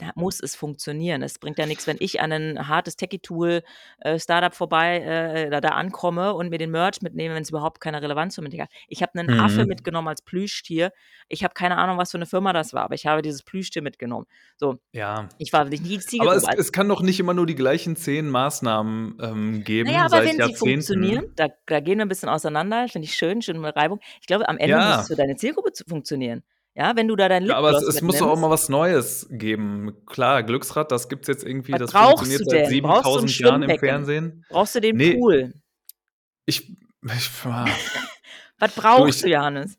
da 0.01 0.11
muss 0.15 0.39
es 0.41 0.55
funktionieren. 0.55 1.23
Es 1.23 1.39
bringt 1.39 1.59
ja 1.59 1.67
nix, 1.67 1.87
wenn 1.87 1.97
ich 1.99 2.21
an 2.21 2.31
'nen 2.31 2.67
hartes 2.67 2.97
Techie-Tool, 2.97 3.63
äh, 3.99 4.19
vorbei 4.51 4.99
äh, 5.01 5.49
da 5.51 5.61
da 5.61 5.69
ankomme 5.69 6.33
und 6.35 6.49
mir 6.49 6.57
den 6.59 6.71
Merch 6.71 7.01
mitnehme, 7.03 7.35
wenn's 7.35 7.49
überhaupt 7.51 7.81
keine 7.81 8.01
Relevanz 8.01 8.35
für 8.35 8.41
mich 8.41 8.59
hat. 8.59 8.69
Ich 8.87 9.01
habe 9.03 9.13
'nen 9.15 9.29
Affe 9.37 9.65
Mhm. 9.65 9.67
mitgenommen 9.67 10.09
als 10.09 10.23
Plüschtier. 10.23 10.91
Ich 11.29 11.43
habe 11.43 11.53
keine 11.53 11.77
Ahnung, 11.77 11.97
was 11.99 12.11
für 12.11 12.17
'ne 12.19 12.25
Firma 12.27 12.53
das 12.53 12.73
war, 12.73 12.83
aber 12.85 12.95
ich 12.95 13.05
habe 13.07 13.21
dieses 13.21 13.43
Plüschtier 13.43 13.83
mitgenommen. 13.83 14.25
So, 14.57 14.77
Ja. 14.93 15.29
ich 15.37 15.53
war 15.53 15.65
nicht 15.65 15.85
die 15.85 16.05
Aber 16.17 16.35
Zielgruppe. 16.35 16.35
es 16.35 16.49
es 16.49 16.71
kann 16.71 16.89
doch 16.89 17.01
nicht 17.01 17.19
immer 17.19 17.33
nur 17.33 17.45
die 17.47 17.55
gleichen 17.55 17.95
10 17.95 18.29
Maßnahmen, 18.29 19.17
ähm, 19.21 19.63
geben 19.63 19.95
ja, 19.95 20.05
aber 20.05 20.23
wenn 20.23 20.41
sie 20.41 20.53
funktionieren, 20.53 21.23
da 21.35 21.47
da 21.65 21.79
gehen 21.79 21.97
wir 21.97 22.05
'n 22.05 22.07
bisschen 22.09 22.29
auseinander, 22.29 22.87
finde 22.87 23.05
ich 23.07 23.15
schön, 23.15 23.41
schön 23.41 23.59
mit 23.59 23.75
Reibung. 23.75 23.99
Ich 24.21 24.27
glaube, 24.27 24.47
am 24.47 24.57
Ende 24.59 24.79
muss 24.79 24.97
Ja. 24.97 25.01
es 25.01 25.07
für 25.07 25.15
deine 25.15 25.35
Zielgruppe 25.37 25.71
funktionieren. 25.87 26.43
Ja, 26.75 26.95
wenn 26.95 27.07
du 27.07 27.15
da 27.17 27.27
dein 27.27 27.45
Ja, 27.45 27.57
aber 27.57 27.71
es 27.71 27.81
Lipgloss 27.81 27.95
es 27.95 28.01
muss 28.01 28.17
doch 28.17 28.27
auch 28.29 28.39
mal 28.39 28.49
was 28.49 28.69
Neues 28.69 29.27
geben. 29.29 29.93
Klar, 30.05 30.43
Glücksrad, 30.43 30.91
das 30.91 31.09
gibt's 31.09 31.27
jetzt 31.27 31.43
irgendwie, 31.43 31.73
Was 31.73 31.79
das 31.79 31.91
funktioniert 31.91 32.41
du 32.41 32.45
seit 32.49 32.71
denn? 32.71 32.81
Brauchst 32.81 33.15
du 33.15 33.19
'n 33.19 33.27
7.000 33.27 33.39
Jahren 33.39 33.63
im? 33.63 33.75
Fernsehen. 33.77 34.45
Brauchst 34.49 34.75
du 34.75 34.79
den 34.81 34.95
Ne. 34.95 35.13
Pool? 35.15 35.53
Ich 36.45 36.77
ich 37.05 37.29
ah. 37.45 37.65
Was 38.59 38.73
Du, 38.73 38.81
brauchst 38.81 39.07
ich 39.07 39.21
du, 39.21 39.29
Johannes? 39.29 39.77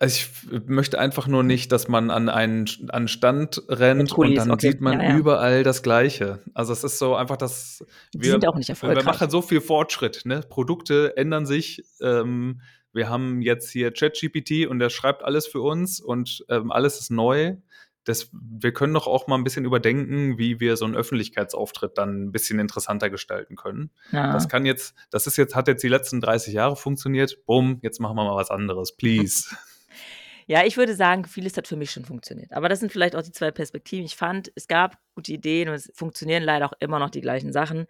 also, 0.00 0.16
ich 0.52 0.66
möchte 0.66 0.98
einfach 0.98 1.26
nur 1.26 1.42
nicht, 1.42 1.72
dass 1.72 1.88
man 1.88 2.10
an 2.10 2.28
einen 2.30 2.66
an 2.88 3.06
Stand 3.08 3.62
rennt 3.68 4.16
und 4.16 4.34
dann 4.34 4.50
okay. 4.50 4.68
sieht 4.70 4.80
man 4.80 4.98
Ja, 5.00 5.02
ja. 5.02 5.16
überall 5.16 5.62
das 5.62 5.82
Gleiche. 5.82 6.42
Also, 6.54 6.72
es 6.72 6.84
ist 6.84 6.98
so 6.98 7.14
einfach, 7.16 7.36
dass 7.36 7.84
wir 8.14 8.32
sind 8.32 8.46
auch 8.48 8.54
nicht 8.56 8.68
wir 8.68 8.72
erfolgreich. 8.72 9.04
machen 9.04 9.28
so 9.30 9.42
viel 9.42 9.60
Fortschritt, 9.60 10.22
ne? 10.24 10.40
Produkte 10.48 11.16
ändern 11.18 11.44
sich. 11.46 11.82
Ähm, 12.00 12.62
wir 12.92 13.08
haben 13.08 13.42
jetzt 13.42 13.70
hier 13.70 13.92
ChatGPT 13.92 14.66
und 14.68 14.78
der 14.80 14.90
schreibt 14.90 15.22
alles 15.24 15.46
für 15.46 15.60
uns 15.62 16.00
und, 16.00 16.44
ähm, 16.48 16.70
alles 16.72 17.00
ist 17.00 17.10
neu. 17.10 17.56
Das 18.04 18.30
wir 18.32 18.72
können 18.72 18.94
doch 18.94 19.06
auch 19.06 19.26
mal 19.28 19.36
'n 19.36 19.44
bisschen 19.44 19.64
überdenken, 19.66 20.38
wie 20.38 20.58
wir 20.60 20.76
so 20.78 20.86
'n 20.86 20.96
Öffentlichkeitsauftritt 20.96 21.98
dann 21.98 22.28
'n 22.28 22.32
bisschen 22.32 22.58
interessanter 22.58 23.10
gestalten 23.10 23.56
können. 23.56 23.90
Das 24.30 24.48
Ja. 24.48 24.50
kann 24.50 24.64
jetzt 24.66 24.94
das 25.10 25.26
ist 25.26 25.36
jetzt 25.36 25.54
hat 25.54 25.68
jetzt 25.68 25.82
die 25.84 25.88
letzten 25.88 26.20
30 26.20 26.54
Jahre 26.54 26.76
funktioniert. 26.76 27.44
Bumm, 27.46 27.78
jetzt 27.82 28.00
machen 28.00 28.16
wir 28.16 28.24
mal 28.24 28.36
was 28.36 28.50
anderes, 28.50 28.96
please. 28.96 29.44
Ja, 30.48 30.64
ich 30.64 30.76
würde 30.76 30.94
sagen, 30.94 31.24
vieles 31.26 31.56
hat 31.56 31.68
für 31.68 31.76
mich 31.76 31.90
schon 31.90 32.04
funktioniert. 32.04 32.52
Aber 32.52 32.68
das 32.68 32.80
sind 32.80 32.92
vielleicht 32.92 33.16
auch 33.16 33.22
die 33.22 33.32
2 33.32 33.50
Perspektiven. 33.50 34.04
Ich 34.06 34.16
fand, 34.16 34.50
es 34.54 34.66
gab 34.68 34.98
gute 35.14 35.32
Ideen 35.32 35.68
und 35.68 35.74
es 35.74 35.90
funktionieren 35.94 36.42
leider 36.42 36.66
auch 36.66 36.72
immer 36.80 36.98
noch 36.98 37.10
die 37.10 37.20
gleichen 37.20 37.52
Sachen. 37.52 37.86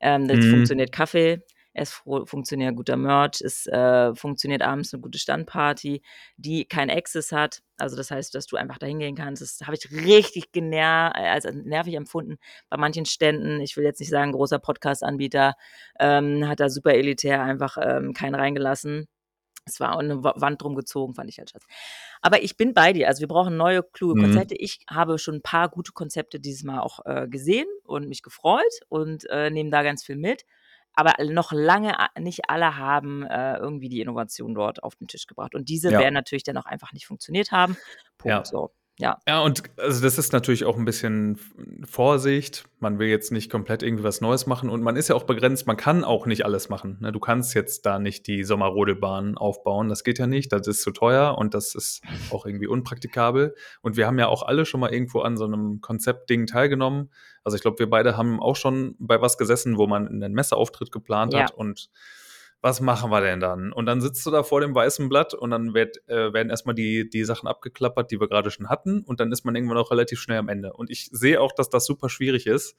Ähm, 0.00 0.28
es 0.30 0.38
Mhm. 0.38 0.46
funktioniert 0.46 0.92
Kaffee, 0.92 1.42
es 1.74 1.92
fu 1.92 2.26
funktioniert 2.26 2.76
guter 2.76 2.96
Merch, 2.96 3.40
es, 3.42 3.66
äh, 3.66 4.14
funktioniert 4.14 4.62
abends 4.62 4.92
'ne 4.92 5.00
gute 5.00 5.18
Standparty, 5.18 6.02
die 6.36 6.64
kein 6.66 6.90
Access 6.90 7.32
hat. 7.32 7.60
Also, 7.78 7.96
das 7.96 8.10
heißt, 8.10 8.34
dass 8.34 8.46
du 8.46 8.56
einfach 8.56 8.78
da 8.78 8.86
hingehen 8.86 9.16
kannst. 9.16 9.42
Das 9.42 9.60
habe 9.66 9.76
ich 9.76 9.90
richtig 9.90 10.52
gener 10.52 11.12
äh, 11.16 11.28
als 11.28 11.44
nervig 11.52 11.94
empfunden 11.94 12.38
bei 12.70 12.76
manchen 12.76 13.06
Ständen. 13.06 13.60
Ich 13.60 13.76
will 13.76 13.84
jetzt 13.84 14.00
nicht 14.00 14.10
sagen, 14.10 14.32
großer 14.32 14.58
Podcast-Anbieter, 14.58 15.54
ähm, 16.00 16.46
hat 16.48 16.60
da 16.60 16.68
super 16.70 16.94
elitär 16.94 17.42
einfach, 17.42 17.78
ähm, 17.80 18.12
keinen 18.14 18.34
reingelassen. 18.34 19.06
Es 19.66 19.80
war 19.80 19.96
auch 19.96 20.02
'ne 20.02 20.24
Wa 20.24 20.34
Wand 20.36 20.62
drum 20.62 20.74
gezogen, 20.76 21.14
fand 21.14 21.30
ich 21.30 21.38
halt 21.38 21.50
scheiße. 21.50 21.66
Aber 22.22 22.42
ich 22.42 22.56
bin 22.58 22.74
bei 22.74 22.92
dir. 22.94 23.08
Also, 23.08 23.20
wir 23.22 23.28
brauchen 23.28 23.56
neue, 23.58 23.82
kluge 23.84 24.14
Mhm. 24.14 24.16
Konzepte. 24.16 24.56
Ich 24.56 24.80
habe 24.90 25.18
schon 25.18 25.36
'n 25.36 25.42
paar 25.42 25.68
gute 25.70 25.92
Konzepte 25.92 26.40
dieses 26.40 26.64
Mal 26.64 26.80
auch, 26.80 27.00
äh, 27.06 27.28
gesehen 27.28 27.66
und 27.84 28.08
mich 28.08 28.22
gefreut 28.22 28.64
und, 28.90 29.28
äh, 29.30 29.50
nehme 29.50 29.70
da 29.70 29.82
ganz 29.84 30.04
viel 30.04 30.16
mit. 30.16 30.44
Aber 30.94 31.14
noch 31.24 31.52
lange 31.52 31.94
nicht 32.18 32.50
alle 32.50 32.76
haben, 32.76 33.22
äh, 33.24 33.56
irgendwie 33.56 33.88
die 33.88 34.00
Innovation 34.00 34.54
dort 34.54 34.82
auf 34.82 34.96
den 34.96 35.08
Tisch 35.08 35.26
gebracht. 35.26 35.54
Und 35.54 35.68
diese 35.68 35.90
Ja. 35.90 36.00
werden 36.00 36.14
natürlich 36.14 36.42
dann 36.44 36.56
auch 36.56 36.66
einfach 36.66 36.92
nicht 36.92 37.06
funktioniert 37.06 37.52
haben. 37.52 37.76
Punkt, 38.18 38.26
Ja. 38.38 38.44
so. 38.44 38.72
Ja. 39.00 39.16
Ja, 39.26 39.40
und 39.40 39.62
also, 39.78 40.02
das 40.02 40.18
ist 40.18 40.32
natürlich 40.34 40.66
auch 40.66 40.76
'n 40.76 40.84
bisschen 40.84 41.38
Vorsicht. 41.88 42.64
Man 42.80 42.98
will 42.98 43.08
jetzt 43.08 43.32
nicht 43.32 43.50
komplett 43.50 43.82
irgendwie 43.82 44.04
was 44.04 44.20
Neues 44.20 44.46
machen 44.46 44.68
und 44.68 44.82
man 44.82 44.94
ist 44.96 45.08
ja 45.08 45.14
auch 45.14 45.22
begrenzt. 45.22 45.66
Man 45.66 45.78
kann 45.78 46.04
auch 46.04 46.26
nicht 46.26 46.44
alles 46.44 46.68
machen, 46.68 46.98
ne? 47.00 47.10
Du 47.10 47.18
kannst 47.18 47.54
jetzt 47.54 47.86
da 47.86 47.98
nicht 47.98 48.26
die 48.26 48.44
Sommerrodelbahn 48.44 49.38
aufbauen. 49.38 49.88
Das 49.88 50.04
geht 50.04 50.18
ja 50.18 50.26
nicht. 50.26 50.52
Das 50.52 50.66
ist 50.66 50.82
zu 50.82 50.90
teuer 50.90 51.38
und 51.38 51.54
das 51.54 51.74
ist 51.74 52.02
auch 52.30 52.44
irgendwie 52.44 52.66
unpraktikabel. 52.66 53.54
Und 53.80 53.96
wir 53.96 54.06
haben 54.06 54.18
ja 54.18 54.28
auch 54.28 54.42
alle 54.42 54.66
schon 54.66 54.80
mal 54.80 54.92
irgendwo 54.92 55.20
an 55.20 55.38
so 55.38 55.46
'nem 55.46 55.80
Konzeptding 55.80 56.46
teilgenommen. 56.46 57.10
Also, 57.42 57.56
ich 57.56 57.62
glaube, 57.62 57.78
wir 57.78 57.88
beide 57.88 58.18
haben 58.18 58.38
auch 58.38 58.56
schon 58.56 58.96
bei 58.98 59.22
was 59.22 59.38
gesessen, 59.38 59.78
wo 59.78 59.86
man 59.86 60.04
'nen 60.18 60.34
Messeauftritt 60.34 60.92
geplant 60.92 61.32
Ja. 61.32 61.40
hat 61.44 61.52
und 61.52 61.88
was 62.62 62.80
machen 62.80 63.10
wir 63.10 63.20
denn 63.22 63.40
dann? 63.40 63.72
Und 63.72 63.86
dann 63.86 64.00
sitzt 64.00 64.24
du 64.26 64.30
da 64.30 64.42
vor 64.42 64.60
dem 64.60 64.74
weißen 64.74 65.08
Blatt 65.08 65.34
und 65.34 65.50
dann 65.50 65.74
wird 65.74 66.06
äh, 66.08 66.32
werden 66.32 66.50
erst 66.50 66.66
mal 66.66 66.74
die 66.74 67.08
die 67.08 67.24
Sachen 67.24 67.48
abgeklappert, 67.48 68.10
die 68.10 68.20
wir 68.20 68.28
grade 68.28 68.50
schon 68.50 68.68
hatten 68.68 69.00
und 69.02 69.20
dann 69.20 69.32
ist 69.32 69.44
man 69.44 69.54
irgendwann 69.56 69.78
auch 69.78 69.90
relativ 69.90 70.20
schnell 70.20 70.38
am 70.38 70.48
Ende. 70.48 70.72
Und 70.74 70.90
ich 70.90 71.08
sehe 71.12 71.40
auch, 71.40 71.52
dass 71.52 71.70
das 71.70 71.86
super 71.86 72.08
schwierig 72.10 72.46
ist, 72.46 72.76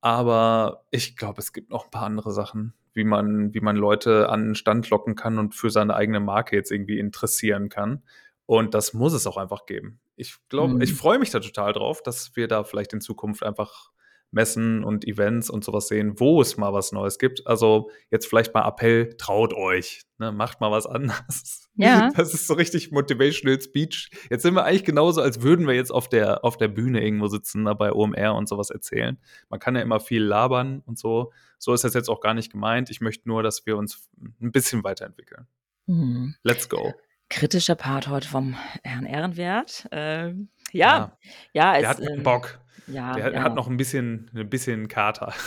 aber 0.00 0.84
ich 0.90 1.16
glaube, 1.16 1.40
es 1.40 1.52
gibt 1.52 1.70
noch 1.70 1.86
'n 1.86 1.90
paar 1.90 2.04
andere 2.04 2.32
Sachen, 2.32 2.74
wie 2.94 3.04
man 3.04 3.52
wie 3.54 3.60
man 3.60 3.76
Leute 3.76 4.28
an 4.28 4.50
'n 4.50 4.54
Stand 4.54 4.88
locken 4.90 5.14
kann 5.16 5.38
und 5.38 5.54
für 5.54 5.70
seine 5.70 5.94
eigene 5.96 6.20
Marke 6.20 6.56
jetzt 6.56 6.70
irgendwie 6.70 6.98
interessieren 6.98 7.68
kann. 7.68 8.04
Und 8.46 8.74
das 8.74 8.94
muss 8.94 9.12
es 9.12 9.26
auch 9.26 9.36
einfach 9.36 9.66
geben. 9.66 10.00
Ich 10.16 10.36
glaube 10.48 10.76
ich 10.82 10.92
Mhm. 10.92 10.94
freue 10.94 11.18
mich 11.18 11.30
da 11.30 11.40
total 11.40 11.72
drauf, 11.72 12.02
dass 12.02 12.36
wir 12.36 12.48
da 12.48 12.64
vielleicht 12.64 12.92
in 12.92 13.00
Zukunft 13.00 13.42
einfach 13.42 13.90
Messen 14.30 14.84
und 14.84 15.06
Events 15.06 15.48
und 15.48 15.64
so 15.64 15.72
was 15.72 15.88
sehen, 15.88 16.20
wo 16.20 16.40
es 16.40 16.56
mal 16.56 16.72
was 16.72 16.92
Neues 16.92 17.18
gibt. 17.18 17.46
Also, 17.46 17.90
jetzt 18.10 18.26
vielleicht 18.26 18.52
mal 18.54 18.66
Appell, 18.66 19.14
traut 19.16 19.54
euch, 19.54 20.02
ne? 20.18 20.32
Macht 20.32 20.60
mal 20.60 20.70
was 20.70 20.86
anderes. 20.86 21.64
Ja. 21.80 22.10
Das 22.16 22.34
ist 22.34 22.48
so 22.48 22.54
richtig 22.54 22.90
Motivational 22.90 23.60
Speech. 23.60 24.10
Jetzt 24.30 24.42
sind 24.42 24.54
wir 24.54 24.64
eigentlich 24.64 24.82
genauso, 24.82 25.20
als 25.22 25.42
würden 25.42 25.68
wir 25.68 25.76
jetzt 25.76 25.92
auf 25.92 26.08
der, 26.08 26.44
auf 26.44 26.56
der 26.56 26.66
Bühne 26.66 27.04
irgendwo 27.04 27.28
sitzen, 27.28 27.66
da 27.66 27.74
bei 27.74 27.92
OMR 27.92 28.34
und 28.34 28.48
sowas 28.48 28.70
erzählen. 28.70 29.16
Man 29.48 29.60
kann 29.60 29.76
ja 29.76 29.82
immer 29.82 30.00
viel 30.00 30.24
labern 30.24 30.82
und 30.86 30.98
so. 30.98 31.30
So 31.56 31.72
ist 31.72 31.84
das 31.84 31.94
jetzt 31.94 32.08
auch 32.08 32.20
gar 32.20 32.34
nicht 32.34 32.50
gemeint. 32.50 32.90
Ich 32.90 33.00
möchte 33.00 33.28
nur, 33.28 33.44
dass 33.44 33.64
wir 33.64 33.76
uns 33.76 34.08
ein 34.42 34.50
bisschen 34.50 34.82
weiterentwickeln. 34.82 35.46
Mhm. 35.86 36.34
Let's 36.42 36.68
go. 36.68 36.94
Kritischer 37.30 37.76
Part 37.76 38.08
heute 38.08 38.26
vom 38.26 38.56
Herrn 38.82 39.06
Ehrenwert. 39.06 39.86
Ähm, 39.92 40.48
ja, 40.72 41.16
ja, 41.52 41.72
Der 41.74 41.82
es, 41.82 41.86
hat 41.88 42.00
ähm, 42.00 42.22
Bock. 42.24 42.58
Ja, 42.90 43.14
Der 43.14 43.32
ja. 43.32 43.42
hat 43.42 43.54
noch 43.54 43.68
ein 43.68 43.76
bisschen, 43.76 44.30
ein 44.34 44.48
bisschen 44.50 44.88
Kater. 44.88 45.32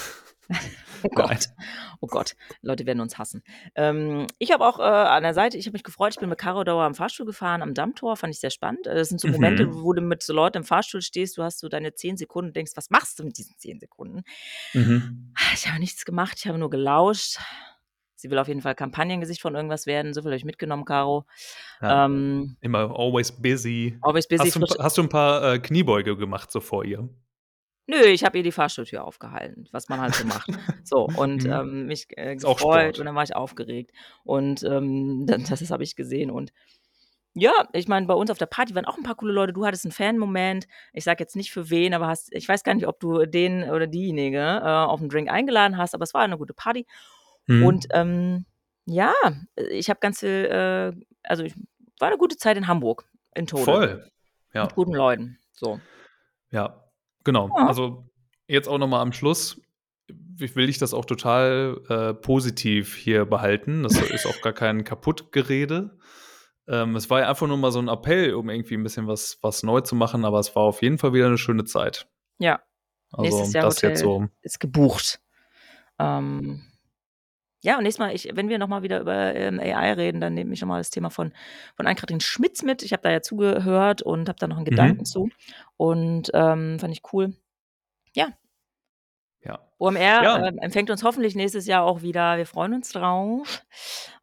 Oh 1.04 1.10
Gott. 1.15 1.47
Oh 2.01 2.08
Gott, 2.08 2.36
Leute 2.62 2.86
werden 2.86 2.99
uns 2.99 3.17
hassen. 3.17 3.41
Ähm, 3.73 4.27
ich 4.38 4.51
habe 4.51 4.63
auch 4.67 4.77
äh, 4.80 4.84
an 4.84 5.23
der 5.23 5.34
Seite, 5.34 5.58
ich 5.58 5.65
habe 5.65 5.73
mich 5.73 5.84
gefreut, 5.84 6.13
ich 6.13 6.19
bin 6.19 6.30
mit 6.30 6.38
Caro 6.38 6.63
Dauer 6.63 6.84
am 6.84 6.93
Fahrstuhl 6.93 7.25
gefahren, 7.25 7.63
am 7.63 7.73
Dammtor, 7.73 8.17
fand 8.17 8.34
ich 8.36 8.39
sehr 8.39 8.51
spannend. 8.51 8.86
Äh, 8.86 8.93
Das 8.93 9.10
sind 9.10 9.19
so 9.19 9.27
Momente, 9.30 9.65
Mhm. 9.65 9.82
wo 9.82 9.93
du 9.93 10.01
mit 10.01 10.21
so 10.21 10.32
Leuten 10.34 10.58
im 10.58 10.63
Fahrstuhl 10.63 11.01
stehst, 11.01 11.38
du 11.39 11.43
hast 11.43 11.58
so 11.60 11.69
deine 11.69 11.95
zehn 11.95 12.17
Sekunden 12.17 12.49
und 12.49 12.56
denkst, 12.56 12.73
was 12.75 12.91
machst 12.91 13.17
du 13.17 13.23
mit 13.23 13.38
diesen 13.38 13.58
zehn 13.58 13.80
Sekunden? 13.80 14.21
Mhm. 14.73 15.34
Ich 15.56 15.67
habe 15.67 15.80
nichts 15.80 16.06
gemacht, 16.06 16.38
ich 16.38 16.47
habe 16.47 16.60
nur 16.60 16.69
gelauscht. 16.69 17.39
Sie 18.15 18.30
will 18.30 18.38
auf 18.38 18.47
jeden 18.49 18.62
Fall 18.62 18.75
Kampagnengesicht 18.75 19.41
von 19.41 19.56
irgendwas 19.56 19.88
werden, 19.88 20.13
so 20.13 20.21
viel 20.21 20.30
habe 20.32 20.38
ich 20.38 20.45
mitgenommen, 20.45 20.86
Caro. 20.86 21.25
Ja. 21.82 22.06
Ähm, 22.06 22.58
Immer 22.62 22.93
always 22.95 23.32
busy. 23.32 23.97
always 24.01 24.27
busy, 24.27 24.43
Hast 24.43 24.56
du, 24.56 24.60
ein 24.60 24.67
frisch- 24.67 24.75
paar- 24.77 24.86
hast 24.86 24.97
du 24.99 25.01
ein 25.01 25.10
paar 25.10 25.54
äh, 25.54 25.60
Kniebeuge 25.60 26.15
gemacht 26.15 26.51
so 26.51 26.60
vor 26.60 26.86
ihr? 26.86 27.10
Nö, 27.91 28.06
ich 28.06 28.23
habe 28.23 28.38
ihr 28.38 28.43
die 28.43 28.54
Fahrstuhltür 28.54 29.04
aufgehalten, 29.04 29.67
was 29.71 29.89
man 29.89 29.99
halt 29.99 30.15
so 30.15 30.25
macht. 30.25 30.47
So, 30.86 31.08
und 31.17 31.43
Mhm. 31.43 31.51
ähm, 31.51 31.86
mich 31.88 32.08
äh, 32.17 32.36
gefreut 32.36 32.99
und 32.99 33.06
dann 33.06 33.15
war 33.15 33.23
ich 33.23 33.36
aufgeregt. 33.36 33.91
Und 34.23 34.63
ähm, 34.63 35.25
dann, 35.27 35.43
das 35.43 35.69
habe 35.71 35.84
ich 35.84 35.95
gesehen. 35.97 36.32
Und 36.32 36.54
ja, 37.34 37.51
ich 37.73 37.88
meine, 37.88 38.08
bei 38.08 38.13
uns 38.13 38.32
auf 38.32 38.38
der 38.38 38.45
Party 38.45 38.73
waren 38.75 38.86
auch 38.86 38.97
ein 38.97 39.04
paar 39.04 39.15
coole 39.15 39.34
Leute. 39.34 39.54
Du 39.54 39.65
hattest 39.65 39.86
einen 39.86 39.91
Fan-Moment. 39.91 40.67
Ich 40.93 41.04
sage 41.04 41.21
jetzt 41.21 41.36
nicht 41.36 41.51
für 41.51 41.69
wen, 41.69 41.93
aber 41.93 42.08
hast, 42.08 42.34
ich 42.34 42.47
weiß 42.47 42.63
gar 42.63 42.73
nicht, 42.73 42.88
ob 42.88 42.99
du 42.99 43.25
den 43.25 43.69
oder 43.69 43.88
diejenige 43.88 44.39
äh, 44.39 44.67
auf 44.67 44.99
einen 44.99 45.10
Drink 45.10 45.30
eingeladen 45.30 45.77
hast, 45.77 45.93
aber 45.93 46.04
es 46.04 46.13
war 46.13 46.21
eine 46.21 46.38
gute 46.38 46.54
Party. 46.54 46.86
Mhm. 47.47 47.63
Und 47.65 47.88
ähm, 47.91 48.45
ja, 48.86 49.13
ich 49.69 49.89
habe 49.89 49.99
ganz 49.99 50.19
viel, 50.21 50.30
äh, 50.30 50.91
also 51.23 51.43
ich, 51.43 51.56
war 51.99 52.08
eine 52.10 52.17
gute 52.17 52.36
Zeit 52.38 52.58
in 52.58 52.67
Hamburg, 52.67 53.08
in 53.36 53.47
Tode. 53.47 53.63
Voll. 53.63 54.12
Ja. 54.54 54.63
Mit 54.63 54.75
guten 54.75 54.93
Leuten. 54.93 55.39
So. 55.54 55.80
Ja, 56.49 56.84
genau. 57.23 57.49
Ja. 57.57 57.67
Also 57.67 58.05
jetzt 58.47 58.67
auch 58.67 58.77
nochmal 58.77 59.01
am 59.01 59.13
Schluss. 59.13 59.62
Ich 60.39 60.55
will 60.55 60.69
ich 60.69 60.77
das 60.77 60.93
auch 60.93 61.05
total 61.05 61.79
äh, 61.89 62.13
positiv 62.13 62.95
hier 62.95 63.25
behalten. 63.25 63.84
Das 63.84 63.99
ist 63.99 64.25
auch 64.25 64.41
gar 64.41 64.53
kein 64.53 64.84
Kaputtgerede. 64.84 65.97
Ähm, 66.67 66.95
es 66.95 67.10
war 67.10 67.21
ja 67.21 67.29
einfach 67.29 67.47
nur 67.47 67.57
mal 67.57 67.71
so 67.71 67.79
ein 67.79 67.88
Appell, 67.88 68.34
um 68.34 68.49
irgendwie 68.49 68.75
ein 68.75 68.84
bisschen 68.84 69.07
was, 69.07 69.39
was 69.41 69.63
neu 69.63 69.81
zu 69.81 69.95
machen, 69.95 70.25
aber 70.25 70.39
es 70.39 70.55
war 70.55 70.63
auf 70.63 70.81
jeden 70.81 70.97
Fall 70.97 71.13
wieder 71.13 71.27
eine 71.27 71.38
schöne 71.38 71.63
Zeit. 71.65 72.07
Ja, 72.39 72.62
Also 73.12 73.23
Nächstes 73.38 73.53
Jahr 73.53 73.65
das 73.65 73.77
Hotel. 73.77 73.89
jetzt 73.91 73.99
so. 74.01 74.27
ist 74.41 74.60
gebucht. 74.60 75.19
Ähm, 75.99 76.62
ja, 77.62 77.78
und 77.78 77.84
nächstes 77.84 78.00
Mal, 78.00 78.13
ich, 78.15 78.30
wenn 78.34 78.50
wir 78.50 78.58
nochmal 78.58 78.84
wieder 78.84 79.00
über 79.02 79.36
ähm, 79.36 79.60
AI 79.60 79.93
reden, 79.93 80.19
dann 80.21 80.34
nehme 80.34 80.54
ich 80.54 80.62
nochmal 80.62 80.80
das 80.80 80.89
Thema 80.89 81.10
von, 81.10 81.32
von 81.76 81.88
Ann-Kathrin 81.88 82.19
Schmitz 82.19 82.63
mit. 82.63 82.82
Ich 82.84 82.91
habe 82.93 83.04
da 83.04 83.12
ja 83.12 83.21
zugehört 83.21 84.02
und 84.02 84.28
habe 84.30 84.39
da 84.39 84.47
noch 84.47 84.58
einen 84.58 84.65
Gedanken 84.65 85.00
Mhm. 85.02 85.06
zu. 85.06 85.30
Und 85.78 86.32
ähm, 86.34 86.80
fand 86.80 86.93
ich 86.93 87.02
cool. 87.13 87.34
Ja. 88.13 88.30
OMR 89.80 90.00
Ja. 90.00 90.45
ähm, 90.47 90.60
empfängt 90.60 90.91
uns 90.91 91.02
hoffentlich 91.04 91.34
nächstes 91.34 91.65
Jahr 91.65 91.84
auch 91.84 92.04
wieder. 92.04 92.38
Wir 92.38 92.45
freuen 92.45 92.76
uns 92.76 92.91
drauf. 92.91 93.63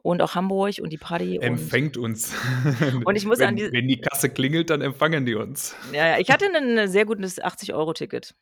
Und 0.03 0.23
auch 0.23 0.37
Hamburg 0.37 0.77
und 0.81 0.91
die 0.91 0.99
Party. 0.99 1.39
Und, 1.39 1.45
Empfängt 1.45 1.97
uns. 1.97 2.33
Und 3.05 3.17
ich 3.17 3.27
muss 3.27 3.41
wenn, 3.41 3.49
an 3.49 3.57
die- 3.57 3.73
wenn 3.73 3.89
die 3.89 4.01
Kasse 4.01 4.31
klingelt, 4.31 4.71
dann 4.71 4.81
empfangen 4.83 5.27
die 5.27 5.35
uns. 5.35 5.75
ja, 5.93 6.07
ja, 6.07 6.19
ich 6.21 6.31
hatte 6.31 6.47
ein 6.47 6.87
sehr 6.87 7.05
gutes 7.05 7.43
80-Euro-Ticket. 7.43 8.37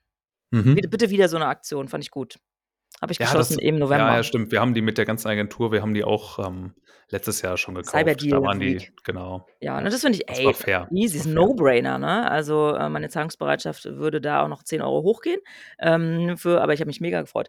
Mhm. 0.50 0.74
Bitte, 0.74 0.88
bitte 0.88 1.08
wieder 1.10 1.30
so 1.30 1.36
eine 1.36 1.46
Aktion, 1.46 1.88
fand 1.88 2.04
ich 2.04 2.10
gut. 2.10 2.38
Habe 3.02 3.12
ich 3.12 3.18
Ja, 3.18 3.26
geschossen 3.26 3.54
das- 3.58 3.62
im 3.64 3.78
November. 3.78 4.06
Ja, 4.06 4.16
ja, 4.16 4.22
stimmt. 4.22 4.50
Wir 4.52 4.60
haben 4.60 4.74
die 4.74 4.82
mit 4.82 4.96
der 4.98 5.04
ganzen 5.04 5.28
Agentur, 5.28 5.70
wir 5.72 5.82
haben 5.82 5.92
die 5.94 6.02
auch 6.04 6.38
ähm, 6.38 6.74
letztes 7.10 7.42
Jahr 7.42 7.56
schon 7.56 7.74
gekauft. 7.74 7.94
Cyber 7.94 8.14
Deal 8.14 8.40
da 8.40 8.42
waren 8.46 8.58
die, 8.58 8.88
genau. 9.04 9.46
Ja, 9.60 9.78
und 9.78 9.84
das 9.84 10.00
finde 10.00 10.18
ich, 10.18 10.26
Das 10.26 10.38
ey, 10.38 10.54
fair. 10.54 10.88
easy, 10.92 11.18
ist 11.18 11.26
ein. 11.26 11.34
No-Brainer, 11.34 11.98
ne? 11.98 12.30
Also 12.30 12.74
äh, 12.74 12.88
meine 12.88 13.08
Zahlungsbereitschaft 13.08 13.84
würde 13.84 14.20
da 14.20 14.42
auch 14.42 14.48
noch 14.48 14.62
10 14.62 14.80
Euro 14.82 15.02
hochgehen. 15.02 15.40
Ähm, 15.78 16.36
für, 16.38 16.60
aber 16.62 16.72
ich 16.74 16.80
habe 16.80 16.88
mich 16.88 17.00
mega 17.00 17.20
gefreut. 17.20 17.48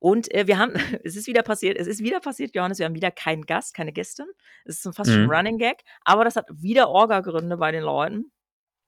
Und 0.00 0.34
äh, 0.34 0.48
wir 0.48 0.58
haben, 0.58 0.72
es 1.04 1.14
ist 1.16 1.28
wieder 1.28 1.42
passiert, 1.44 1.78
es 1.78 1.86
ist 1.86 2.02
wieder 2.02 2.18
passiert, 2.18 2.54
Johannes, 2.56 2.80
wir 2.80 2.86
haben 2.86 2.96
wieder 2.96 3.12
keinen 3.12 3.46
Gast, 3.46 3.74
keine 3.74 3.92
Gästin. 3.92 4.26
Es 4.64 4.84
ist 4.84 4.96
fast 4.96 5.10
schon 5.12 5.22
Mhm. 5.24 5.30
ein 5.30 5.36
Running 5.36 5.58
Gag, 5.58 5.84
aber 6.04 6.24
das 6.24 6.34
hat 6.34 6.46
wieder 6.50 6.88
Orga-Gründe 6.90 7.56
bei 7.56 7.70
den 7.70 7.84
Leuten. 7.84 8.32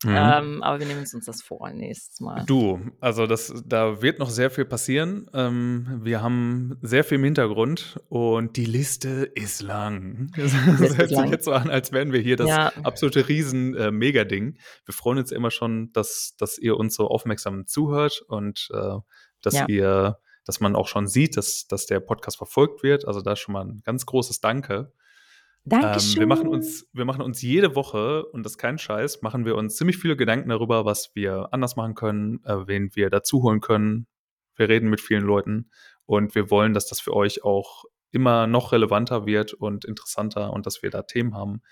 Mhm. 0.04 0.14
Ähm, 0.16 0.62
aber 0.62 0.78
wir 0.80 0.86
nehmen 0.86 1.00
uns 1.00 1.16
das 1.24 1.42
vor 1.42 1.70
nächstes 1.70 2.20
Mal. 2.20 2.44
Du, 2.46 2.80
also 3.00 3.26
das, 3.26 3.52
da 3.66 4.02
wird 4.02 4.18
noch 4.18 4.30
sehr 4.30 4.50
viel 4.50 4.64
passieren. 4.64 5.30
Ähm, 5.32 6.00
wir 6.02 6.22
haben 6.22 6.76
sehr 6.82 7.04
viel 7.04 7.16
im 7.18 7.24
Hintergrund 7.24 8.00
und 8.08 8.56
die 8.56 8.64
Liste 8.66 9.30
ist 9.34 9.62
lang. 9.62 10.30
Das 10.36 10.96
hört 10.98 11.08
sich 11.10 11.30
jetzt 11.30 11.44
so 11.46 11.52
an, 11.52 11.70
als 11.70 11.92
wären 11.92 12.12
wir 12.12 12.20
hier 12.20 12.36
das 12.36 12.48
Ja. 12.48 12.72
absolute 12.82 13.28
Riesen-Mega-Ding. 13.28 14.58
wir 14.84 14.94
freuen 14.94 15.18
uns 15.18 15.32
immer 15.32 15.50
schon, 15.50 15.92
dass, 15.92 16.34
dass 16.38 16.58
ihr 16.58 16.76
uns 16.76 16.94
so 16.94 17.08
aufmerksam 17.08 17.66
zuhört 17.66 18.22
und 18.28 18.68
äh, 18.72 18.96
dass 19.42 19.54
Ja. 19.54 19.66
ihr, 19.68 20.18
dass 20.44 20.60
man 20.60 20.76
auch 20.76 20.88
schon 20.88 21.06
sieht, 21.06 21.36
dass, 21.36 21.66
dass 21.66 21.86
der 21.86 22.00
Podcast 22.00 22.36
verfolgt 22.36 22.82
wird. 22.82 23.06
Also 23.06 23.20
da 23.22 23.36
schon 23.36 23.52
mal 23.54 23.64
ein 23.64 23.82
ganz 23.84 24.04
großes 24.06 24.40
Danke. 24.40 24.92
Ähm, 25.64 25.80
Dankeschön. 25.80 26.20
wir, 26.20 26.26
machen 26.26 26.48
uns, 26.48 26.86
wir 26.92 27.04
machen 27.04 27.22
uns 27.22 27.40
jede 27.40 27.74
Woche, 27.74 28.26
und 28.26 28.44
das 28.44 28.52
ist 28.52 28.58
kein 28.58 28.78
Scheiß, 28.78 29.22
machen 29.22 29.44
wir 29.44 29.56
uns 29.56 29.76
ziemlich 29.76 29.96
viele 29.96 30.16
Gedanken 30.16 30.50
darüber, 30.50 30.84
was 30.84 31.14
wir 31.14 31.48
anders 31.52 31.76
machen 31.76 31.94
können, 31.94 32.44
äh, 32.44 32.66
wen 32.66 32.94
wir 32.94 33.10
dazu 33.10 33.42
holen 33.42 33.60
können. 33.60 34.06
Wir 34.56 34.68
reden 34.68 34.90
mit 34.90 35.00
vielen 35.00 35.24
Leuten 35.24 35.70
und 36.04 36.34
wir 36.34 36.50
wollen, 36.50 36.74
dass 36.74 36.86
das 36.86 37.00
für 37.00 37.14
euch 37.14 37.44
auch 37.44 37.84
immer 38.10 38.46
noch 38.46 38.72
relevanter 38.72 39.26
wird 39.26 39.54
und 39.54 39.84
interessanter 39.84 40.52
und 40.52 40.66
dass 40.66 40.82
wir 40.82 40.90
da 40.90 41.02
Themen 41.02 41.34
haben, 41.34 41.62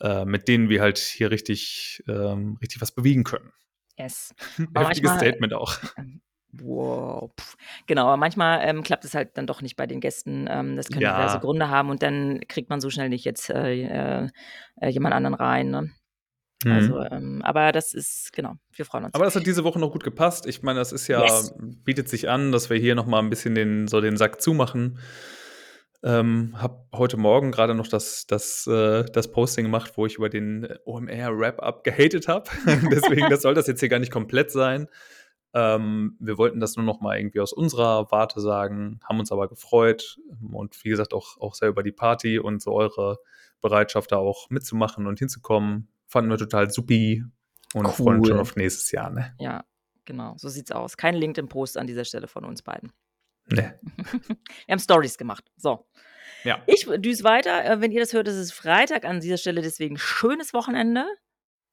äh, 0.00 0.24
mit 0.24 0.46
denen 0.46 0.68
wir 0.68 0.80
halt 0.80 0.98
hier 0.98 1.30
richtig, 1.30 2.02
ähm, 2.06 2.58
richtig 2.60 2.80
was 2.80 2.94
bewegen 2.94 3.24
können. 3.24 3.52
Yes. 3.96 4.34
Heftiges 4.76 5.12
Statement 5.12 5.54
auch. 5.54 5.78
Wow. 6.62 7.30
Pff. 7.38 7.56
Genau, 7.86 8.06
aber 8.06 8.16
manchmal 8.16 8.60
ähm, 8.68 8.82
klappt 8.82 9.04
es 9.04 9.14
halt 9.14 9.36
dann 9.36 9.46
doch 9.46 9.62
nicht 9.62 9.76
bei 9.76 9.86
den 9.86 10.00
Gästen. 10.00 10.46
Ähm, 10.48 10.76
das 10.76 10.88
können 10.88 11.02
Ja. 11.02 11.16
diverse 11.16 11.40
Gründe 11.40 11.68
haben 11.68 11.90
und 11.90 12.02
dann 12.02 12.40
kriegt 12.48 12.70
man 12.70 12.80
so 12.80 12.90
schnell 12.90 13.08
nicht 13.08 13.24
jetzt 13.24 13.50
äh, 13.50 13.82
äh, 14.22 14.28
äh, 14.80 14.88
jemand 14.88 15.14
anderen 15.14 15.34
rein. 15.34 15.70
Ne? 15.70 15.90
Also, 16.66 16.98
ähm, 17.00 17.42
aber 17.42 17.72
das 17.72 17.92
ist, 17.92 18.32
genau, 18.32 18.54
wir 18.72 18.86
freuen 18.86 19.04
uns. 19.04 19.12
Mhm. 19.12 19.16
Aber 19.16 19.24
das 19.26 19.36
hat 19.36 19.44
diese 19.46 19.64
Woche 19.64 19.78
noch 19.78 19.92
gut 19.92 20.02
gepasst. 20.02 20.46
Ich 20.46 20.62
meine, 20.62 20.78
das 20.78 20.92
ist 20.92 21.08
ja, 21.08 21.22
Yes. 21.22 21.54
bietet 21.58 22.08
sich 22.08 22.30
an, 22.30 22.52
dass 22.52 22.70
wir 22.70 22.78
hier 22.78 22.94
noch 22.94 23.04
mal 23.06 23.18
ein 23.18 23.28
bisschen 23.28 23.54
den, 23.54 23.86
so 23.86 24.00
den 24.00 24.16
Sack 24.16 24.40
zumachen. 24.40 24.98
Ähm, 26.02 26.54
hab 26.60 26.88
heute 26.94 27.16
Morgen 27.16 27.50
gerade 27.50 27.74
noch 27.74 27.88
das, 27.88 28.26
das, 28.26 28.66
äh, 28.66 29.04
das 29.04 29.30
Posting 29.30 29.64
gemacht, 29.64 29.92
wo 29.96 30.06
ich 30.06 30.16
über 30.16 30.28
den 30.28 30.68
OMR-Wrap-Up 30.84 31.82
gehatet 31.84 32.28
habe. 32.28 32.50
Deswegen, 32.90 33.28
das 33.30 33.42
soll 33.42 33.54
das 33.54 33.66
jetzt 33.66 33.80
hier 33.80 33.88
gar 33.88 33.98
nicht 34.00 34.12
komplett 34.12 34.50
sein. 34.50 34.88
Ähm, 35.54 36.16
wir 36.18 36.36
wollten 36.36 36.58
das 36.60 36.74
nur 36.76 36.84
noch 36.84 37.00
mal 37.00 37.16
irgendwie 37.16 37.40
aus 37.40 37.52
unserer 37.52 38.10
Warte 38.10 38.40
sagen, 38.40 38.98
haben 39.08 39.20
uns 39.20 39.30
aber 39.30 39.48
gefreut 39.48 40.18
und 40.52 40.82
wie 40.84 40.88
gesagt 40.88 41.14
auch, 41.14 41.38
auch 41.40 41.54
sehr 41.54 41.68
über 41.68 41.82
die 41.84 41.92
Party 41.92 42.38
und 42.40 42.60
so 42.60 42.72
eure 42.72 43.18
Bereitschaft 43.60 44.10
da 44.12 44.16
auch 44.16 44.50
mitzumachen 44.50 45.06
und 45.06 45.18
hinzukommen. 45.20 45.88
Fanden 46.06 46.30
wir 46.30 46.38
total 46.38 46.70
supi 46.70 47.24
und 47.72 47.88
freuen 47.88 48.18
uns 48.18 48.26
Cool. 48.28 48.32
schon 48.32 48.40
auf 48.40 48.56
nächstes 48.56 48.90
Jahr, 48.90 49.10
ne? 49.10 49.34
ja, 49.38 49.64
genau, 50.04 50.34
so 50.36 50.48
sieht's 50.48 50.72
aus. 50.72 50.96
Kein 50.96 51.14
LinkedIn-Post 51.14 51.78
an 51.78 51.86
dieser 51.86 52.04
Stelle 52.04 52.26
von 52.26 52.44
uns 52.44 52.62
beiden. 52.62 52.92
Ne. 53.46 53.78
Wir 54.66 54.72
haben 54.72 54.78
Stories 54.80 55.18
gemacht. 55.18 55.44
So. 55.56 55.86
Ja. 56.44 56.62
Ich 56.66 56.86
düse 56.98 57.24
weiter. 57.24 57.64
Äh, 57.64 57.80
wenn 57.80 57.92
ihr 57.92 58.00
das 58.00 58.12
hört, 58.12 58.26
ist 58.26 58.36
es 58.36 58.52
Freitag 58.52 59.04
an 59.04 59.20
dieser 59.20 59.36
Stelle. 59.36 59.60
Deswegen 59.62 59.98
schönes 59.98 60.52
Wochenende 60.54 61.04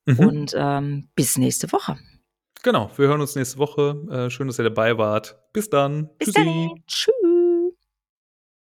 Mhm. 0.05 0.19
und 0.19 0.53
ähm, 0.57 1.09
bis 1.15 1.37
nächste 1.37 1.71
Woche. 1.71 1.97
Genau, 2.63 2.91
wir 2.95 3.07
hören 3.07 3.21
uns 3.21 3.35
nächste 3.35 3.57
Woche. 3.57 3.95
Äh, 4.11 4.29
schön, 4.29 4.47
dass 4.47 4.59
ihr 4.59 4.63
dabei 4.63 4.97
wart. 4.97 5.39
Bis 5.51 5.69
dann. 5.69 6.09
Bis 6.19 6.27
Tschüssi. 6.31 6.45
dann. 6.45 6.83
Tschüss. 6.87 7.20